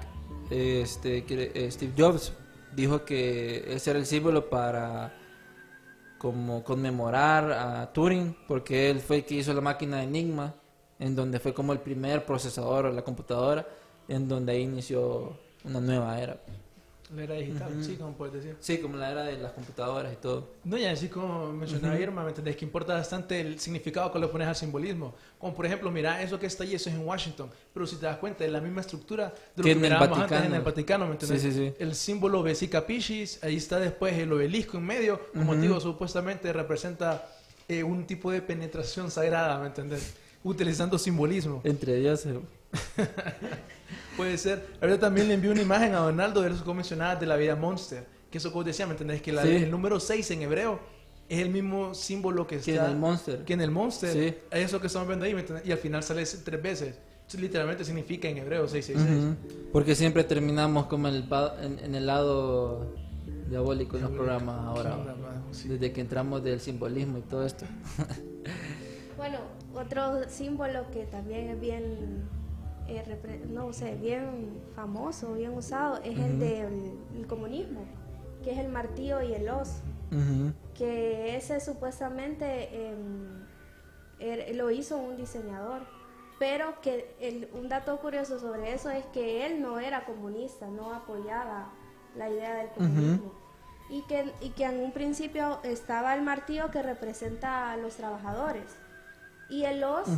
este, 0.50 1.24
eh, 1.28 1.70
Steve 1.70 1.92
Jobs 1.96 2.32
dijo 2.76 3.04
que 3.04 3.64
ese 3.74 3.90
era 3.90 3.98
el 3.98 4.06
símbolo 4.06 4.50
para 4.50 5.12
como 6.18 6.62
conmemorar 6.62 7.50
a 7.52 7.92
Turing, 7.92 8.36
porque 8.46 8.90
él 8.90 9.00
fue 9.00 9.16
el 9.16 9.24
que 9.24 9.36
hizo 9.36 9.54
la 9.54 9.60
máquina 9.60 9.98
de 9.98 10.04
Enigma, 10.04 10.54
en 10.98 11.16
donde 11.16 11.40
fue 11.40 11.54
como 11.54 11.72
el 11.72 11.80
primer 11.80 12.24
procesador 12.24 12.86
o 12.86 12.92
la 12.92 13.02
computadora, 13.02 13.66
en 14.08 14.28
donde 14.28 14.52
ahí 14.52 14.62
inició 14.62 15.38
una 15.64 15.80
nueva 15.80 16.20
era. 16.20 16.38
La 17.14 17.22
era 17.22 17.34
digital, 17.34 17.72
sí, 17.82 17.94
como 17.94 18.14
puedes 18.14 18.34
decir. 18.34 18.56
Sí, 18.58 18.78
como 18.78 18.96
la 18.96 19.12
era 19.12 19.22
de 19.22 19.38
las 19.38 19.52
computadoras 19.52 20.12
y 20.12 20.16
todo. 20.16 20.48
No, 20.64 20.76
y 20.76 20.84
así 20.86 21.08
como 21.08 21.52
mencionaba 21.52 21.96
Irma, 22.00 22.24
¿me 22.24 22.30
entendés? 22.30 22.56
Que 22.56 22.64
importa 22.64 22.94
bastante 22.94 23.40
el 23.40 23.60
significado 23.60 24.12
que 24.12 24.18
le 24.18 24.26
pones 24.26 24.48
al 24.48 24.56
simbolismo. 24.56 25.14
Como 25.38 25.54
por 25.54 25.66
ejemplo, 25.66 25.88
mira, 25.92 26.20
eso 26.20 26.40
que 26.40 26.46
está 26.46 26.64
ahí, 26.64 26.74
eso 26.74 26.90
es 26.90 26.96
en 26.96 27.06
Washington. 27.06 27.48
Pero 27.72 27.86
si 27.86 27.96
te 27.96 28.06
das 28.06 28.16
cuenta, 28.16 28.44
es 28.44 28.50
la 28.50 28.60
misma 28.60 28.80
estructura 28.80 29.32
de 29.54 29.62
lo 29.62 29.62
Que 29.62 29.74
mirábamos 29.76 30.18
antes 30.18 30.30
Vaticano. 30.30 30.46
en 30.46 30.54
el 30.54 30.62
Vaticano, 30.62 31.06
¿me 31.06 31.12
entendés? 31.12 31.42
Sí, 31.42 31.52
sí, 31.52 31.58
sí. 31.58 31.74
El 31.78 31.94
símbolo 31.94 32.42
Vesica 32.42 32.84
Piscis, 32.84 33.42
ahí 33.44 33.56
está 33.56 33.78
después 33.78 34.18
el 34.18 34.32
obelisco 34.32 34.78
en 34.78 34.86
medio. 34.86 35.20
Como 35.32 35.54
te 35.54 35.60
digo, 35.60 35.78
supuestamente 35.78 36.52
representa 36.52 37.28
eh, 37.68 37.84
un 37.84 38.04
tipo 38.04 38.32
de 38.32 38.42
penetración 38.42 39.12
sagrada, 39.12 39.60
¿me 39.60 39.68
entendés? 39.68 40.14
Utilizando 40.42 40.98
simbolismo. 40.98 41.60
Entre 41.62 41.94
dioses. 41.96 42.36
Puede 44.16 44.36
ser. 44.38 44.66
Ahorita 44.80 45.00
también 45.00 45.28
le 45.28 45.34
envié 45.34 45.50
una 45.50 45.62
imagen 45.62 45.94
a 45.94 45.98
Donaldo 45.98 46.42
de 46.42 46.50
los 46.50 46.62
que 46.62 46.74
mencionabas 46.74 47.20
de 47.20 47.26
la 47.26 47.36
vida 47.36 47.54
Monster. 47.56 48.06
Que 48.30 48.38
eso 48.38 48.50
como 48.52 48.64
decía, 48.64 48.86
¿me 48.86 48.92
entendés? 48.92 49.22
Que 49.22 49.32
la- 49.32 49.42
Sí. 49.42 49.48
el 49.56 49.70
número 49.70 50.00
6 50.00 50.30
en 50.32 50.42
hebreo 50.42 50.80
es 51.28 51.40
el 51.40 51.50
mismo 51.50 51.94
símbolo 51.94 52.46
que 52.46 52.56
está 52.56 52.64
Que 52.72 52.76
en 52.78 52.84
el 52.84 52.96
Monster. 52.96 53.44
que 53.44 53.52
en 53.52 53.60
el 53.60 53.70
Monster. 53.70 54.12
Sí. 54.12 54.34
Es 54.50 54.64
eso 54.66 54.80
que 54.80 54.86
estamos 54.88 55.06
viendo 55.08 55.24
ahí, 55.24 55.34
¿me 55.34 55.40
entendés? 55.40 55.66
Y 55.66 55.72
al 55.72 55.78
final 55.78 56.02
sale 56.02 56.24
tres 56.24 56.62
veces. 56.62 56.94
Literalmente 57.38 57.84
significa 57.84 58.28
en 58.28 58.38
hebreo 58.38 58.68
666. 58.68 59.24
Ujú. 59.24 59.68
Porque 59.72 59.94
siempre 59.96 60.22
terminamos 60.24 60.86
como 60.86 61.08
el 61.08 61.24
en, 61.60 61.78
en 61.80 61.94
el 61.96 62.06
lado 62.06 62.94
diabólico 63.50 63.96
en 63.96 64.02
los 64.04 64.12
programas 64.12 64.64
ahora. 64.64 64.96
Sí. 65.52 65.68
Desde 65.68 65.92
que 65.92 66.00
entramos 66.00 66.42
del 66.44 66.60
simbolismo 66.60 67.18
y 67.18 67.22
todo 67.22 67.44
esto. 67.44 67.64
Bueno, 69.16 69.38
otro 69.74 70.28
símbolo 70.28 70.90
que 70.92 71.04
también 71.06 71.48
es 71.48 71.60
bien, 71.60 72.22
eh, 72.88 73.44
no 73.48 73.72
sé, 73.72 73.94
bien 73.96 74.60
famoso, 74.74 75.34
bien 75.34 75.52
usado, 75.54 75.96
es 76.02 76.18
el 76.18 76.38
del 76.38 76.92
el 77.16 77.26
comunismo, 77.26 77.84
que 78.44 78.52
es 78.52 78.58
el 78.58 78.68
martillo 78.68 79.22
y 79.22 79.34
el 79.34 79.48
hoz, 79.48 79.80
Ujú. 80.12 80.52
que 80.74 81.36
ese 81.36 81.58
supuestamente 81.60 82.68
er- 84.20 84.54
lo 84.54 84.70
hizo 84.70 84.96
un 84.96 85.16
diseñador, 85.16 85.82
pero 86.38 86.80
que 86.80 87.14
el- 87.20 87.48
un 87.54 87.68
dato 87.68 87.98
curioso 87.98 88.38
sobre 88.38 88.72
eso 88.74 88.90
es 88.90 89.04
que 89.06 89.46
él 89.46 89.60
no 89.62 89.78
era 89.80 90.04
comunista, 90.04 90.66
no 90.68 90.92
apoyaba 90.94 91.70
la 92.16 92.28
idea 92.30 92.54
del 92.56 92.68
comunismo. 92.70 93.32
Y 93.88 94.02
que, 94.02 94.32
y 94.40 94.50
que 94.50 94.64
en 94.64 94.80
un 94.80 94.90
principio 94.92 95.60
estaba 95.62 96.14
el 96.14 96.22
martillo 96.22 96.70
que 96.72 96.82
representa 96.82 97.70
a 97.72 97.76
los 97.76 97.94
trabajadores 97.96 98.64
y 99.48 99.64
el 99.64 99.84
hoz 99.84 100.08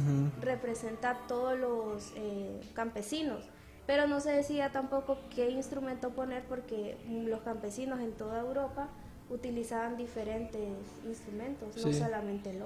representa 0.40 1.10
a 1.10 1.26
todos 1.26 1.58
los 1.58 2.12
eh, 2.16 2.60
campesinos. 2.74 3.44
Pero 3.86 4.06
no 4.06 4.20
se 4.20 4.30
decía 4.30 4.70
tampoco 4.70 5.18
qué 5.34 5.50
instrumento 5.50 6.10
poner 6.10 6.44
porque 6.44 6.98
los 7.08 7.40
campesinos 7.40 8.00
en 8.00 8.12
toda 8.12 8.40
Europa 8.40 8.88
utilizaban 9.30 9.96
diferentes 9.96 10.68
instrumentos, 11.06 11.76
no 11.76 11.92
solamente 11.92 12.50
el. 12.50 12.62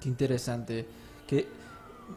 Qué 0.00 0.08
interesante. 0.08 0.86
Que, 1.26 1.46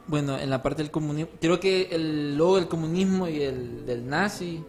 bueno, 0.07 0.37
en 0.37 0.49
la 0.49 0.61
parte 0.61 0.83
del 0.83 0.91
comunismo, 0.91 1.31
creo 1.39 1.59
que 1.59 1.89
el 1.91 2.37
logo 2.37 2.55
del 2.57 2.67
comunismo 2.67 3.27
y 3.27 3.41
el 3.41 3.85
del 3.85 4.07
nazi, 4.07 4.63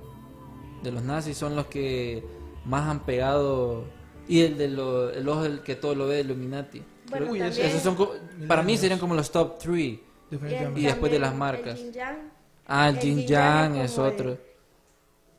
de 0.82 0.92
los 0.92 1.02
nazis, 1.02 1.36
son 1.36 1.56
los 1.56 1.66
que 1.66 2.24
más 2.64 2.88
han 2.88 3.00
pegado. 3.04 3.84
Y 4.28 4.40
el 4.42 4.56
de 4.58 4.68
lo, 4.68 5.10
el 5.10 5.28
ojo 5.28 5.42
del 5.42 5.60
que 5.62 5.74
todo 5.76 5.94
lo 5.94 6.06
ve, 6.06 6.20
Illuminati. 6.20 6.82
Bueno, 7.10 7.30
Uy, 7.30 7.38
también- 7.40 7.66
Esos 7.66 7.82
son, 7.82 7.96
para 8.48 8.62
mí 8.62 8.76
serían 8.76 8.98
como 8.98 9.14
los 9.14 9.30
top 9.30 9.58
3. 9.58 9.98
Definitivamente. 10.30 10.80
Y 10.80 10.84
después 10.84 11.12
de 11.12 11.18
las 11.18 11.34
marcas. 11.34 11.78
El 11.78 11.92
yang, 11.92 12.32
Ah, 12.66 12.88
el 12.88 12.96
El 12.96 13.00
Jin 13.02 13.26
yang 13.26 13.76
es 13.76 13.90
es 13.90 13.96
como 13.96 14.08
otro. 14.08 14.30
el- 14.30 14.40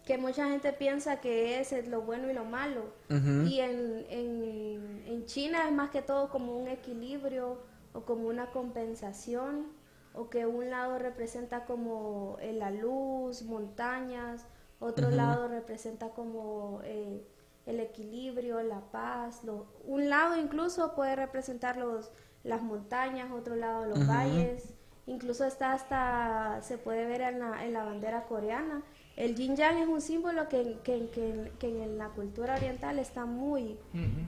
que 0.06 0.20
mucha 0.20 0.48
gente 0.50 0.72
piensa 0.74 1.20
que 1.20 1.60
es 1.60 1.88
lo 1.88 2.02
bueno 2.02 2.30
y 2.30 2.34
lo 2.34 2.46
malo. 2.46 2.94
Ujú. 3.10 3.48
Y 3.48 3.60
en, 3.60 4.06
en, 4.12 5.04
en 5.08 5.26
China 5.26 5.68
es 5.68 5.74
más 5.74 5.90
que 5.90 6.04
todo 6.04 6.30
como 6.30 6.56
un 6.56 6.68
equilibrio 6.68 7.58
o 7.94 8.02
como 8.02 8.28
una 8.28 8.52
compensación 8.52 9.66
o 10.14 10.30
que 10.30 10.46
un 10.46 10.70
lado 10.70 11.00
representa 11.00 11.66
como 11.66 12.38
eh, 12.40 12.54
la 12.54 12.70
luz, 12.70 13.42
montañas, 13.42 14.46
otro 14.80 15.10
lado 15.10 15.48
representa 15.48 16.10
como 16.10 16.82
eh, 16.84 17.26
el 17.66 17.80
equilibrio, 17.80 18.62
la 18.62 18.82
paz. 18.92 19.44
lo- 19.44 19.66
un 19.86 20.10
lado 20.10 20.38
incluso 20.38 20.94
puede 20.96 21.16
representar 21.16 21.78
los, 21.78 22.12
las 22.44 22.62
montañas, 22.62 23.32
otro 23.32 23.56
lado 23.56 23.86
los 23.86 24.08
valles. 24.08 24.74
Incluso 25.08 25.46
está 25.46 25.74
hasta, 25.74 26.62
se 26.64 26.78
puede 26.80 27.06
ver 27.06 27.22
en 27.22 27.40
la, 27.40 27.64
en 27.64 27.74
la 27.74 27.84
bandera 27.84 28.24
coreana. 28.26 28.82
El 29.16 29.36
yin 29.36 29.56
yang 29.56 29.78
es 29.78 29.88
un 29.88 30.02
símbolo 30.02 30.48
que, 30.50 30.80
que, 30.84 31.10
que- 31.10 31.52
que 31.60 31.84
en 31.84 31.98
la 31.98 32.10
cultura 32.10 32.56
oriental 32.56 32.98
está 33.00 33.26
muy, 33.26 33.78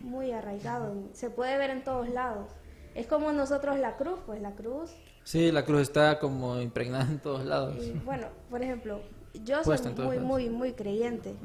muy 0.04 0.32
arraigado. 0.32 0.94
Se 1.14 1.30
puede 1.30 1.58
ver 1.58 1.72
en 1.72 1.84
todos 1.84 2.08
lados. 2.10 2.52
Es 2.96 3.06
como 3.08 3.32
nosotros 3.32 3.78
la 3.80 3.98
cruz, 3.98 4.20
pues 4.26 4.42
la 4.42 4.52
cruz. 4.54 4.92
Sí, 5.24 5.52
la 5.52 5.66
cruz 5.66 5.82
está 5.82 6.20
como 6.20 6.60
impregnada 6.62 7.06
en 7.06 7.20
todos 7.20 7.44
lados. 7.46 7.76
Y 7.84 7.92
bueno, 8.06 8.28
por 8.50 8.62
ejemplo, 8.64 9.02
yo 9.44 9.64
soy 9.64 9.78
muy, 10.06 10.20
muy, 10.20 10.50
muy 10.50 10.74
creyente. 10.74 11.36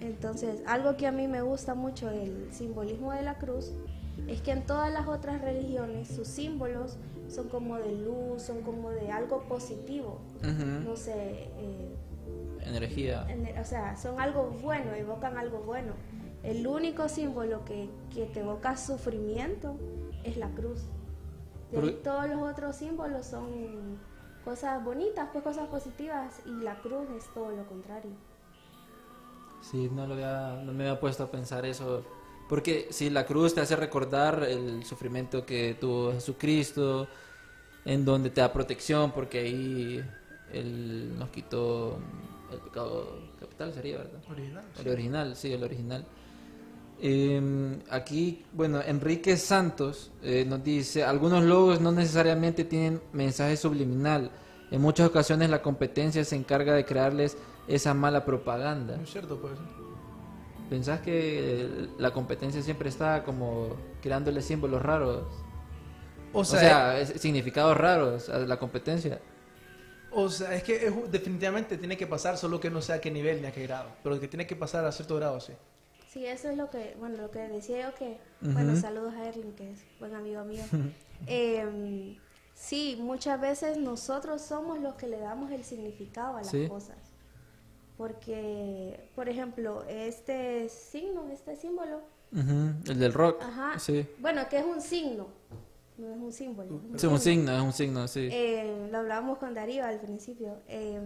Entonces, 0.00 0.62
algo 0.66 0.96
que 0.96 1.06
a 1.06 1.12
mí 1.12 1.28
me 1.28 1.42
gusta 1.42 1.74
mucho 1.74 2.08
del 2.08 2.48
simbolismo 2.52 3.12
de 3.12 3.22
la 3.22 3.38
cruz 3.38 3.72
es 4.28 4.40
que 4.42 4.52
en 4.52 4.64
todas 4.66 4.92
las 4.92 5.06
otras 5.08 5.40
religiones 5.40 6.08
sus 6.08 6.28
símbolos 6.28 6.96
son 7.28 7.48
como 7.48 7.76
de 7.76 7.92
luz, 7.92 8.42
son 8.42 8.62
como 8.62 8.90
de 8.90 9.10
algo 9.10 9.42
positivo. 9.44 10.18
No 10.84 10.96
sé, 10.96 11.12
eh, 11.58 11.94
Energía. 12.64 13.24
en- 13.28 13.58
o 13.58 13.64
sea, 13.64 13.96
son 13.96 14.20
algo 14.20 14.50
bueno, 14.62 14.94
evocan 14.94 15.36
algo 15.38 15.58
bueno. 15.60 15.92
El 16.42 16.66
único 16.66 17.08
símbolo 17.08 17.64
que, 17.64 17.88
que 18.12 18.24
te 18.26 18.40
evoca 18.40 18.76
sufrimiento 18.76 19.76
es 20.24 20.36
la 20.36 20.48
cruz. 20.48 20.80
De 21.70 21.78
ahí 21.78 21.84
Pero- 21.86 21.94
todos 21.98 22.28
los 22.28 22.42
otros 22.50 22.76
símbolos 22.76 23.26
son 23.26 23.98
cosas 24.44 24.82
bonitas, 24.84 25.28
pues 25.32 25.44
cosas 25.44 25.68
positivas, 25.68 26.40
y 26.46 26.62
la 26.62 26.80
cruz 26.80 27.08
es 27.16 27.26
todo 27.34 27.50
lo 27.50 27.64
contrario. 27.66 28.10
Sí, 29.62 29.90
no, 29.92 30.06
lo 30.06 30.14
había, 30.14 30.62
no 30.64 30.72
me 30.72 30.88
había 30.88 31.00
puesto 31.00 31.24
a 31.24 31.30
pensar 31.30 31.66
eso. 31.66 32.02
Porque 32.48 32.88
si 32.90 33.10
la 33.10 33.26
cruz 33.26 33.54
te 33.54 33.60
hace 33.60 33.76
recordar 33.76 34.42
el 34.42 34.84
sufrimiento 34.84 35.46
que 35.46 35.76
tuvo 35.80 36.12
Jesucristo, 36.12 37.06
en 37.84 38.04
donde 38.04 38.30
te 38.30 38.40
da 38.40 38.52
protección, 38.52 39.12
porque 39.12 39.38
ahí 39.40 40.04
Él 40.52 41.16
nos 41.18 41.28
quitó 41.30 41.98
el 42.50 42.58
pecado 42.58 43.20
capital, 43.38 43.72
sería, 43.72 43.98
¿verdad? 43.98 44.20
Original. 44.28 44.64
El 44.78 44.88
original, 44.88 45.36
sí, 45.36 45.52
el 45.52 45.62
original. 45.62 46.04
Eh, 47.02 47.78
aquí, 47.90 48.44
bueno, 48.52 48.80
Enrique 48.82 49.36
Santos 49.36 50.10
eh, 50.22 50.44
nos 50.46 50.62
dice, 50.62 51.02
algunos 51.04 51.42
logos 51.44 51.80
no 51.80 51.92
necesariamente 51.92 52.64
tienen 52.64 53.00
mensaje 53.12 53.56
subliminal. 53.56 54.30
En 54.70 54.80
muchas 54.82 55.08
ocasiones 55.08 55.48
la 55.50 55.62
competencia 55.62 56.24
se 56.24 56.36
encarga 56.36 56.74
de 56.74 56.84
crearles 56.84 57.36
esa 57.66 57.94
mala 57.94 58.24
propaganda. 58.24 58.96
Muy 58.96 59.06
cierto, 59.06 59.40
pues. 59.40 59.54
¿Pensás 60.68 61.00
que 61.00 61.88
la 61.98 62.12
competencia 62.12 62.62
siempre 62.62 62.88
está 62.88 63.24
como 63.24 63.70
creándole 64.02 64.40
símbolos 64.42 64.82
raros? 64.82 65.24
O 66.32 66.40
O 66.40 66.44
sea, 66.44 66.60
sea, 66.60 67.00
es- 67.00 67.20
significados 67.20 67.76
raros 67.76 68.28
a 68.28 68.38
la 68.38 68.56
competencia. 68.58 69.20
o 70.12 70.28
sea, 70.28 70.54
es 70.54 70.62
que 70.62 70.86
es- 70.86 71.10
definitivamente 71.10 71.76
tiene 71.78 71.96
que 71.96 72.06
pasar, 72.06 72.36
solo 72.36 72.60
que 72.60 72.70
no 72.70 72.82
sé 72.82 72.92
a 72.92 73.00
qué 73.00 73.10
nivel 73.10 73.40
ni 73.40 73.48
a 73.48 73.52
qué 73.52 73.62
grado. 73.62 73.88
Pero 74.04 74.20
que 74.20 74.28
tiene 74.28 74.46
que 74.46 74.54
pasar 74.54 74.84
a 74.84 74.92
cierto 74.92 75.16
grado, 75.16 75.40
sí. 75.40 75.52
Sí, 76.12 76.26
eso 76.26 76.50
es 76.50 76.56
lo 76.56 76.70
que, 76.70 76.96
bueno, 76.98 77.16
lo 77.18 77.30
que 77.30 77.38
decía 77.40 77.88
yo 77.88 77.94
que, 77.94 78.18
bueno, 78.40 78.74
saludos 78.76 79.14
a 79.14 79.28
Erling, 79.28 79.52
que 79.52 79.70
es 79.70 79.78
buen 80.00 80.14
amigo 80.14 80.44
mío. 80.44 80.62
Em, 81.26 82.16
sí, 82.54 82.96
muchas 82.98 83.38
veces 83.40 83.76
nosotros 83.76 84.40
somos 84.40 84.80
los 84.80 84.94
que 84.94 85.06
le 85.06 85.18
damos 85.18 85.50
el 85.52 85.62
significado 85.64 86.36
a 86.36 86.40
las 86.40 86.50
Sí. 86.50 86.66
cosas. 86.66 86.96
Porque, 87.98 89.10
por 89.14 89.28
ejemplo, 89.28 89.84
este 89.86 90.68
signo, 90.70 91.28
este 91.30 91.56
símbolo, 91.56 92.00
El 92.32 92.98
del 92.98 93.12
rock. 93.12 93.42
ajá, 93.42 93.78
Sí. 93.78 94.08
bueno, 94.18 94.48
que 94.48 94.58
es 94.60 94.64
un 94.64 94.80
signo, 94.80 95.26
no 95.98 96.10
es 96.14 96.16
un 96.18 96.32
símbolo. 96.32 96.80
Sí, 96.96 97.06
un 97.06 97.20
signo, 97.20 97.54
es 97.54 97.62
un 97.62 97.72
signo, 97.74 98.08
sí. 98.08 98.28
Eh, 98.32 98.88
lo 98.90 98.98
hablábamos 98.98 99.36
con 99.38 99.52
Darío 99.52 99.84
al 99.84 100.00
principio. 100.00 100.56
Eh, 100.68 101.00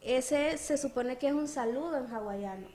ese 0.00 0.56
se 0.58 0.78
supone 0.78 1.18
que 1.18 1.28
es 1.28 1.34
un 1.34 1.48
saludo 1.48 1.96
en 1.98 2.06
hawaiano. 2.06 2.68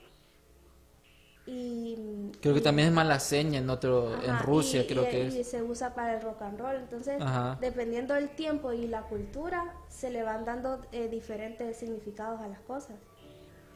Y, 1.50 2.30
Creo 2.42 2.52
que 2.52 2.60
y- 2.60 2.62
también 2.62 2.88
es 2.88 2.94
mala 2.94 3.18
seña 3.18 3.58
en 3.58 3.70
otro, 3.70 4.22
en 4.22 4.38
Rusia 4.40 4.82
y- 4.82 4.86
creo 4.86 5.04
y- 5.04 5.06
que 5.10 5.24
y 5.28 5.40
es. 5.40 5.48
se 5.48 5.62
usa 5.62 5.94
para 5.94 6.16
el 6.16 6.22
rock 6.22 6.42
and 6.42 6.60
roll. 6.60 6.76
Entonces, 6.76 7.16
Ajá. 7.20 7.56
dependiendo 7.58 8.12
del 8.12 8.28
tiempo 8.28 8.72
y 8.74 8.86
la 8.86 9.02
cultura, 9.02 9.74
se 9.88 10.10
le 10.10 10.22
van 10.22 10.44
dando 10.44 10.80
eh, 10.92 11.08
diferentes 11.08 11.78
significados 11.78 12.40
a 12.42 12.48
las 12.48 12.60
cosas. 12.60 12.96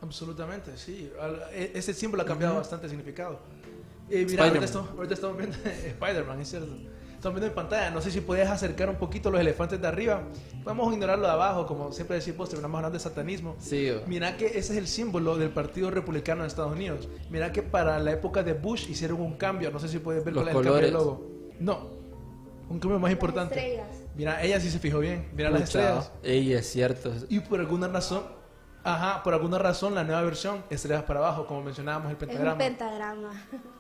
Absolutamente, 0.03 0.77
sí. 0.77 1.11
E- 1.53 1.73
Ese 1.75 1.95
símbolo 1.95 2.25
ha 2.25 2.27
cambiado 2.27 2.57
bastante 2.57 2.89
significado. 2.91 3.39
Eh, 4.11 4.27
mira, 4.29 4.45
ahorita 4.45 4.65
estamos, 4.67 4.91
ahorita 4.91 5.15
estamos 5.15 5.39
viendo 5.39 5.57
Spider-Man, 5.65 6.41
es 6.41 6.49
cierto. 6.51 6.75
Estamos 7.23 7.39
viendo 7.39 7.53
en 7.53 7.55
pantalla. 7.55 7.89
No 7.91 8.01
sé 8.01 8.11
si 8.11 8.21
puedes 8.21 8.49
acercar 8.49 8.91
un 8.91 8.97
poquito 8.97 9.31
los 9.31 9.41
elefantes 9.41 9.81
de 9.81 9.87
arriba. 9.87 10.25
Vamos 10.65 10.91
a 10.91 10.93
ignorarlo 10.93 11.25
de 11.25 11.33
abajo, 11.33 11.69
como 11.69 11.93
siempre 11.93 12.17
decimos, 12.17 12.49
terminamos 12.49 12.79
hablando 12.79 12.99
de 12.99 13.01
satanismo. 13.01 13.55
Sí, 13.61 13.93
Mira 14.09 14.37
que 14.37 14.47
ese 14.47 14.59
es 14.59 14.71
el 14.73 14.89
símbolo 14.89 15.37
del 15.37 15.51
Partido 15.51 15.93
Republicano 15.93 16.43
de 16.43 16.49
Estados 16.49 16.73
Unidos. 16.73 17.09
Mira 17.31 17.53
que 17.53 17.63
para 17.63 18.01
la 18.01 18.11
época 18.11 18.43
de 18.43 18.55
Bush 18.55 18.91
hicieron 18.91 19.21
un 19.21 19.35
cambio. 19.35 19.71
No 19.71 19.79
sé 19.79 19.87
si 19.87 20.01
puedes 20.01 20.25
ver 20.25 20.35
Los 20.35 20.43
cuál 20.43 20.53
es 20.53 20.57
el 20.57 20.65
cambio 20.65 20.83
del 20.83 20.95
logo. 20.95 21.31
No, 21.61 21.91
un 22.69 22.81
cambio 22.81 22.99
más 22.99 23.13
importante. 23.13 23.55
Las 23.55 23.65
estrellas. 23.67 24.11
Mira, 24.17 24.43
ella 24.43 24.59
sí 24.59 24.69
se 24.69 24.81
fijó 24.81 24.99
bien. 24.99 25.29
Mira 25.33 25.49
las 25.49 25.63
Pucha, 25.63 25.79
estrellas. 25.79 26.13
Ey, 26.25 26.53
es 26.55 26.69
cierto. 26.69 27.13
Y 27.29 27.39
por 27.39 27.61
alguna 27.61 27.87
razón, 27.87 28.25
ajá, 28.85 29.23
por 29.23 29.35
alguna 29.35 29.59
razón 29.59 29.95
la 29.95 30.05
nueva 30.05 30.23
versión 30.23 30.65
estrellas 30.71 31.05
para 31.05 31.21
abajo, 31.21 31.47
como 31.47 31.63
mencionábamos 31.63 32.11
el 32.11 32.17
Es 32.17 32.23
un 32.23 32.29
pentagrama. 32.29 32.59
pentagrama. 32.59 33.31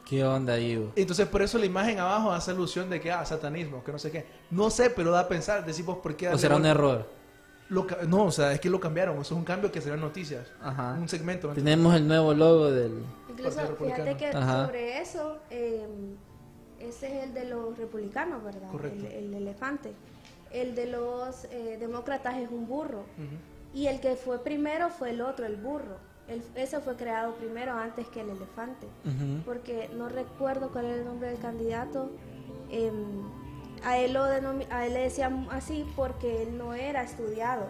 ¿Qué 0.05 0.24
onda, 0.24 0.59
Ivo? 0.59 0.92
Entonces 0.96 1.26
por 1.28 1.42
eso 1.42 1.59
la 1.59 1.66
imagen 1.66 1.98
abajo 1.98 2.32
hace 2.32 2.50
alusión 2.50 2.90
de 2.90 3.00
que 3.00 3.11
ah, 3.12 3.24
satanismo, 3.24 3.82
que 3.84 3.92
no 3.92 3.98
sé 3.98 4.11
qué. 4.11 4.26
No 4.50 4.70
sé, 4.70 4.90
pero 4.90 5.11
da 5.11 5.20
a 5.20 5.28
pensar, 5.28 5.64
decimos 5.64 5.98
por 5.98 6.16
qué. 6.16 6.28
¿O 6.28 6.38
será 6.38 6.57
un 6.57 6.66
error? 6.66 7.07
Lo 7.68 7.86
no, 8.07 8.24
o 8.24 8.30
sea, 8.30 8.53
es 8.53 8.61
que 8.61 8.68
lo 8.68 8.78
cambiaron. 8.80 9.14
Eso 9.14 9.34
es 9.34 9.38
un 9.38 9.44
cambio 9.44 9.72
que 9.72 9.80
se 9.80 9.88
ve 9.88 9.94
en 9.94 10.03
noticias. 10.03 10.46
Ajá. 10.61 10.96
Un 11.00 11.09
segmento. 11.09 11.48
¿me 11.48 11.55
Tenemos 11.55 11.94
el 11.94 12.07
nuevo 12.07 12.34
logo 12.34 12.70
del... 12.70 13.03
Incluso, 13.30 13.57
Partido 13.57 13.76
fíjate 13.76 14.05
Republicano. 14.05 14.18
que 14.18 14.36
Ajá. 14.36 14.66
sobre 14.66 15.00
eso, 15.00 15.38
eh, 15.48 15.86
ese 16.80 17.07
es 17.18 17.24
el 17.24 17.32
de 17.34 17.44
los 17.46 17.78
republicanos, 17.78 18.44
¿verdad? 18.44 18.68
Correcto. 18.70 19.07
El, 19.07 19.12
el 19.12 19.34
elefante. 19.34 19.94
el 20.50 20.74
de 20.74 20.86
los 20.86 21.44
eh, 21.44 21.78
demócratas 21.80 22.36
es 22.36 22.50
un 22.50 22.66
burro. 22.66 23.05
Y 23.74 23.86
el 23.86 24.00
que 24.00 24.16
fue 24.16 24.42
primero 24.42 24.90
fue 24.90 25.10
el 25.10 25.20
otro, 25.22 25.46
el 25.46 25.56
burro. 25.56 25.96
El- 26.28 26.42
ese 26.54 26.80
fue 26.80 26.96
creado 26.96 27.34
primero 27.34 27.72
antes 27.72 28.06
que 28.08 28.20
el 28.20 28.30
elefante. 28.30 28.86
Porque 29.44 29.90
no 29.94 30.08
recuerdo 30.08 30.70
cuál 30.70 30.86
era 30.86 30.94
el 30.96 31.04
nombre 31.04 31.28
del 31.30 31.38
candidato. 31.38 32.10
em, 32.70 33.22
a, 33.84 33.98
él 33.98 34.14
lo 34.14 34.22
a 34.24 34.86
él 34.86 34.94
le 34.94 35.00
decían 35.00 35.46
así 35.50 35.84
porque 35.96 36.42
él 36.44 36.56
no 36.56 36.72
era 36.74 37.02
estudiado. 37.02 37.66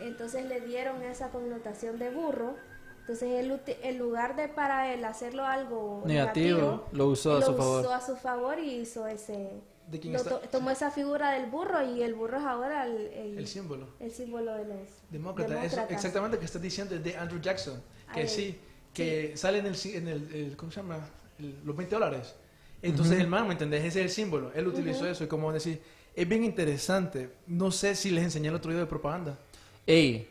Entonces 0.00 0.46
le 0.46 0.60
dieron 0.60 1.02
esa 1.02 1.28
connotación 1.30 1.98
de 1.98 2.10
burro. 2.10 2.54
Entonces 3.00 3.28
él, 3.30 3.60
en 3.82 3.98
lugar 3.98 4.34
de 4.34 4.48
para 4.48 4.92
él 4.92 5.04
hacerlo 5.04 5.44
algo 5.44 6.02
Negativo, 6.06 6.84
lo 6.92 7.08
usó 7.08 7.36
a 7.36 7.40
lo 7.40 7.46
su 7.46 7.54
favor. 7.54 7.80
usó 7.82 7.92
a 7.94 8.00
su 8.00 8.16
favor 8.16 8.58
y 8.58 8.80
hizo 8.80 9.06
ese... 9.06 9.60
¿De 9.94 10.00
quién 10.00 10.12
lo 10.12 10.18
está? 10.18 10.40
to- 10.40 10.48
tomó 10.48 10.70
esa 10.72 10.90
figura 10.90 11.30
del 11.30 11.48
burro 11.48 11.80
y 11.84 12.02
el 12.02 12.14
burro 12.14 12.38
es 12.38 12.44
ahora 12.44 12.84
el, 12.84 12.96
el, 13.12 13.38
El 13.38 13.46
símbolo. 13.46 13.86
el 14.00 14.10
símbolo 14.10 14.52
de 14.54 14.64
los 14.64 14.88
Demócrata, 15.08 15.52
eso 15.52 15.60
demócratas. 15.62 15.90
exactamente 15.92 16.38
que 16.38 16.44
estás 16.46 16.60
diciendo 16.60 16.96
es 16.96 17.04
de 17.04 17.16
Andrew 17.16 17.40
Jackson, 17.40 17.80
que 18.12 18.20
Ay, 18.22 18.28
sí, 18.28 18.58
que 18.92 19.36
sale 19.36 19.58
en 19.58 19.66
el, 19.66 19.76
en 19.84 20.08
el, 20.08 20.34
el- 20.34 20.56
¿cómo 20.56 20.72
se 20.72 20.80
llama? 20.80 20.98
El- 21.38 21.60
los 21.64 21.76
20 21.76 21.94
dólares. 21.94 22.34
Entonces 22.82 23.20
el 23.20 23.28
man, 23.28 23.46
¿me 23.46 23.52
entendés? 23.52 23.84
Ese 23.84 24.00
es 24.00 24.06
el 24.06 24.10
símbolo, 24.10 24.50
él 24.52 24.66
utilizó 24.66 25.06
eso 25.06 25.22
y 25.22 25.28
como 25.28 25.52
decir, 25.52 25.80
es 26.16 26.28
bien 26.28 26.42
interesante, 26.42 27.30
no 27.46 27.70
sé 27.70 27.94
si 27.94 28.10
les 28.10 28.24
enseñé 28.24 28.48
el 28.48 28.56
otro 28.56 28.72
día 28.72 28.80
de 28.80 28.86
propaganda. 28.86 29.38
Ey, 29.86 30.28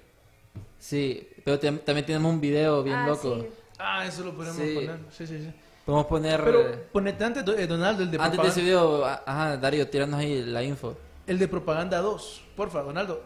sí, 0.78 1.26
pero 1.46 1.58
tam- 1.60 1.80
también 1.80 2.06
tenemos 2.06 2.34
un 2.34 2.42
video 2.42 2.84
bien 2.84 2.98
Ah, 2.98 3.08
loco. 3.08 3.40
sí. 3.42 3.48
Ah, 3.80 4.06
eso 4.06 4.24
lo 4.26 4.36
podemos 4.36 4.58
Sí. 4.62 4.74
poner, 4.76 5.00
sí, 5.12 5.26
sí, 5.26 5.40
sí. 5.40 5.54
Podemos 5.86 6.06
poner... 6.08 6.42
Pero 6.44 6.62
eh, 6.62 6.88
ponete 6.92 7.24
antes, 7.24 7.44
eh, 7.58 7.68
Donaldo, 7.68 8.04
el 8.04 8.12
de, 8.12 8.18
antes 8.18 8.32
de 8.32 8.38
propaganda, 8.38 8.48
ese 8.50 8.62
video, 8.62 9.06
a- 9.06 9.24
ajá, 9.26 9.58
Darío, 9.58 9.90
tiranos 9.90 10.20
ahí 10.20 10.42
la 10.44 10.64
info. 10.64 10.96
el 11.28 11.38
de 11.40 11.48
propaganda 11.48 12.00
2, 12.00 12.42
porfa, 12.56 12.82
Donaldo. 12.82 13.22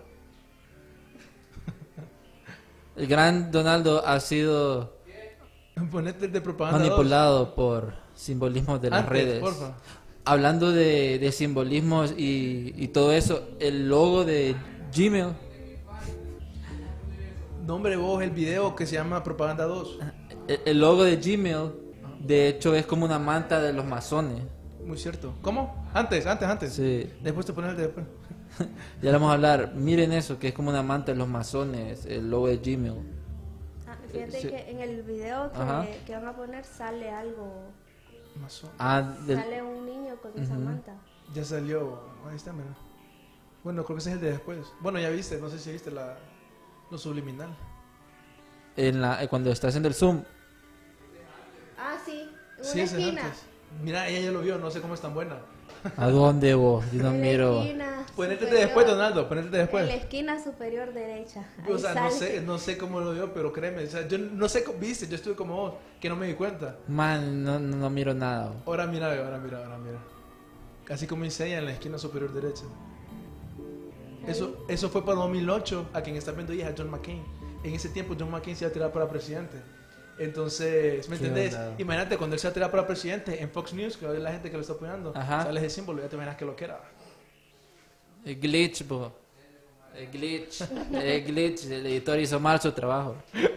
El 2.96 3.06
gran 3.08 3.52
Donaldo 3.52 4.04
ha 4.06 4.20
sido 4.20 4.98
Ponete 5.92 6.26
el 6.26 6.32
de 6.32 6.42
propaganda 6.42 6.80
2. 6.80 6.88
manipulado 6.90 7.54
por 7.54 7.94
simbolismos 8.16 8.82
de 8.82 8.90
las 8.90 9.00
Antes, 9.02 9.12
redes. 9.14 9.40
porfa. 9.40 9.74
Hablando 10.26 10.72
de, 10.72 11.20
de 11.20 11.32
simbolismos 11.32 12.14
y, 12.18 12.74
y 12.76 12.88
todo 12.90 13.12
eso, 13.14 13.50
el 13.60 13.88
logo 13.88 14.26
de 14.26 14.56
Gmail, 14.96 15.28
Nombre 17.66 17.98
vos 17.98 18.24
el 18.24 18.32
video 18.32 18.76
que 18.76 18.86
se 18.88 18.96
llama 18.96 19.24
propaganda 19.24 19.66
2. 19.66 20.00
el, 20.48 20.60
el 20.66 20.80
logo 20.80 21.04
de 21.04 21.18
Gmail, 21.18 21.72
de 22.20 22.48
hecho 22.50 22.76
es 22.76 22.86
como 22.86 23.06
una 23.06 23.20
manta 23.20 23.60
de 23.62 23.74
los 23.74 23.86
masones. 23.86 24.42
Muy 24.86 24.98
cierto. 24.98 25.34
¿Cómo? 25.42 25.88
Antes, 25.94 26.26
antes, 26.26 26.48
antes. 26.48 26.74
Sí. 26.74 27.12
Después 27.22 27.46
te 27.46 27.54
pones 27.54 27.72
el 27.72 27.78
de 27.78 27.84
después. 27.84 28.06
Ya 29.02 29.12
le 29.12 29.12
vamos 29.12 29.30
a 29.30 29.34
hablar, 29.34 29.74
miren 29.76 30.14
eso, 30.14 30.40
que 30.40 30.48
es 30.50 30.54
como 30.54 30.70
una 30.70 30.82
manta 30.82 31.12
de 31.12 31.18
los 31.18 31.28
masones, 31.28 32.06
el 32.06 32.30
logo 32.32 32.48
de 32.48 32.58
Gmail. 32.58 32.94
Ah, 33.88 33.96
fíjate 34.12 34.42
Sí. 34.42 34.48
que 34.48 34.72
en 34.72 34.80
el 34.80 35.04
video 35.04 35.52
que, 35.52 36.00
que 36.06 36.14
van 36.16 36.28
a 36.28 36.36
poner 36.36 36.64
sale 36.66 37.10
algo, 37.12 37.66
Masón. 38.42 38.70
Ah, 38.80 39.02
del- 39.28 39.38
sale 39.38 39.62
un 39.62 39.86
niño 39.86 40.16
con 40.22 40.32
esa 40.42 40.56
manta. 40.56 40.96
Ya 41.34 41.44
salió. 41.44 42.02
Ahí 42.28 42.36
está, 42.36 42.54
mira. 42.54 42.76
Bueno, 43.64 43.84
creo 43.84 43.98
que 43.98 44.02
ese 44.02 44.10
es 44.12 44.16
el 44.16 44.22
de 44.22 44.32
después. 44.32 44.60
Bueno, 44.80 45.00
ya 45.00 45.10
viste, 45.10 45.38
no 45.40 45.50
sé 45.50 45.60
si 45.60 45.72
viste 45.72 45.92
la, 45.92 46.18
lo 46.90 46.98
subliminal. 46.98 47.50
en 48.78 49.02
la, 49.02 49.22
eh, 49.24 49.28
cuando 49.28 49.52
está 49.52 49.68
haciendo 49.68 49.90
el 49.90 49.96
zoom. 49.96 50.24
Sí, 52.62 52.70
Sí, 52.72 52.74
una 52.80 52.84
es 52.84 52.92
esquina. 52.94 53.22
antes. 53.26 53.42
Mira, 53.84 54.08
ella 54.08 54.20
ya 54.22 54.32
lo 54.32 54.42
vio, 54.42 54.58
no 54.58 54.72
sé 54.72 54.82
cómo 54.82 54.94
es 54.94 55.02
tan 55.02 55.14
buena. 55.14 55.38
¿A 55.98 56.10
dónde 56.10 56.54
vos? 56.56 56.84
Yo 56.94 57.04
no 57.04 57.12
miro. 57.12 57.64
Ponete 58.16 58.46
después, 58.48 58.88
Donaldo, 58.88 59.28
ponete 59.30 59.48
En 59.48 59.52
la 59.52 59.58
después. 59.60 59.90
esquina 59.94 60.44
superior 60.44 60.92
derecha. 60.94 61.46
O 61.70 61.78
sea, 61.78 61.94
no 61.94 62.10
sé, 62.10 62.42
no 62.42 62.58
sé 62.58 62.78
cómo 62.78 63.00
lo 63.00 63.14
vio, 63.14 63.32
pero 63.34 63.54
créeme. 63.54 63.84
O 63.84 63.88
sea, 63.88 64.08
yo 64.08 64.18
no 64.18 64.50
sé 64.50 64.64
cómo, 64.64 64.80
viste, 64.80 65.08
yo 65.08 65.16
estuve 65.16 65.36
como 65.36 65.56
vos, 65.56 65.74
que 66.02 66.10
no 66.10 66.16
me 66.16 66.26
di 66.28 66.34
cuenta. 66.34 66.78
Man, 66.88 67.44
no, 67.44 67.60
no, 67.60 67.76
no 67.78 67.90
miro 67.92 68.14
nada. 68.16 68.48
vos. 68.48 68.56
Ahora 68.66 68.88
mira, 68.88 69.08
ahora 69.24 69.38
mira, 69.38 69.58
ahora 69.60 69.78
mira. 69.78 70.00
Casi 70.84 71.06
como 71.06 71.26
enseña 71.26 71.60
en 71.60 71.66
la 71.66 71.72
esquina 71.74 71.98
superior 72.00 72.34
derecha. 72.34 72.64
Eso, 74.26 74.66
eso 74.68 74.90
fue 74.90 75.06
para 75.06 75.18
2008, 75.20 75.90
a 75.94 76.02
quien 76.02 76.16
está 76.16 76.32
viendo 76.32 76.54
ahí 76.54 76.62
es 76.62 76.68
a 76.68 76.74
John 76.78 76.90
McCain. 76.90 77.24
En 77.64 77.74
ese 77.74 77.90
tiempo 77.90 78.16
John 78.20 78.32
McCain 78.32 78.56
se 78.56 78.66
iba 78.66 78.70
a 78.72 78.74
tirar 78.74 78.92
para 78.92 79.08
presidente. 79.08 79.62
Entonces, 80.20 81.08
¿me 81.10 81.16
entendés? 81.16 81.54
onda. 81.54 81.76
Imagínate 81.78 82.18
cuando 82.18 82.36
él 82.36 82.40
se 82.40 82.48
va 82.48 82.52
a 82.52 82.54
tirar 82.54 82.72
para 82.72 82.88
presidente 82.88 83.42
en 83.42 83.50
Fox 83.52 83.74
News, 83.74 83.98
que 83.98 84.06
es 84.06 84.20
la 84.20 84.32
gente 84.32 84.50
que 84.50 84.56
lo 84.56 84.62
está 84.62 84.74
apoyando, 84.74 85.14
Ajá. 85.16 85.44
sale 85.44 85.60
ese 85.60 85.70
símbolo, 85.70 86.02
ya 86.02 86.10
te 86.10 86.16
imaginas 86.16 86.38
que 86.38 86.46
lo 86.46 86.56
que 86.56 86.66
era. 86.66 86.82
El 88.26 88.40
glitch, 88.40 88.88
bo. 88.88 89.12
El 89.96 90.12
glitch. 90.12 90.62
El 90.94 91.24
glitch. 91.24 91.66
El 91.66 91.86
editor 91.86 92.20
hizo 92.20 92.40
mal 92.40 92.60
su 92.62 92.72
trabajo. 92.72 93.16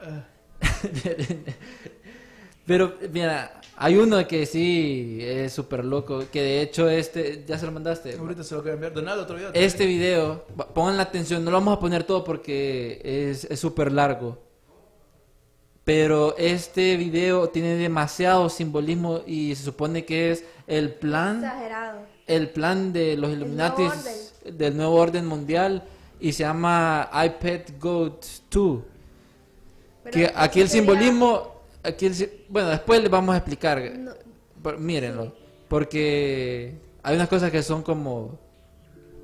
Pero, 2.66 2.96
mira, 3.10 3.59
hay 3.82 3.96
uno 3.96 4.26
que 4.28 4.44
sí 4.44 5.18
es 5.22 5.52
súper 5.52 5.84
loco. 5.84 6.24
Que 6.30 6.42
de 6.42 6.60
hecho, 6.62 6.88
este. 6.88 7.44
Ya 7.46 7.58
se 7.58 7.64
lo 7.66 7.72
mandaste. 7.72 8.14
Ahorita 8.16 8.44
se 8.44 8.54
lo 8.54 8.60
voy 8.62 8.70
a 8.72 8.74
enviar. 8.74 8.92
Donaldo, 8.92 9.22
otro 9.22 9.36
video. 9.36 9.50
Este 9.54 9.86
video, 9.86 10.44
pongan 10.74 10.96
la 10.98 11.04
atención, 11.04 11.42
no 11.44 11.50
lo 11.50 11.56
vamos 11.56 11.76
a 11.76 11.80
poner 11.80 12.04
todo 12.04 12.22
porque 12.22 13.00
es 13.02 13.48
súper 13.58 13.90
largo. 13.90 14.38
Pero 15.84 16.36
este 16.36 16.96
video 16.96 17.48
tiene 17.48 17.74
demasiado 17.76 18.48
simbolismo 18.50 19.22
y 19.26 19.54
se 19.56 19.64
supone 19.64 20.04
que 20.04 20.30
es 20.32 20.44
el 20.66 20.92
plan, 20.94 21.38
Exagerado. 21.42 22.00
el 22.26 22.50
plan 22.50 22.92
de 22.92 23.16
los 23.16 23.30
nuevo 23.30 23.44
Illuminatis 23.46 24.32
del 24.44 24.76
nuevo 24.76 24.94
orden 24.94 25.26
mundial 25.26 25.82
y 26.20 26.32
se 26.32 26.42
llama 26.44 27.08
iPad 27.12 27.60
Goat 27.80 28.24
2. 28.50 28.80
Pero 30.04 30.12
Que 30.12 30.32
aquí 30.36 30.60
el 30.60 30.68
sería- 30.68 30.82
simbolismo, 30.82 31.59
aquí 31.82 32.06
el 32.06 32.14
si- 32.14 32.44
bueno, 32.48 32.68
después 32.68 33.00
les 33.02 33.10
vamos 33.10 33.34
a 33.34 33.38
explicar. 33.38 33.80
No, 33.98 34.12
Pero 34.62 34.78
mírenlo, 34.78 35.34
porque 35.68 36.74
hay 37.02 37.16
unas 37.16 37.28
cosas 37.28 37.50
que 37.50 37.62
son 37.62 37.82
como 37.82 38.38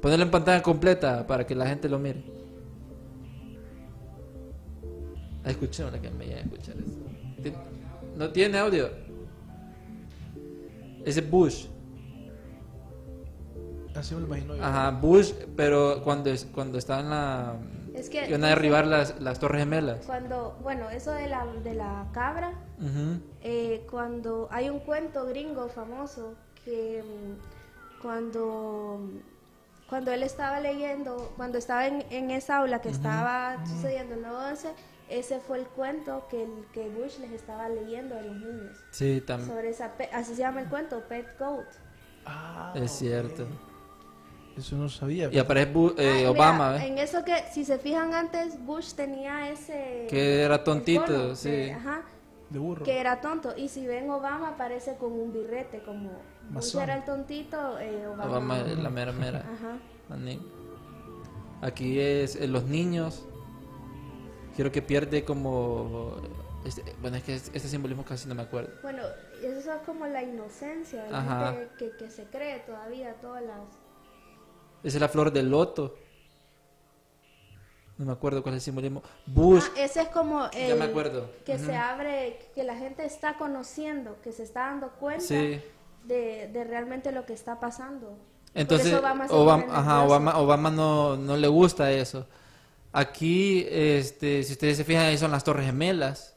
ponerlo 0.01 0.25
en 0.25 0.31
pantalla 0.31 0.63
completa 0.63 1.27
para 1.27 1.47
que 1.47 1.55
la 1.55 1.67
gente 1.67 1.89
lo 1.89 1.99
mire. 1.99 2.25
Ah, 5.45 5.51
Escuchemos 5.51 5.93
la 5.93 6.01
que 6.01 6.11
me 6.11 6.25
llega 6.27 6.39
a 6.39 6.43
escuchar 6.43 6.75
eso. 6.79 7.55
No 8.17 8.31
tiene 8.31 8.59
audio. 8.59 8.89
Ese 11.05 11.21
es 11.21 11.31
Bush. 11.31 11.67
Así 13.95 14.15
me 14.15 14.21
lo 14.23 14.27
imagino 14.27 14.57
yo. 14.57 14.65
Ajá, 14.65 14.91
Bush, 14.91 15.33
pero 15.57 16.03
cuando 16.03 16.31
es, 16.31 16.47
cuando 16.53 16.79
está 16.79 17.01
en 17.01 17.11
la 17.11 17.57
Es 17.97 18.09
que- 18.11 18.29
iban 18.29 18.45
a 18.45 18.49
derribar 18.49 18.87
las, 18.87 19.21
las 19.21 19.39
torres 19.39 19.61
gemelas. 19.63 20.05
Cuando, 20.07 20.57
bueno, 20.63 20.91
eso 20.91 21.13
de 21.13 21.29
la, 21.29 21.47
de 21.47 21.75
la 21.75 22.07
cabra, 22.13 22.53
eh, 23.43 23.87
cuando 23.91 24.49
hay 24.51 24.69
un 24.69 24.81
cuento 24.81 25.27
gringo 25.27 25.69
famoso 25.69 26.35
que 26.65 27.03
mm, 27.03 28.03
cuando, 28.03 29.01
cuando 29.89 30.11
él 30.13 30.23
estaba 30.23 30.61
leyendo, 30.61 31.33
cuando 31.37 31.59
estaba 31.59 31.87
en, 31.87 32.05
en 32.11 32.31
esa 32.31 32.59
aula 32.59 32.81
que 32.81 32.89
estaba 32.91 33.65
sucediendo 33.67 34.15
el 34.15 34.25
9-11, 34.25 34.73
ese 35.09 35.39
fue 35.41 35.59
el 35.59 35.67
cuento 35.67 36.27
que, 36.29 36.43
el- 36.45 36.67
que 36.73 36.89
Bush 36.89 37.19
les 37.21 37.33
estaba 37.33 37.69
leyendo 37.69 38.17
a 38.19 38.23
los 38.23 38.37
niños. 38.37 38.77
Sí, 38.91 39.23
también. 39.27 39.49
Sobre 39.51 39.71
esa, 39.71 39.93
pe- 39.97 40.11
así 40.13 40.35
se 40.35 40.41
llama 40.43 40.61
el 40.63 40.69
cuento, 40.69 41.01
Pet 41.09 41.27
Goat. 41.39 41.67
Ah, 42.27 42.73
Es 42.75 42.91
cierto. 42.91 43.47
Eso 44.57 44.77
no 44.77 44.89
sabía. 44.89 45.29
Y 45.31 45.39
aparece 45.39 45.73
Bu- 45.75 45.95
eh, 45.99 46.09
Ah, 46.11 46.15
mira, 46.17 46.31
Obama, 46.31 46.77
¿eh? 46.83 46.89
En 46.89 46.99
eso 46.99 47.23
que, 47.25 47.35
si 47.53 47.65
se 47.65 47.79
fijan 47.79 48.15
antes, 48.15 48.59
Bush 48.65 48.95
tenía 48.95 49.51
ese... 49.51 50.07
Que 50.09 50.41
era 50.43 50.65
tontito, 50.65 51.05
cono 51.05 51.35
sí. 51.37 51.51
de- 51.51 51.73
ajá, 51.73 52.03
De 52.49 52.59
burro. 52.59 52.85
que 52.85 52.99
era 52.99 53.21
tonto. 53.21 53.55
Y 53.57 53.69
si 53.69 53.87
ven 53.87 54.09
Obama, 54.11 54.49
aparece 54.51 54.97
con 54.97 55.13
un 55.13 55.33
birrete, 55.33 55.83
como 55.83 56.11
Bush 56.51 56.77
era 56.77 56.97
el 56.97 57.05
tontito, 57.05 57.79
eh, 57.79 58.07
Obama. 58.07 58.25
Obama 58.27 58.61
es 58.61 58.79
la 58.79 58.89
mera 58.91 59.13
mera. 59.13 59.41
Ajá. 59.41 59.77
Aquí 61.63 61.99
es 62.01 62.37
eh, 62.37 62.47
los 62.49 62.65
niños. 62.65 63.27
Quiero 64.55 64.73
que 64.73 64.81
pierde 64.83 65.25
como... 65.25 66.17
este- 66.65 66.95
bueno, 67.03 67.19
es 67.19 67.25
que 67.25 67.35
es- 67.35 67.51
este 67.53 67.69
simbolismo 67.69 68.05
casi 68.05 68.27
no 68.29 68.35
me 68.35 68.43
acuerdo. 68.43 68.71
Bueno, 68.83 69.03
eso 69.43 69.73
es 69.75 69.81
como 69.85 70.07
la 70.07 70.23
inocencia 70.23 71.05
Ajá. 71.13 71.55
que, 71.79 71.91
que 71.99 72.11
se 72.11 72.25
cree 72.25 72.61
todavía 72.61 73.15
todas 73.21 73.43
las... 73.43 73.61
Esa 74.83 74.97
es 74.97 75.01
la 75.01 75.09
flor 75.09 75.33
del 75.33 75.51
loto. 75.51 75.97
No 77.99 78.05
me 78.05 78.13
acuerdo 78.13 78.43
cuál 78.43 78.55
es 78.55 78.59
el 78.61 78.65
simbolismo. 78.65 79.03
Bush. 79.25 79.65
Ah, 79.75 79.81
ese 79.81 80.03
es 80.03 80.09
como 80.09 80.47
el... 80.53 80.69
Ya 80.69 80.75
me 80.75 80.85
acuerdo. 80.85 81.31
Que 81.47 81.59
se 81.59 81.75
abre, 81.75 82.39
que 82.55 82.63
la 82.63 82.77
gente 82.77 83.05
está 83.07 83.39
conociendo, 83.39 84.19
que 84.23 84.33
se 84.33 84.43
está 84.43 84.67
dando 84.67 84.91
cuenta 84.91 85.25
Sí. 85.25 85.61
de, 86.05 86.49
de 86.53 86.65
realmente 86.65 87.11
lo 87.11 87.25
que 87.25 87.33
está 87.33 87.59
pasando. 87.59 88.19
Entonces, 88.53 88.93
Obama 88.93 89.27
Obama, 89.31 89.67
pone 89.67 89.79
ajá. 89.79 90.05
Obama, 90.05 90.39
Obama 90.39 90.71
no, 90.71 91.17
no 91.17 91.37
le 91.37 91.49
gusta 91.49 91.91
eso. 91.91 92.27
Aquí, 92.93 93.67
este, 93.71 94.43
si 94.43 94.53
ustedes 94.53 94.77
se 94.77 94.85
fijan, 94.85 95.05
ahí 95.07 95.17
son 95.19 95.31
las 95.31 95.45
Torres 95.45 95.65
Gemelas. 95.67 96.37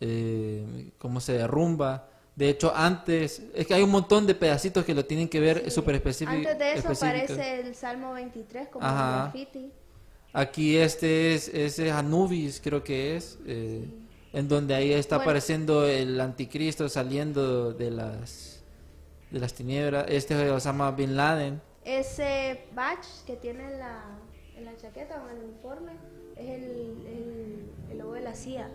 Eh, 0.00 0.92
cómo 0.98 1.20
se 1.20 1.34
derrumba. 1.34 2.08
De 2.40 2.48
hecho, 2.48 2.72
antes, 2.74 3.42
es 3.54 3.66
que 3.66 3.74
hay 3.74 3.82
un 3.82 3.90
montón 3.90 4.26
de 4.26 4.34
pedacitos 4.34 4.82
que 4.86 4.94
lo 4.94 5.04
tienen 5.04 5.28
que 5.28 5.40
ver 5.40 5.64
Sí. 5.64 5.70
súper 5.72 5.96
específico. 5.96 6.38
Antes 6.38 6.58
de 6.58 6.72
eso 6.72 6.88
aparece 6.90 7.60
el 7.60 7.74
Salmo 7.74 8.14
23 8.14 8.68
como 8.68 8.82
Ajá. 8.86 9.24
graffiti. 9.24 9.70
Aquí 10.32 10.78
este 10.78 11.34
es, 11.34 11.48
ese 11.48 11.88
es 11.88 11.92
Anubis, 11.92 12.58
creo 12.64 12.82
que 12.82 13.14
es, 13.16 13.38
eh, 13.46 13.84
en 14.32 14.48
donde 14.48 14.74
ahí 14.74 14.90
está 14.90 15.16
Bueno. 15.16 15.24
apareciendo 15.30 15.86
el 15.86 16.18
anticristo 16.18 16.88
saliendo 16.88 17.74
de 17.74 17.90
las 17.90 18.62
de 19.30 19.38
las 19.38 19.52
tinieblas. 19.52 20.06
Este 20.08 20.32
es 20.46 20.50
Osama 20.50 20.90
Bin 20.92 21.16
Laden. 21.16 21.60
Ese 21.84 22.64
badge 22.74 23.06
que 23.26 23.36
tiene 23.36 23.64
en 23.70 23.78
la, 23.78 24.02
en 24.56 24.64
la 24.64 24.74
chaqueta 24.78 25.22
o 25.22 25.28
en 25.28 25.36
el 25.36 25.44
uniforme 25.44 25.92
es 26.36 26.48
el, 26.48 26.62
el, 27.06 27.70
el 27.90 27.98
logo 27.98 28.14
de 28.14 28.22
la 28.22 28.34
CIA. 28.34 28.70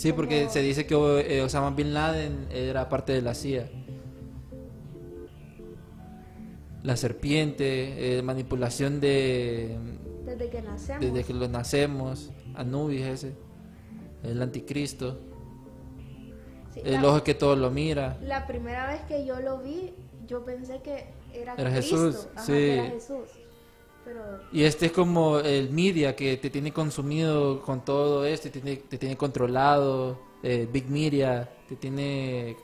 Sí, 0.00 0.14
porque 0.14 0.48
se 0.48 0.62
dice 0.62 0.86
que 0.86 0.94
eh, 0.94 1.42
Osama 1.42 1.70
Bin 1.76 1.92
Laden 1.92 2.48
era 2.50 2.88
parte 2.88 3.12
de 3.12 3.20
la 3.20 3.34
CIA. 3.34 3.68
La 6.82 6.96
serpiente, 6.96 8.18
eh, 8.18 8.22
manipulación 8.22 8.98
de 8.98 9.76
Desde 10.24 10.48
que 10.48 10.62
nacemos. 10.62 11.00
desde 11.02 11.24
que 11.24 11.34
lo 11.34 11.48
nacemos, 11.48 12.30
Anubis 12.54 13.02
ese, 13.02 13.34
el 14.22 14.40
anticristo, 14.40 15.18
Sí, 16.72 16.80
el 16.82 17.02
la, 17.02 17.08
ojo 17.08 17.22
que 17.22 17.34
todo 17.34 17.54
lo 17.54 17.70
mira. 17.70 18.16
la 18.22 18.46
primera 18.46 18.86
vez 18.86 19.02
que 19.02 19.26
yo 19.26 19.38
lo 19.40 19.58
vi, 19.58 19.92
yo 20.26 20.46
pensé 20.46 20.80
que 20.80 21.08
era, 21.34 21.54
Era 21.56 21.70
Cristo. 21.72 21.96
Jesús, 22.06 22.28
Ajá, 22.34 22.46
sí. 22.46 22.52
que 22.52 22.74
era 22.78 22.90
Jesús. 22.90 23.28
Pero 24.10 24.40
Y 24.52 24.64
este 24.64 24.86
es 24.86 24.92
como 24.92 25.38
el 25.38 25.70
media 25.70 26.16
que 26.16 26.36
te 26.36 26.50
tiene 26.50 26.72
consumido 26.72 27.62
con 27.62 27.84
todo 27.84 28.24
esto, 28.24 28.50
te 28.50 28.60
tiene, 28.60 28.76
te 28.78 28.98
tiene 28.98 29.16
controlado, 29.16 30.18
eh, 30.42 30.68
Big 30.72 30.88
Media, 30.90 31.48
te 31.68 31.76
tiene 31.76 32.56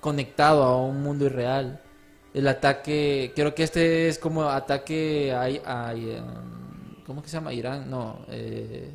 conectado 0.00 0.62
a 0.62 0.76
un 0.80 1.02
mundo 1.02 1.26
irreal. 1.26 1.80
El 2.32 2.46
ataque, 2.48 3.32
creo 3.34 3.54
que 3.54 3.62
este 3.64 4.08
es 4.08 4.18
como 4.18 4.42
ataque 4.44 5.32
a, 5.32 5.42
a- 5.64 5.90
a- 5.90 5.94
¿cómo 7.06 7.22
que 7.22 7.28
se 7.28 7.34
llama? 7.38 7.52
Irán, 7.52 7.90
no, 7.90 8.24
eh, 8.28 8.90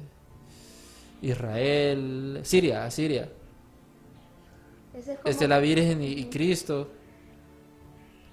Israel, 1.22 2.40
Siria, 2.44 2.90
Siria. 2.90 3.30
ese 4.94 5.14
es 5.14 5.20
como 5.20 5.30
Este 5.30 5.48
la 5.48 5.60
Virgen 5.60 6.02
y, 6.04 6.08
y 6.08 6.26
Cristo. 6.26 6.88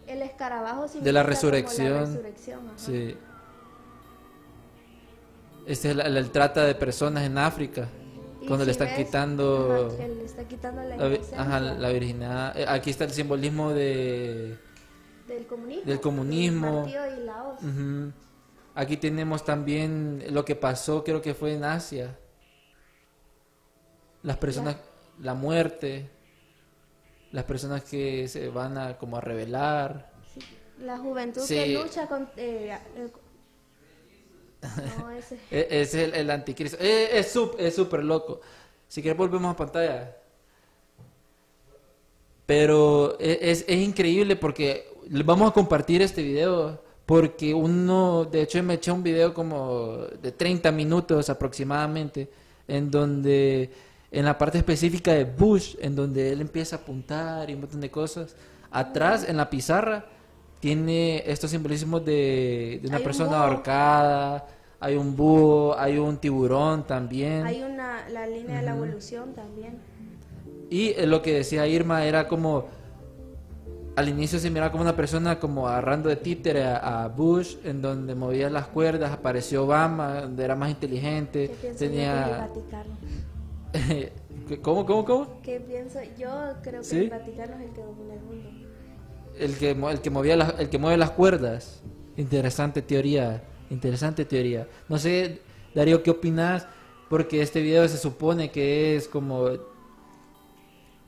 El 0.08 0.22
escarabajo 0.22 0.82
de 0.82 0.88
la 0.88 0.88
significa 0.88 1.22
resurrección. 1.22 1.92
La 1.94 2.00
resurrección. 2.06 2.60
Sí. 2.76 3.16
Este 5.66 5.90
es 5.90 5.98
el, 5.98 6.16
el 6.16 6.30
trata 6.30 6.64
de 6.64 6.74
personas 6.74 7.24
en 7.24 7.36
África. 7.38 7.88
Y 8.40 8.46
Cuando 8.46 8.64
le 8.64 8.72
si 8.72 8.80
están 8.80 8.88
ves- 8.96 9.06
quitando 9.06 9.88
ajá, 9.92 10.06
le 10.08 10.24
está 10.24 10.44
quitando 10.44 10.82
la, 10.82 10.96
la, 10.96 11.18
ajá, 11.36 11.60
la 11.60 11.88
virginidad. 11.90 12.56
Eh, 12.58 12.64
Aquí 12.68 12.90
está 12.90 13.04
el 13.04 13.10
simbolismo 13.10 13.70
de... 13.72 14.56
del 15.26 15.46
comunismo. 15.46 15.84
del 15.84 16.00
comunismo. 16.00 16.86
Y 16.88 17.24
la 17.24 17.42
hoz. 17.44 17.62
Ujú. 17.62 18.12
Aquí 18.74 18.96
tenemos 18.96 19.44
también 19.44 20.24
lo 20.30 20.44
que 20.44 20.54
pasó, 20.54 21.02
creo 21.04 21.20
que 21.20 21.34
fue 21.34 21.54
en 21.54 21.64
Asia. 21.64 22.16
Las 24.22 24.36
personas, 24.36 24.76
la 25.20 25.34
muerte, 25.34 26.08
las 27.32 27.44
personas 27.44 27.84
que 27.84 28.26
se 28.28 28.48
van 28.48 28.78
a 28.78 28.96
como 28.98 29.16
a 29.16 29.20
rebelar. 29.20 30.10
Sí, 30.34 30.40
La 30.80 30.98
juventud 30.98 31.42
Sí. 31.42 31.54
que 31.54 31.68
lucha 31.74 32.06
con... 32.06 32.28
eh, 32.36 32.76
eh, 32.96 33.08
no, 34.98 35.10
ese... 35.10 35.38
E- 35.50 35.68
Es 35.70 35.94
el, 35.94 36.14
el 36.14 36.30
anticristo. 36.30 36.78
Eh, 36.80 37.10
Es 37.18 37.32
súper 37.32 38.02
loco. 38.04 38.40
Si 38.88 39.02
quieres 39.02 39.18
volvemos 39.18 39.52
a 39.52 39.56
pantalla. 39.56 40.16
Pero 42.46 43.16
e- 43.20 43.38
es, 43.42 43.64
es 43.68 43.78
increíble 43.78 44.36
porque 44.36 44.88
vamos 45.24 45.50
a 45.50 45.54
compartir 45.54 46.02
este 46.02 46.22
video 46.22 46.82
porque 47.04 47.54
uno, 47.54 48.24
de 48.26 48.42
hecho 48.42 48.62
me 48.62 48.74
eché 48.74 48.90
un 48.92 49.02
video 49.02 49.32
como 49.32 49.96
de 50.20 50.32
30 50.32 50.70
minutos 50.72 51.30
aproximadamente 51.30 52.28
en 52.66 52.90
donde 52.90 53.70
en 54.10 54.24
la 54.24 54.38
parte 54.38 54.58
específica 54.58 55.12
de 55.12 55.24
Bush, 55.24 55.76
en 55.80 55.94
donde 55.94 56.32
él 56.32 56.40
empieza 56.40 56.76
a 56.76 56.78
apuntar 56.80 57.50
y 57.50 57.54
un 57.54 57.60
montón 57.60 57.80
de 57.80 57.90
cosas. 57.90 58.36
Atrás 58.70 59.26
en 59.28 59.36
la 59.36 59.48
pizarra 59.50 60.06
tiene 60.60 61.22
estos 61.30 61.50
simbolismos 61.50 62.04
de, 62.04 62.80
de 62.82 62.88
una 62.88 62.98
Hay 62.98 63.02
un 63.02 63.04
persona 63.04 63.36
búho. 63.38 63.38
ahorcada, 63.38 64.46
hay 64.80 64.96
un 64.96 65.16
búho, 65.16 65.78
hay 65.78 65.98
un 65.98 66.16
tiburón 66.18 66.86
también. 66.86 67.44
Hay 67.44 67.62
una, 67.62 68.08
la 68.08 68.26
línea 68.26 68.58
de 68.58 68.62
la 68.62 68.72
evolución 68.72 69.34
también. 69.34 69.78
Y 70.70 70.90
eh, 70.90 71.06
lo 71.06 71.22
que 71.22 71.34
decía 71.34 71.66
Irma 71.66 72.04
era 72.04 72.28
como, 72.28 72.66
al 73.96 74.08
inicio 74.08 74.38
se 74.38 74.50
miraba 74.50 74.70
como 74.70 74.82
una 74.82 74.96
persona 74.96 75.38
como 75.38 75.68
agarrando 75.68 76.08
de 76.08 76.16
títere 76.16 76.64
a, 76.64 77.04
a 77.04 77.08
Bush, 77.08 77.56
en 77.64 77.82
donde 77.82 78.14
movía 78.14 78.50
las 78.50 78.68
cuerdas, 78.68 79.12
apareció 79.12 79.64
Obama, 79.64 80.22
donde 80.22 80.44
era 80.44 80.54
más 80.56 80.70
inteligente, 80.70 81.48
¿Qué 81.48 81.54
pienso 81.54 81.84
yo 81.84 81.90
del 81.90 81.98
tenía... 81.98 82.48
Vaticano? 82.48 82.98
¿Cómo, 84.62 84.86
cómo, 84.86 85.04
cómo? 85.04 85.40
¿Qué 85.42 85.60
pienso? 85.60 85.98
Yo 86.18 86.28
creo 86.62 86.80
que 86.80 86.86
¿Sí? 86.86 86.96
el 86.98 87.10
Vaticano 87.10 87.56
es 87.56 87.62
el 87.68 87.72
que 87.74 87.82
domina 87.82 88.14
el 88.14 88.20
mundo. 88.20 88.50
El 89.38 89.56
que, 89.56 89.70
el 89.70 90.00
que 90.00 90.10
movía 90.10 90.36
las- 90.36 90.58
el 90.58 90.68
que 90.70 90.78
mueve 90.78 90.96
las 90.96 91.10
cuerdas. 91.10 91.82
Interesante 92.16 92.82
teoría, 92.82 93.42
interesante 93.70 94.24
teoría. 94.24 94.66
No 94.88 94.98
sé, 94.98 95.40
Darío, 95.74 96.02
¿qué 96.02 96.10
opinas? 96.10 96.66
Porque 97.08 97.42
este 97.42 97.60
video 97.62 97.86
se 97.88 97.98
supone 97.98 98.50
que 98.50 98.96
es 98.96 99.06
como 99.06 99.48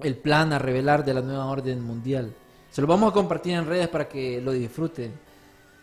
el 0.03 0.17
plan 0.17 0.53
a 0.53 0.59
revelar 0.59 1.05
de 1.05 1.15
la 1.15 1.21
nueva 1.23 1.47
orden 1.47 1.83
mundial. 1.83 2.33
Se 2.71 2.81
lo 2.81 2.87
vamos 2.87 3.11
a 3.11 3.15
compartir 3.15 3.55
en 3.55 3.67
redes 3.67 3.89
para 3.89 4.09
que 4.09 4.41
lo 4.41 4.53
disfruten 4.53 5.13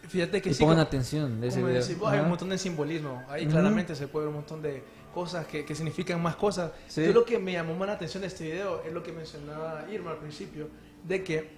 Fíjate 0.07 0.41
que 0.41 0.51
y 0.51 0.53
sí, 0.53 0.61
pongan 0.63 0.77
como- 0.77 0.87
atención 0.87 1.41
de 1.41 1.47
ese 1.47 1.57
Como 1.59 1.67
video. 1.67 1.81
decís 1.85 1.97
hay 2.05 2.19
un 2.19 2.29
montón 2.29 2.49
de 2.49 2.57
simbolismo. 2.57 3.23
Ahí 3.27 3.43
Ujú. 3.43 3.51
claramente 3.51 3.93
se 3.93 4.07
puede 4.07 4.25
ver 4.27 4.29
un 4.29 4.35
montón 4.39 4.61
de 4.61 4.81
cosas 5.17 5.47
que, 5.47 5.65
que 5.65 5.73
significan 5.73 6.21
más 6.21 6.35
cosas. 6.35 6.71
Sí. 6.87 7.03
Yo 7.03 7.11
lo 7.11 7.25
que 7.25 7.39
me 7.39 7.51
llamó 7.53 7.73
más 7.75 7.87
la 7.87 7.95
atención 7.95 8.21
de 8.21 8.27
este 8.27 8.43
video 8.43 8.83
es 8.85 8.93
lo 8.93 9.01
que 9.01 9.11
mencionaba 9.11 9.83
Irma 9.91 10.11
al 10.11 10.17
principio, 10.19 10.67
de 11.03 11.23
que 11.23 11.49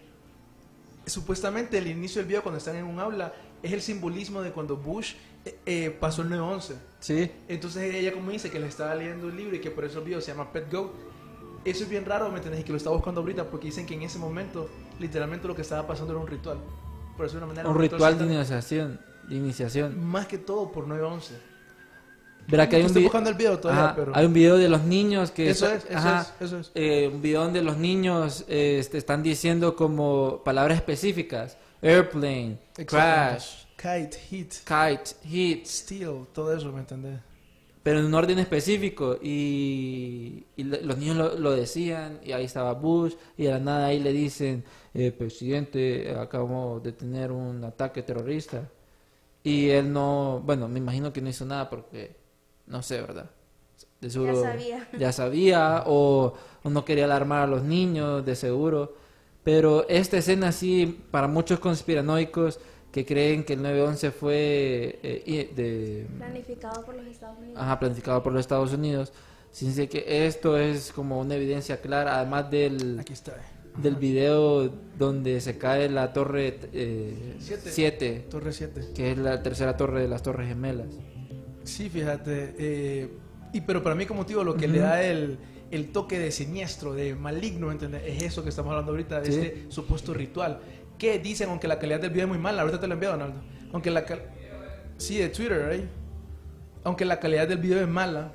supuestamente 1.06 1.78
el 1.78 1.88
inicio 1.88 2.22
del 2.22 2.28
video 2.30 2.42
cuando 2.42 2.58
están 2.58 2.78
en 2.78 2.86
un 2.86 3.00
aula 3.02 3.34
es 3.62 3.74
el 3.74 3.82
simbolismo 3.82 4.42
de 4.42 4.52
cuando 4.52 4.78
Bush 4.78 5.16
eh, 5.44 5.60
eh, 5.66 5.98
pasó 6.00 6.22
el 6.22 6.30
9-11. 6.30 6.76
Sí, 7.02 7.30
Entonces 7.50 7.94
ella 7.96 8.14
como 8.14 8.32
dice 8.32 8.50
que 8.50 8.60
le 8.62 8.68
estaba 8.68 8.96
leyendo 8.96 9.28
un 9.28 9.36
libro 9.36 9.58
y 9.58 9.60
que 9.60 9.72
por 9.72 9.84
eso 9.84 10.00
el 10.00 10.06
video 10.06 10.22
se 10.22 10.32
llama 10.32 10.54
Pet 10.54 10.72
Go. 10.72 10.94
Eso 11.66 11.84
es 11.84 11.90
bien 11.90 12.06
raro, 12.06 12.30
¿me 12.30 12.38
entendés? 12.38 12.62
Y 12.62 12.64
que 12.64 12.72
lo 12.72 12.78
está 12.78 12.92
buscando 12.92 13.20
ahorita 13.20 13.44
porque 13.50 13.66
dicen 13.68 13.86
que 13.86 13.94
en 13.96 14.04
ese 14.04 14.20
momento 14.20 14.70
literalmente 15.00 15.50
lo 15.50 15.56
que 15.56 15.64
estaba 15.64 15.86
pasando 15.86 16.14
era 16.14 16.22
un 16.22 16.28
ritual. 16.28 16.60
Por 17.18 17.26
eso 17.26 17.34
de 17.34 17.44
una 17.44 17.48
manera 17.48 17.68
un 17.68 17.78
ritual 17.78 18.18
de 18.18 18.24
satán- 18.24 18.34
iniciación. 18.34 19.00
De 19.28 19.36
iniciación. 19.36 20.02
más 20.08 20.28
que 20.28 20.38
todo 20.38 20.72
por 20.72 20.88
9-11. 20.88 21.49
Verá 22.50 22.68
que 22.68 22.76
hay 22.78 22.82
un, 22.82 22.88
Estoy 22.88 23.02
vi- 23.02 23.06
buscando 23.08 23.30
el 23.30 23.36
video 23.36 23.60
todavía, 23.60 23.84
Ajá, 23.86 23.96
pero... 23.96 24.12
hay 24.16 24.26
un 24.26 24.34
video 24.34 24.58
de 24.58 24.70
los 24.70 24.84
niños 24.84 25.32
que... 25.32 25.50
Eso 25.50 25.68
es, 25.72 25.86
eso 25.86 25.98
ajá, 25.98 26.22
es, 26.40 26.46
eso 26.48 26.60
es. 26.60 26.72
eh, 26.76 27.10
un 27.14 27.22
video 27.22 27.44
donde 27.44 27.62
los 27.62 27.78
niños 27.78 28.46
eh, 28.48 28.78
este, 28.80 28.98
están 28.98 29.22
diciendo 29.24 29.76
como 29.76 30.42
palabras 30.44 30.78
específicas. 30.78 31.58
Airplane, 31.82 32.58
crash, 32.88 33.64
Kite, 33.78 34.18
hit, 34.30 34.54
kite, 34.66 35.16
hit, 35.24 35.66
steel, 35.66 36.26
todo 36.34 36.54
eso, 36.56 36.72
¿me 36.72 36.80
entendés? 36.82 37.20
pero 37.82 38.00
en 38.00 38.06
un 38.08 38.14
orden 38.14 38.38
específico. 38.40 39.18
Y, 39.22 40.44
los 40.58 40.98
niños 40.98 41.16
lo, 41.16 41.36
lo 41.40 41.52
decían, 41.52 42.20
y 42.24 42.34
ahí 42.34 42.44
estaba 42.46 42.74
Bush, 42.74 43.14
y 43.38 43.44
de 43.46 43.52
la 43.52 43.60
nada 43.60 43.88
ahí 43.88 44.00
le 44.00 44.12
dicen, 44.12 44.64
eh, 44.94 45.12
presidente, 45.12 46.14
acabamos 46.20 46.84
de 46.84 46.92
tener 46.92 47.32
un 47.32 47.64
ataque 47.64 48.04
terrorista. 48.04 48.68
Y 49.44 49.70
él 49.70 49.92
no, 49.94 50.42
bueno, 50.46 50.68
me 50.68 50.80
imagino 50.80 51.14
que 51.14 51.22
no 51.22 51.30
hizo 51.30 51.46
nada 51.46 51.70
porque, 51.70 52.18
no 52.70 52.82
sé, 52.82 53.02
¿verdad? 53.02 53.30
De 54.00 54.10
seguro 54.10 54.42
sabía. 54.42 54.88
ya 54.98 55.12
sabía, 55.12 55.84
o, 55.86 56.34
o 56.64 56.70
no 56.70 56.86
quería 56.86 57.04
alarmar 57.04 57.42
a 57.44 57.48
los 57.48 57.64
niños, 57.64 58.26
de 58.26 58.36
seguro. 58.36 58.96
Pero 59.44 59.88
esta 59.90 60.18
escena 60.18 60.52
sí, 60.54 61.02
para 61.12 61.28
muchos 61.28 61.60
conspiranoicos 61.60 62.60
que 62.92 63.06
creen 63.06 63.44
que 63.44 63.54
el 63.54 63.60
9-11 63.62 64.12
fue 64.12 65.00
eh, 65.04 65.24
y- 65.26 65.54
de, 65.56 66.08
Planificado 66.18 66.84
por 66.86 66.96
los 66.96 67.06
Estados 67.08 67.38
Unidos. 67.40 67.58
Ajá, 67.62 67.80
planificado 67.80 68.24
por 68.24 68.32
los 68.34 68.40
Estados 68.42 68.74
Unidos. 68.74 69.12
Sin 69.52 69.74
que 69.90 70.26
esto 70.28 70.58
es 70.58 70.92
como 70.94 71.20
una 71.20 71.36
evidencia 71.36 71.82
clara, 71.82 72.18
además 72.20 72.50
del, 72.52 73.00
Aquí 73.00 73.14
está. 73.14 73.36
del 73.78 73.96
video 73.96 74.70
donde 74.98 75.42
se 75.42 75.58
cae 75.58 75.90
la 75.90 76.14
torre 76.14 76.60
Siete. 77.40 77.70
7, 77.72 78.28
Torre 78.30 78.54
7. 78.54 78.90
que 78.96 79.12
es 79.12 79.18
la 79.18 79.42
tercera 79.42 79.76
torre 79.76 80.02
de 80.02 80.08
las 80.08 80.22
Torres 80.22 80.48
Gemelas. 80.48 80.88
Sí, 81.64 81.90
fíjate. 81.90 82.56
eh, 82.58 83.10
y 83.54 83.62
pero 83.62 83.82
para 83.84 83.96
mí, 83.96 84.06
como 84.06 84.24
te 84.26 84.30
digo, 84.30 84.44
lo 84.44 84.56
que 84.56 84.68
le 84.68 84.80
da 84.80 85.02
el, 85.04 85.40
el 85.72 85.92
toque 85.92 86.20
de 86.20 86.32
siniestro, 86.32 86.94
de 86.94 87.16
maligno, 87.16 87.68
¿me 87.68 87.74
entiendes? 87.74 88.04
Es 88.06 88.24
eso 88.24 88.44
que 88.44 88.50
estamos 88.50 88.72
hablando 88.72 88.92
ahorita, 88.92 89.22
de 89.22 89.32
Sí. 89.32 89.40
este 89.40 89.66
supuesto 89.70 90.14
ritual. 90.14 90.60
Que 90.98 91.18
dicen, 91.20 91.50
aunque 91.50 91.68
la 91.68 91.80
calidad 91.80 92.00
del 92.00 92.12
video 92.12 92.26
es 92.26 92.30
muy 92.30 92.38
mala, 92.38 92.62
ahorita 92.62 92.80
te 92.80 92.88
lo 92.88 92.94
envío, 92.94 93.12
Donaldo. 93.12 93.42
Aunque 93.74 93.90
la 93.92 94.04
Sí, 94.98 95.18
de 95.18 95.30
Twitter, 95.30 95.70
¿eh? 95.72 95.88
Aunque 96.84 97.06
la 97.06 97.20
calidad 97.20 97.48
del 97.48 97.58
video 97.60 97.80
es 97.82 97.88
mala, 97.88 98.34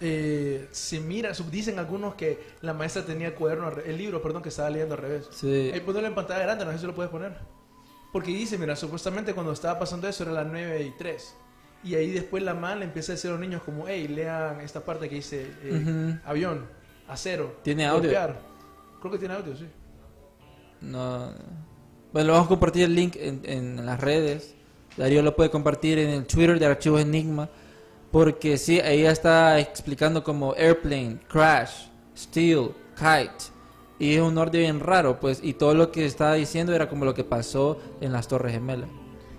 eh, 0.00 0.68
se 0.72 1.00
mira, 1.00 1.30
dicen 1.50 1.78
algunos 1.78 2.14
que 2.16 2.38
la 2.60 2.74
maestra 2.74 3.04
tenía 3.04 3.28
el 3.28 3.34
cuaderno, 3.34 3.70
el 3.84 3.96
libro, 3.96 4.20
perdón, 4.20 4.42
que 4.42 4.48
estaba 4.48 4.68
leyendo 4.70 4.94
al 4.96 5.00
revés. 5.00 5.28
Sí. 5.30 5.70
Ahí 5.72 5.80
ponerlo 5.80 6.08
en 6.08 6.14
pantalla 6.14 6.40
grande, 6.42 6.64
no 6.64 6.72
sé 6.72 6.78
si 6.78 6.86
lo 6.86 6.94
puedes 6.94 7.10
poner. 7.10 7.38
Porque 8.12 8.30
dice, 8.30 8.58
mira, 8.58 8.76
supuestamente 8.76 9.34
cuando 9.34 9.52
estaba 9.52 9.78
pasando 9.78 10.08
eso 10.08 10.24
era 10.24 10.32
las 10.32 10.46
9 10.46 10.82
y 10.82 10.90
3. 10.98 11.36
Y 11.84 11.94
ahí 11.94 12.10
después 12.10 12.42
la 12.42 12.54
man 12.54 12.78
le 12.78 12.86
empieza 12.86 13.12
a 13.12 13.14
decir 13.14 13.28
a 13.28 13.32
los 13.32 13.40
niños 13.40 13.62
como, 13.62 13.86
hey, 13.86 14.08
lean 14.08 14.60
esta 14.60 14.80
parte 14.80 15.08
que 15.08 15.16
dice 15.16 15.46
eh, 15.62 16.18
avión, 16.24 16.66
acero. 17.08 17.56
Tiene 17.62 17.84
audio. 17.84 18.02
golpear. 18.02 18.40
Creo 19.00 19.12
que 19.12 19.18
tiene 19.18 19.34
audio, 19.34 19.54
sí. 19.54 19.66
No. 20.80 21.30
Bueno, 22.12 22.32
vamos 22.32 22.46
a 22.46 22.48
compartir 22.48 22.84
el 22.84 22.94
link 22.94 23.16
en, 23.16 23.42
en 23.44 23.84
las 23.84 24.00
redes. 24.00 24.54
Darío 24.96 25.22
lo 25.22 25.36
puede 25.36 25.50
compartir 25.50 25.98
en 25.98 26.10
el 26.10 26.26
Twitter 26.26 26.58
de 26.58 26.66
Archivos 26.66 27.02
Enigma. 27.02 27.50
Porque 28.10 28.56
sí, 28.58 28.80
ella 28.82 29.10
está 29.10 29.58
explicando 29.58 30.22
como 30.22 30.54
airplane, 30.54 31.18
crash, 31.28 31.88
steel, 32.16 32.70
kite. 32.94 33.52
Y 33.98 34.14
es 34.14 34.20
un 34.20 34.38
orden 34.38 34.60
bien 34.60 34.80
raro, 34.80 35.18
pues. 35.18 35.40
Y 35.42 35.54
todo 35.54 35.74
lo 35.74 35.90
que 35.90 36.06
estaba 36.06 36.34
diciendo 36.34 36.72
era 36.72 36.88
como 36.88 37.04
lo 37.04 37.12
que 37.12 37.24
pasó 37.24 37.78
en 38.00 38.12
las 38.12 38.28
Torres 38.28 38.52
Gemelas. 38.52 38.88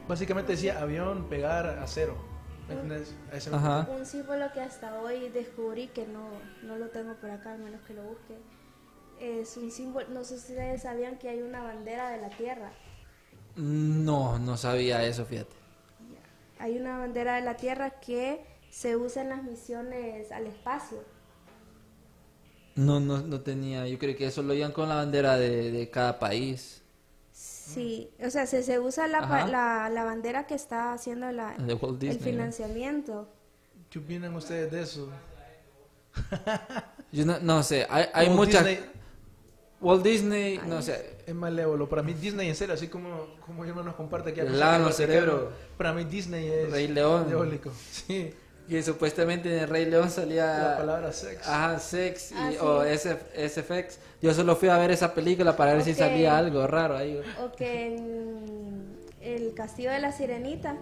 Básicamente 0.07 0.51
decía 0.51 0.81
avión, 0.81 1.27
pegar, 1.29 1.79
acero. 1.81 2.34
Un 2.67 4.05
símbolo 4.05 4.51
que 4.53 4.61
hasta 4.61 4.99
hoy 5.01 5.29
descubrí 5.29 5.87
que 5.87 6.07
no, 6.07 6.29
no 6.63 6.77
lo 6.77 6.89
tengo 6.89 7.13
por 7.15 7.29
acá, 7.29 7.53
al 7.53 7.59
menos 7.59 7.81
que 7.81 7.93
lo 7.93 8.03
busque. 8.03 8.37
Es 9.19 9.55
un 9.57 9.71
símbolo, 9.71 10.07
no 10.09 10.23
sé 10.23 10.39
si 10.39 10.53
ustedes 10.53 10.81
sabían 10.81 11.17
que 11.17 11.29
hay 11.29 11.41
una 11.41 11.61
bandera 11.61 12.09
de 12.09 12.21
la 12.21 12.29
Tierra. 12.29 12.71
No, 13.55 14.37
no 14.39 14.57
sabía 14.57 15.05
eso, 15.05 15.25
fíjate. 15.25 15.55
Hay 16.59 16.77
una 16.77 16.97
bandera 16.97 17.35
de 17.35 17.41
la 17.41 17.55
Tierra 17.55 17.99
que 17.99 18.45
se 18.69 18.97
usa 18.97 19.21
en 19.21 19.29
las 19.29 19.43
misiones 19.43 20.31
al 20.31 20.47
espacio. 20.47 21.03
No, 22.75 22.99
no, 22.99 23.21
no 23.21 23.41
tenía. 23.41 23.87
Yo 23.87 23.97
creo 23.97 24.15
que 24.15 24.27
eso 24.27 24.41
lo 24.43 24.53
iban 24.53 24.71
con 24.71 24.89
la 24.89 24.95
bandera 24.95 25.37
de, 25.37 25.71
de 25.71 25.89
cada 25.89 26.19
país. 26.19 26.84
Sí, 27.65 28.11
o 28.23 28.29
sea, 28.29 28.45
se, 28.45 28.61
se 28.63 28.79
usa 28.79 29.07
la, 29.07 29.21
la, 29.47 29.89
la 29.89 30.03
bandera 30.03 30.45
que 30.45 30.53
está 30.53 30.93
haciendo 30.93 31.31
la, 31.31 31.55
Walt 31.81 31.83
el 31.83 31.99
Disney. 31.99 32.19
financiamiento. 32.33 33.27
¿Qué 33.89 33.99
opinan 33.99 34.35
ustedes 34.35 34.71
de 34.71 34.81
eso? 34.83 35.09
Yo 37.11 37.25
no, 37.25 37.39
no 37.39 37.63
sé, 37.63 37.87
hay, 37.89 38.05
hay 38.13 38.27
Walt 38.27 38.37
muchas... 38.37 38.65
Disney 38.65 38.89
Walt 39.81 40.03
Disney, 40.03 40.59
no 40.67 40.81
sé, 40.81 41.17
es 41.27 41.35
malévolo. 41.35 41.87
Para 41.87 42.01
mí 42.01 42.13
Disney 42.13 42.47
en 42.47 42.55
serio, 42.55 42.73
así 42.73 42.87
como, 42.87 43.35
como 43.45 43.61
mi 43.61 43.69
hermano 43.69 43.87
nos 43.87 43.95
comparte 43.95 44.31
aquí. 44.31 44.39
el 44.39 44.47
Vaticano, 44.47 44.91
cerebros. 44.91 45.53
Para 45.77 45.93
mí 45.93 46.05
Disney 46.05 46.47
es... 46.47 46.71
Rey 46.71 46.87
León. 46.87 47.27
diabólico. 47.27 47.71
Sí. 47.91 48.33
Que 48.67 48.81
supuestamente 48.83 49.53
en 49.55 49.63
el 49.63 49.69
Rey 49.69 49.85
León 49.85 50.09
salía... 50.09 50.45
La 50.71 50.77
palabra 50.77 51.11
sex. 51.11 51.47
Ajá, 51.47 51.79
sex 51.79 52.31
y, 52.31 52.35
Ah, 52.37 52.49
sí. 52.51 52.57
o 52.61 52.83
SF, 52.83 53.49
SFX. 53.49 53.99
Yo 54.21 54.33
solo 54.33 54.55
fui 54.55 54.69
a 54.69 54.77
ver 54.77 54.91
esa 54.91 55.13
película 55.13 55.55
para 55.55 55.73
ver 55.73 55.83
si 55.83 55.91
Ok. 55.91 55.97
salía 55.97 56.37
algo 56.37 56.65
raro 56.67 56.97
ahí. 56.97 57.21
O 57.43 57.51
que 57.55 57.95
en 57.95 58.85
el 59.21 59.53
castillo 59.53 59.91
de 59.91 59.99
la 59.99 60.11
sirenita 60.11 60.75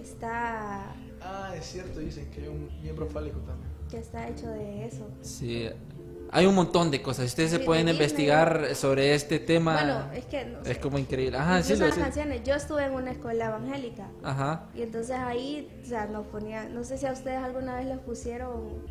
está 0.00 0.94
Ah, 1.20 1.54
es 1.56 1.66
cierto, 1.66 2.00
dicen 2.00 2.28
que 2.30 2.40
hay 2.42 2.48
un 2.48 2.68
miembro 2.82 3.06
fálico 3.06 3.38
también. 3.40 3.70
que 3.90 3.98
está 3.98 4.26
hecho 4.28 4.48
de 4.48 4.86
eso. 4.86 5.06
Sí, 5.20 5.68
hay 6.32 6.46
un 6.46 6.54
montón 6.54 6.90
de 6.90 7.00
cosas. 7.02 7.26
Ustedes 7.26 7.50
se 7.50 7.58
Sí, 7.58 7.64
pueden 7.64 7.86
de 7.86 7.92
Disney. 7.92 8.26
sobre 8.26 8.74
sobre 8.74 9.14
este 9.14 9.38
tema. 9.38 9.74
Bueno, 9.74 10.12
es 10.12 10.24
que 10.24 10.44
no 10.46 10.60
es 10.62 10.66
sé. 10.68 10.80
como 10.80 10.98
increíble. 10.98 11.36
Ajá, 11.38 11.62
sí, 11.62 11.76
las 11.76 11.94
sé. 11.94 12.00
canciones. 12.00 12.42
Yo 12.42 12.54
estuve 12.54 12.84
en 12.84 12.92
una 12.94 13.10
escuela 13.12 13.46
evangélica 13.46 14.08
Ajá. 14.24 14.64
y 14.74 14.82
entonces 14.82 15.16
ahí, 15.16 15.80
o 15.84 15.86
sea, 15.86 16.06
nos 16.06 16.26
ponían, 16.26 16.74
no 16.74 16.82
sé 16.84 16.96
si 16.98 17.06
a 17.06 17.12
ustedes 17.12 17.38
alguna 17.42 17.76
vez 17.76 17.86
les 17.86 17.98
pusieron 17.98 18.84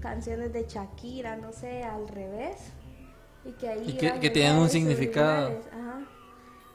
canciones 0.00 0.52
de 0.52 0.66
Shakira, 0.68 1.36
no 1.36 1.52
sé, 1.52 1.82
al 1.82 2.06
revés. 2.08 2.56
Y 3.44 3.52
que 3.52 3.68
ahí 3.68 3.84
Y 3.88 3.92
que- 3.94 4.20
que 4.20 4.30
tenían 4.30 4.56
un 4.56 4.68
significado. 4.70 5.48
Ajá. 5.72 6.00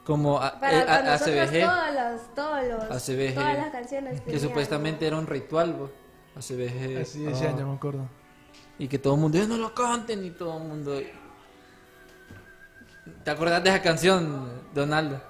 Como 0.04 0.38
a- 0.40 0.58
Para, 0.60 0.80
eh, 0.82 0.84
para 0.86 1.12
a- 1.12 1.14
ACBG, 1.14 1.60
todos 1.60 1.94
los, 1.94 2.34
todos 2.34 2.64
los, 2.66 2.82
ACBG, 2.90 3.34
todas 3.34 3.56
las 3.56 3.70
canciones 3.70 4.20
que 4.20 4.26
tenían, 4.26 4.40
supuestamente 4.42 5.06
era 5.06 5.16
un 5.16 5.26
ritual. 5.26 5.76
ACBG. 6.36 7.00
Así 7.02 7.24
decían, 7.24 7.54
ah. 7.54 7.58
ya 7.58 7.66
me 7.66 7.74
acuerdo. 7.74 8.08
Y 8.80 8.88
que 8.88 8.98
todo 8.98 9.14
el 9.14 9.20
mundo, 9.20 9.36
"Eh, 9.38 9.46
no 9.46 9.56
lo 9.58 9.72
canten, 9.74 10.24
y 10.24 10.30
todo 10.30 10.56
el 10.56 10.64
mundo. 10.64 10.98
¿Te 13.24 13.30
acordás 13.30 13.62
de 13.62 13.70
esa 13.70 13.82
canción, 13.82 14.48
Donaldo? 14.74 15.20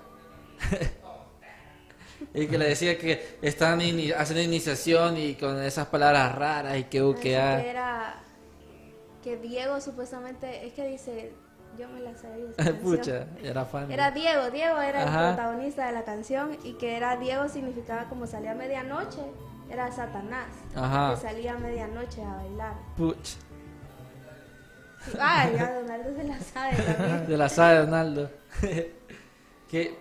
y 2.34 2.46
que 2.46 2.56
le 2.58 2.68
decía 2.68 2.96
que 2.96 3.38
ini- 3.82 4.12
haciendo 4.16 4.42
iniciación 4.42 5.16
y 5.16 5.34
con 5.34 5.60
esas 5.62 5.88
palabras 5.88 6.32
raras 6.34 6.78
y 6.78 6.84
que 6.84 7.02
a. 7.02 7.60
era 7.60 8.14
que 9.24 9.36
Diego 9.36 9.80
supuestamente, 9.80 10.66
es 10.66 10.72
que 10.72 10.86
dice, 10.86 11.32
yo 11.76 11.88
me 11.88 12.00
la 12.00 12.16
sabía. 12.16 12.46
Pucha, 12.82 13.26
era 13.42 13.64
fan. 13.64 13.90
Era 13.90 14.12
Diego, 14.12 14.50
Diego 14.50 14.80
era 14.80 15.02
Ajá. 15.02 15.30
el 15.30 15.34
protagonista 15.34 15.86
de 15.88 15.92
la 15.92 16.04
canción 16.04 16.56
y 16.62 16.74
que 16.74 16.96
era 16.96 17.16
Diego 17.16 17.48
significaba 17.48 18.04
como 18.08 18.26
salía 18.28 18.52
a 18.52 18.54
medianoche, 18.54 19.22
era 19.70 19.90
Satanás, 19.92 20.46
Ajá. 20.74 21.14
que 21.14 21.20
salía 21.20 21.54
a 21.54 21.58
medianoche 21.58 22.22
a 22.22 22.34
bailar. 22.36 22.74
Pucha. 22.96 23.36
Ay, 25.18 25.54
ya 25.56 25.74
Donaldo 25.80 26.10
se 26.16 26.24
la 26.24 26.38
sabe 26.40 26.76
también. 26.82 27.26
De 27.26 27.36
la 27.36 27.48
saga 27.48 27.72
de 27.80 27.86
Donaldo. 27.86 28.30
que, 29.70 29.96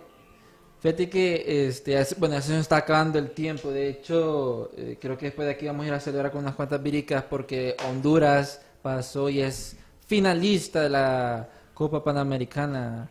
fíjate 0.80 1.08
que, 1.08 1.66
este, 1.68 1.96
hace- 1.98 2.14
bueno, 2.16 2.34
ya 2.34 2.42
se 2.42 2.52
nos 2.52 2.60
está 2.62 2.76
acabando 2.76 3.18
el 3.18 3.30
tiempo. 3.30 3.70
De 3.70 3.88
hecho, 3.88 4.70
eh, 4.76 4.98
creo 5.00 5.16
que 5.16 5.26
después 5.26 5.46
de 5.46 5.52
aquí 5.54 5.66
vamos 5.66 5.84
a 5.84 5.88
ir 5.88 5.94
a 5.94 6.00
celebrar 6.00 6.30
con 6.32 6.42
unas 6.42 6.54
cuantas 6.54 6.82
víricas 6.82 7.24
porque 7.28 7.76
Honduras 7.88 8.60
pasó 8.82 9.28
y 9.28 9.40
es 9.40 9.76
finalista 10.06 10.82
de 10.82 10.90
la 10.90 11.48
Copa 11.74 12.02
Panamericana. 12.04 13.10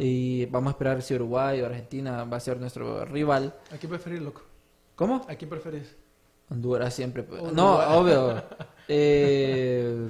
Y 0.00 0.46
vamos 0.46 0.68
a 0.68 0.70
esperar 0.72 1.02
si 1.02 1.14
Uruguay 1.14 1.60
o 1.60 1.66
Argentina 1.66 2.22
va 2.24 2.36
a 2.36 2.40
ser 2.40 2.58
nuestro 2.60 3.04
rival. 3.04 3.52
¿A 3.74 3.76
quién 3.78 3.90
preferís, 3.90 4.20
loco? 4.20 4.42
¿Cómo? 4.98 5.24
¿A 5.28 5.36
quién 5.36 5.48
preferís? 5.48 5.94
Honduras 6.50 6.92
siempre. 6.92 7.22
pues. 7.22 7.40
Uruguay. 7.40 7.54
No, 7.56 7.78
obvio. 7.98 8.42
Eh, 8.90 10.08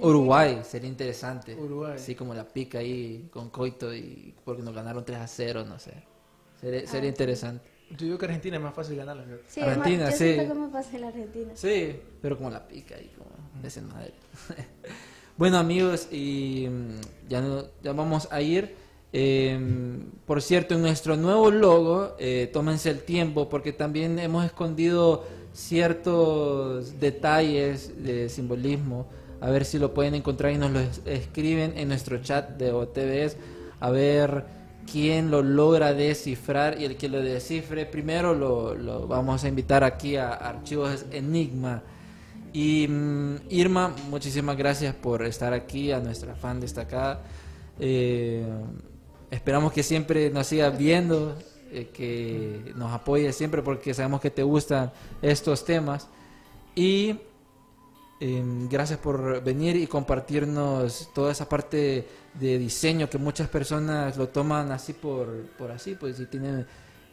Uruguay, 0.00 0.62
sería 0.64 0.88
interesante. 0.88 1.54
Uruguay. 1.54 1.98
Sí, 1.98 2.14
como 2.14 2.32
la 2.32 2.42
pica 2.48 2.78
ahí 2.78 3.28
con 3.30 3.50
Coito 3.50 3.94
y 3.94 4.34
porque 4.46 4.62
nos 4.62 4.74
ganaron 4.74 5.04
3 5.04 5.18
a 5.18 5.26
0, 5.26 5.64
no 5.68 5.78
sé. 5.78 5.92
Sería, 6.58 6.86
sería 6.86 7.08
Ah. 7.08 7.12
interesante. 7.12 7.68
Yo 7.90 8.06
digo 8.06 8.16
que 8.16 8.24
Argentina 8.24 8.56
es 8.56 8.62
más 8.62 8.72
fácil 8.74 8.96
ganarla. 8.96 9.26
Sí, 9.46 9.60
Argentina, 9.60 10.08
yo 10.10 10.16
sí. 10.16 10.24
en 10.30 11.00
la 11.02 11.08
Argentina. 11.08 11.52
Sí, 11.54 12.00
pero 12.22 12.38
como 12.38 12.48
la 12.48 12.66
pica 12.66 12.94
ahí, 12.94 13.12
como 13.18 13.28
de 13.60 13.68
ese 13.68 13.82
madre. 13.82 14.14
bueno, 15.36 15.58
amigos, 15.58 16.08
y 16.10 16.66
mm, 16.70 17.28
ya, 17.28 17.42
no- 17.42 17.66
ya 17.82 17.92
vamos 17.92 18.26
a 18.32 18.40
ir. 18.40 18.74
Eh, 19.12 19.58
por 20.26 20.40
cierto, 20.40 20.74
en 20.74 20.82
nuestro 20.82 21.16
nuevo 21.16 21.50
logo, 21.50 22.14
eh, 22.18 22.48
tómense 22.52 22.90
el 22.90 23.02
tiempo 23.02 23.48
porque 23.48 23.72
también 23.72 24.18
hemos 24.18 24.44
escondido 24.44 25.24
ciertos 25.52 26.98
detalles 26.98 28.02
de 28.02 28.28
simbolismo. 28.28 29.06
A 29.40 29.50
ver 29.50 29.64
si 29.64 29.78
lo 29.78 29.92
pueden 29.92 30.14
encontrar 30.14 30.52
y 30.52 30.58
nos 30.58 30.70
lo 30.70 30.80
es- 30.80 31.02
escriben 31.04 31.74
en 31.76 31.88
nuestro 31.88 32.18
chat 32.22 32.50
de 32.56 32.72
OTVs. 32.72 33.36
A 33.80 33.90
ver 33.90 34.44
quién 34.90 35.30
lo 35.30 35.42
logra 35.42 35.92
descifrar 35.94 36.80
y 36.80 36.84
el 36.84 36.96
que 36.96 37.08
lo 37.08 37.20
descifre 37.20 37.84
primero 37.86 38.34
lo, 38.34 38.74
lo 38.74 39.06
vamos 39.06 39.44
a 39.44 39.48
invitar 39.48 39.84
aquí 39.84 40.16
a 40.16 40.32
Archivos 40.32 41.04
Enigma. 41.10 41.82
Y 42.52 42.86
mm, 42.88 43.36
Irma, 43.50 43.94
muchísimas 44.10 44.56
gracias 44.56 44.94
por 44.94 45.22
estar 45.24 45.52
aquí, 45.52 45.90
a 45.92 46.00
nuestra 46.00 46.34
fan 46.34 46.60
destacada. 46.60 47.22
Eh, 47.80 48.44
esperamos 49.32 49.72
que 49.72 49.82
siempre 49.82 50.30
nos 50.30 50.46
sigas 50.46 50.76
viendo, 50.76 51.36
eh, 51.70 51.90
que 51.92 52.72
nos 52.76 52.92
apoyes 52.92 53.34
siempre 53.34 53.62
porque 53.62 53.94
sabemos 53.94 54.20
que 54.20 54.30
te 54.30 54.42
gustan 54.42 54.92
estos 55.22 55.64
temas. 55.64 56.06
Y 56.74 57.18
eh, 58.20 58.44
gracias 58.70 58.98
por 58.98 59.42
venir 59.42 59.76
y 59.76 59.86
compartirnos 59.86 61.10
toda 61.14 61.32
esa 61.32 61.48
parte 61.48 62.06
de 62.34 62.58
diseño 62.58 63.08
que 63.08 63.18
muchas 63.18 63.48
personas 63.48 64.16
lo 64.16 64.28
toman 64.28 64.70
así 64.70 64.92
por, 64.92 65.46
por 65.58 65.70
así, 65.70 65.94
pues 65.94 66.20
y 66.20 66.26
tiene 66.26 66.66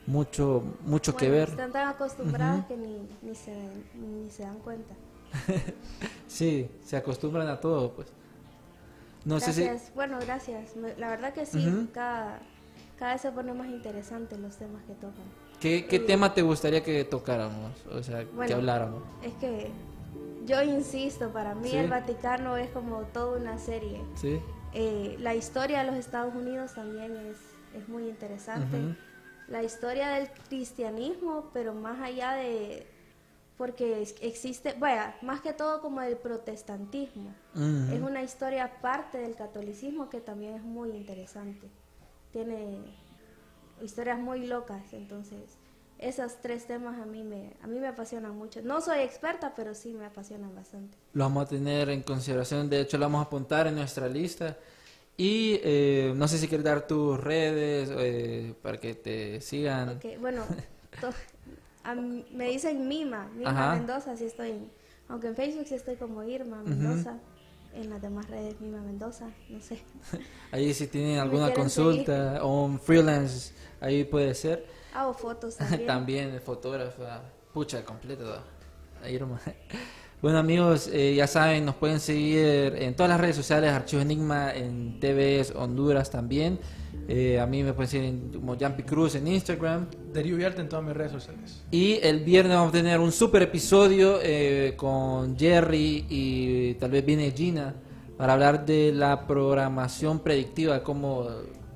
mucho, 0.06 0.62
mucho 0.82 1.16
que 1.16 1.30
ver. 1.30 1.50
Están 1.50 1.72
tan 1.72 1.88
acostumbrados 1.88 2.66
que 2.66 2.76
ni, 2.76 2.98
ni, 3.22 3.34
se, 3.34 3.54
ni 3.96 4.30
se 4.30 4.44
dan 4.44 4.60
cuenta. 4.60 4.94
Sí, 6.28 6.70
se 6.86 6.96
acostumbran 6.96 7.48
a 7.48 7.60
todo, 7.60 7.92
pues. 7.94 8.08
No 9.26 9.40
sé 9.40 9.54
si... 9.54 9.64
gracias. 9.64 9.94
Bueno, 9.96 10.18
gracias. 10.22 10.72
La 10.98 11.10
verdad 11.10 11.34
que 11.34 11.46
sí, 11.46 11.68
Ujú. 11.68 11.88
cada, 11.94 12.40
cada 12.98 13.14
vez 13.14 13.22
se 13.22 13.32
ponen 13.32 13.58
más 13.58 13.68
interesantes 13.68 14.40
los 14.40 14.56
temas 14.58 14.84
que 14.84 14.94
tocan. 14.94 15.26
¿Qué, 15.60 15.86
qué 15.88 16.00
tema 16.00 16.34
te 16.34 16.42
gustaría 16.42 16.84
que 16.84 17.04
tocáramos? 17.04 17.72
O 17.92 18.02
sea, 18.02 18.20
que 18.20 18.32
Bueno. 18.32 18.56
habláramos. 18.56 19.04
Es 19.24 19.34
que 19.34 19.70
yo 20.46 20.62
insisto, 20.64 21.30
para 21.32 21.54
mí 21.54 21.70
Sí. 21.70 21.78
el 21.78 21.90
Vaticano 21.90 22.56
es 22.58 22.70
como 22.70 23.02
toda 23.14 23.38
una 23.38 23.58
serie. 23.58 24.02
¿Sí? 24.16 24.40
Eh, 24.74 25.18
la 25.20 25.36
historia 25.36 25.80
de 25.80 25.86
los 25.88 25.96
Estados 25.96 26.34
Unidos 26.34 26.74
también 26.76 27.16
es, 27.18 27.38
es 27.82 27.90
muy 27.90 28.08
interesante. 28.08 28.78
Ujú. 28.78 28.96
La 29.50 29.64
historia 29.64 30.10
del 30.10 30.30
cristianismo, 30.48 31.50
pero 31.54 31.74
más 31.74 32.00
allá 32.02 32.34
de 32.34 32.88
porque 33.60 34.02
existe, 34.22 34.74
vaya, 34.80 35.18
más 35.22 35.42
que 35.42 35.52
todo 35.52 35.82
como 35.82 36.02
el 36.02 36.16
protestantismo. 36.16 37.34
Ujú. 37.54 37.94
Es 37.94 38.02
una 38.02 38.24
historia 38.24 38.64
aparte 38.64 39.18
del 39.18 39.36
catolicismo 39.36 40.10
que 40.10 40.22
también 40.22 40.54
es 40.56 40.64
muy 40.64 40.92
interesante. 40.92 41.68
Tiene 42.32 42.80
historias 43.82 44.18
muy 44.18 44.48
locas, 44.48 44.94
entonces 44.94 45.58
esos 45.98 46.40
tres 46.42 46.68
temas 46.68 47.02
a 47.02 47.06
mí 47.06 47.26
me 47.26 47.52
a 47.62 47.68
mí 47.68 47.82
me 47.82 47.90
apasionan 47.90 48.34
mucho. 48.34 48.62
No 48.62 48.80
soy 48.80 49.00
experta, 49.00 49.52
pero 49.54 49.76
sí 49.76 49.94
me 49.94 50.06
apasionan 50.06 50.56
bastante. 50.56 50.98
Lo 51.12 51.26
vamos 51.26 51.44
a 51.44 51.50
tener 51.50 51.90
en 51.90 52.02
consideración, 52.02 52.70
de 52.70 52.80
hecho 52.80 52.98
lo 52.98 53.08
vamos 53.08 53.20
a 53.20 53.24
apuntar 53.26 53.68
en 53.68 53.76
nuestra 53.76 54.08
lista. 54.08 54.56
Y 55.18 55.60
eh, 55.66 56.14
no 56.16 56.30
sé 56.30 56.38
si 56.38 56.48
quieres 56.48 56.64
dar 56.64 56.88
tus 56.88 57.20
redes 57.20 57.92
eh, 57.92 58.54
para 58.62 58.80
que 58.80 58.96
te 58.96 59.42
sigan. 59.42 59.98
Ok, 59.98 60.18
bueno, 60.18 60.46
a 61.84 61.96
me 61.96 62.50
dicen 62.50 62.88
Mima, 62.88 63.30
Mima 63.36 63.50
Ajá. 63.50 63.76
Mendoza, 63.76 64.16
sí 64.18 64.26
estoy, 64.26 64.54
aunque 65.08 65.28
en 65.28 65.36
Facebook 65.36 65.66
sí 65.68 65.76
estoy 65.76 65.96
como 65.96 66.24
Irma 66.24 66.62
Mendoza, 66.64 67.18
en 67.74 67.90
las 67.90 68.02
demás 68.02 68.30
redes 68.30 68.60
Mima 68.60 68.82
Mendoza, 68.82 69.30
no 69.50 69.60
sé. 69.62 69.80
Ahí 70.52 70.74
si 70.74 70.88
tienen 70.88 71.20
alguna 71.20 71.54
consulta 71.54 72.44
o 72.44 72.66
un 72.66 72.80
freelance, 72.80 73.54
ahí 73.80 74.04
puede 74.04 74.34
ser. 74.34 74.66
Hago 74.94 75.14
fotos 75.14 75.56
también. 75.58 75.88
También 75.88 76.42
fotógrafa, 76.42 77.22
pucha, 77.54 77.84
completo. 77.84 78.42
Irma. 79.08 79.40
Bueno 80.22 80.38
amigos, 80.38 80.90
eh, 80.92 81.16
ya 81.16 81.28
saben, 81.28 81.66
nos 81.66 81.76
pueden 81.76 82.02
seguir 82.02 82.76
en 82.78 82.94
todas 82.96 83.10
las 83.10 83.22
redes 83.22 83.38
sociales, 83.38 83.72
Archivo 83.72 84.02
Enigma, 84.02 84.54
en 84.54 85.00
TVS 85.00 85.54
Honduras 85.56 86.10
también. 86.12 86.60
Eh, 87.08 87.40
a 87.40 87.46
mí 87.46 87.64
me 87.64 87.72
pueden 87.72 87.90
seguir 87.90 88.06
en, 88.10 88.30
como 88.34 88.58
Jumpy 88.58 88.84
Cruz 88.84 89.16
en 89.16 89.28
Instagram. 89.30 89.88
Darío 90.14 90.36
Viarte 90.36 90.60
en 90.60 90.68
todas 90.68 90.84
mis 90.84 90.94
redes 90.94 91.14
sociales. 91.14 91.64
Y 91.72 92.00
el 92.04 92.20
viernes 92.20 92.54
vamos 92.58 92.70
a 92.70 92.74
tener 92.74 93.00
un 93.00 93.14
super 93.14 93.42
episodio 93.44 94.20
eh, 94.22 94.74
con 94.76 95.38
Jerry 95.40 96.06
y 96.10 96.74
tal 96.76 96.92
vez 96.92 97.06
viene 97.06 97.32
Gina 97.32 97.76
para 98.18 98.34
hablar 98.34 98.66
de 98.66 98.92
la 98.92 99.26
programación 99.26 100.20
predictiva, 100.20 100.84
cómo 100.84 101.28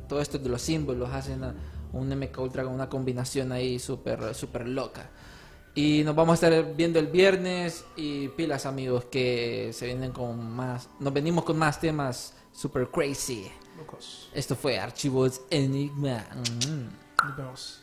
todo 0.09 0.19
esto 0.19 0.37
de 0.37 0.49
los 0.49 0.61
símbolos 0.61 1.09
hacen 1.11 1.43
a- 1.45 1.55
un 1.93 2.09
MK 2.11 2.37
Ultra 2.39 2.63
con 2.63 2.73
una 2.73 2.89
combinación 2.89 3.51
ahí 3.53 3.79
súper 3.79 4.33
super 4.33 4.67
loca. 4.67 5.11
Y 5.75 6.03
nos 6.03 6.15
vamos 6.15 6.43
a 6.43 6.47
estar 6.47 6.75
viendo 6.75 6.99
el 6.99 7.07
viernes 7.07 7.83
y 7.95 8.27
pilas 8.29 8.65
amigos 8.65 9.05
que 9.05 9.71
se 9.73 9.87
vienen 9.87 10.11
con 10.11 10.51
más, 10.55 10.87
nos 10.99 11.11
venimos 11.11 11.43
con 11.43 11.57
más 11.57 11.79
temas 11.79 12.33
super 12.51 12.87
crazy. 12.89 13.51
Locos. 13.77 14.29
Esto 14.33 14.55
fue 14.55 14.77
Archivos 14.77 15.41
Enigma. 15.49 16.25
Mm. 16.67 17.25
Nos 17.25 17.37
vemos. 17.37 17.82